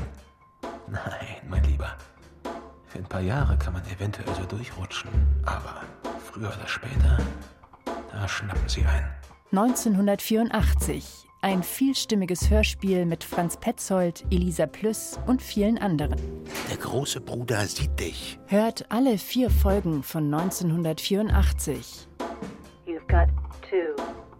Nein, 0.88 1.36
mein 1.48 1.64
Lieber. 1.64 1.96
Für 2.86 2.98
ein 2.98 3.04
paar 3.04 3.20
Jahre 3.20 3.58
kann 3.58 3.74
man 3.74 3.82
eventuell 3.86 4.32
so 4.34 4.44
durchrutschen, 4.44 5.10
aber 5.44 5.82
früher 6.24 6.48
oder 6.48 6.66
später, 6.66 7.18
da 8.12 8.28
schnappen 8.28 8.68
sie 8.68 8.84
ein. 8.84 9.10
1984. 9.50 11.26
Ein 11.40 11.62
vielstimmiges 11.62 12.50
Hörspiel 12.50 13.06
mit 13.06 13.22
Franz 13.22 13.56
Petzold, 13.56 14.24
Elisa 14.30 14.66
Plüss 14.66 15.18
und 15.26 15.40
vielen 15.40 15.78
anderen. 15.78 16.16
Der 16.68 16.76
große 16.78 17.20
Bruder 17.20 17.64
sieht 17.66 17.98
dich. 18.00 18.38
Hört 18.46 18.90
alle 18.90 19.18
vier 19.18 19.48
Folgen 19.48 20.02
von 20.02 20.24
1984. 20.34 22.08
You've 22.86 23.06
got 23.06 23.28
two. 23.62 23.94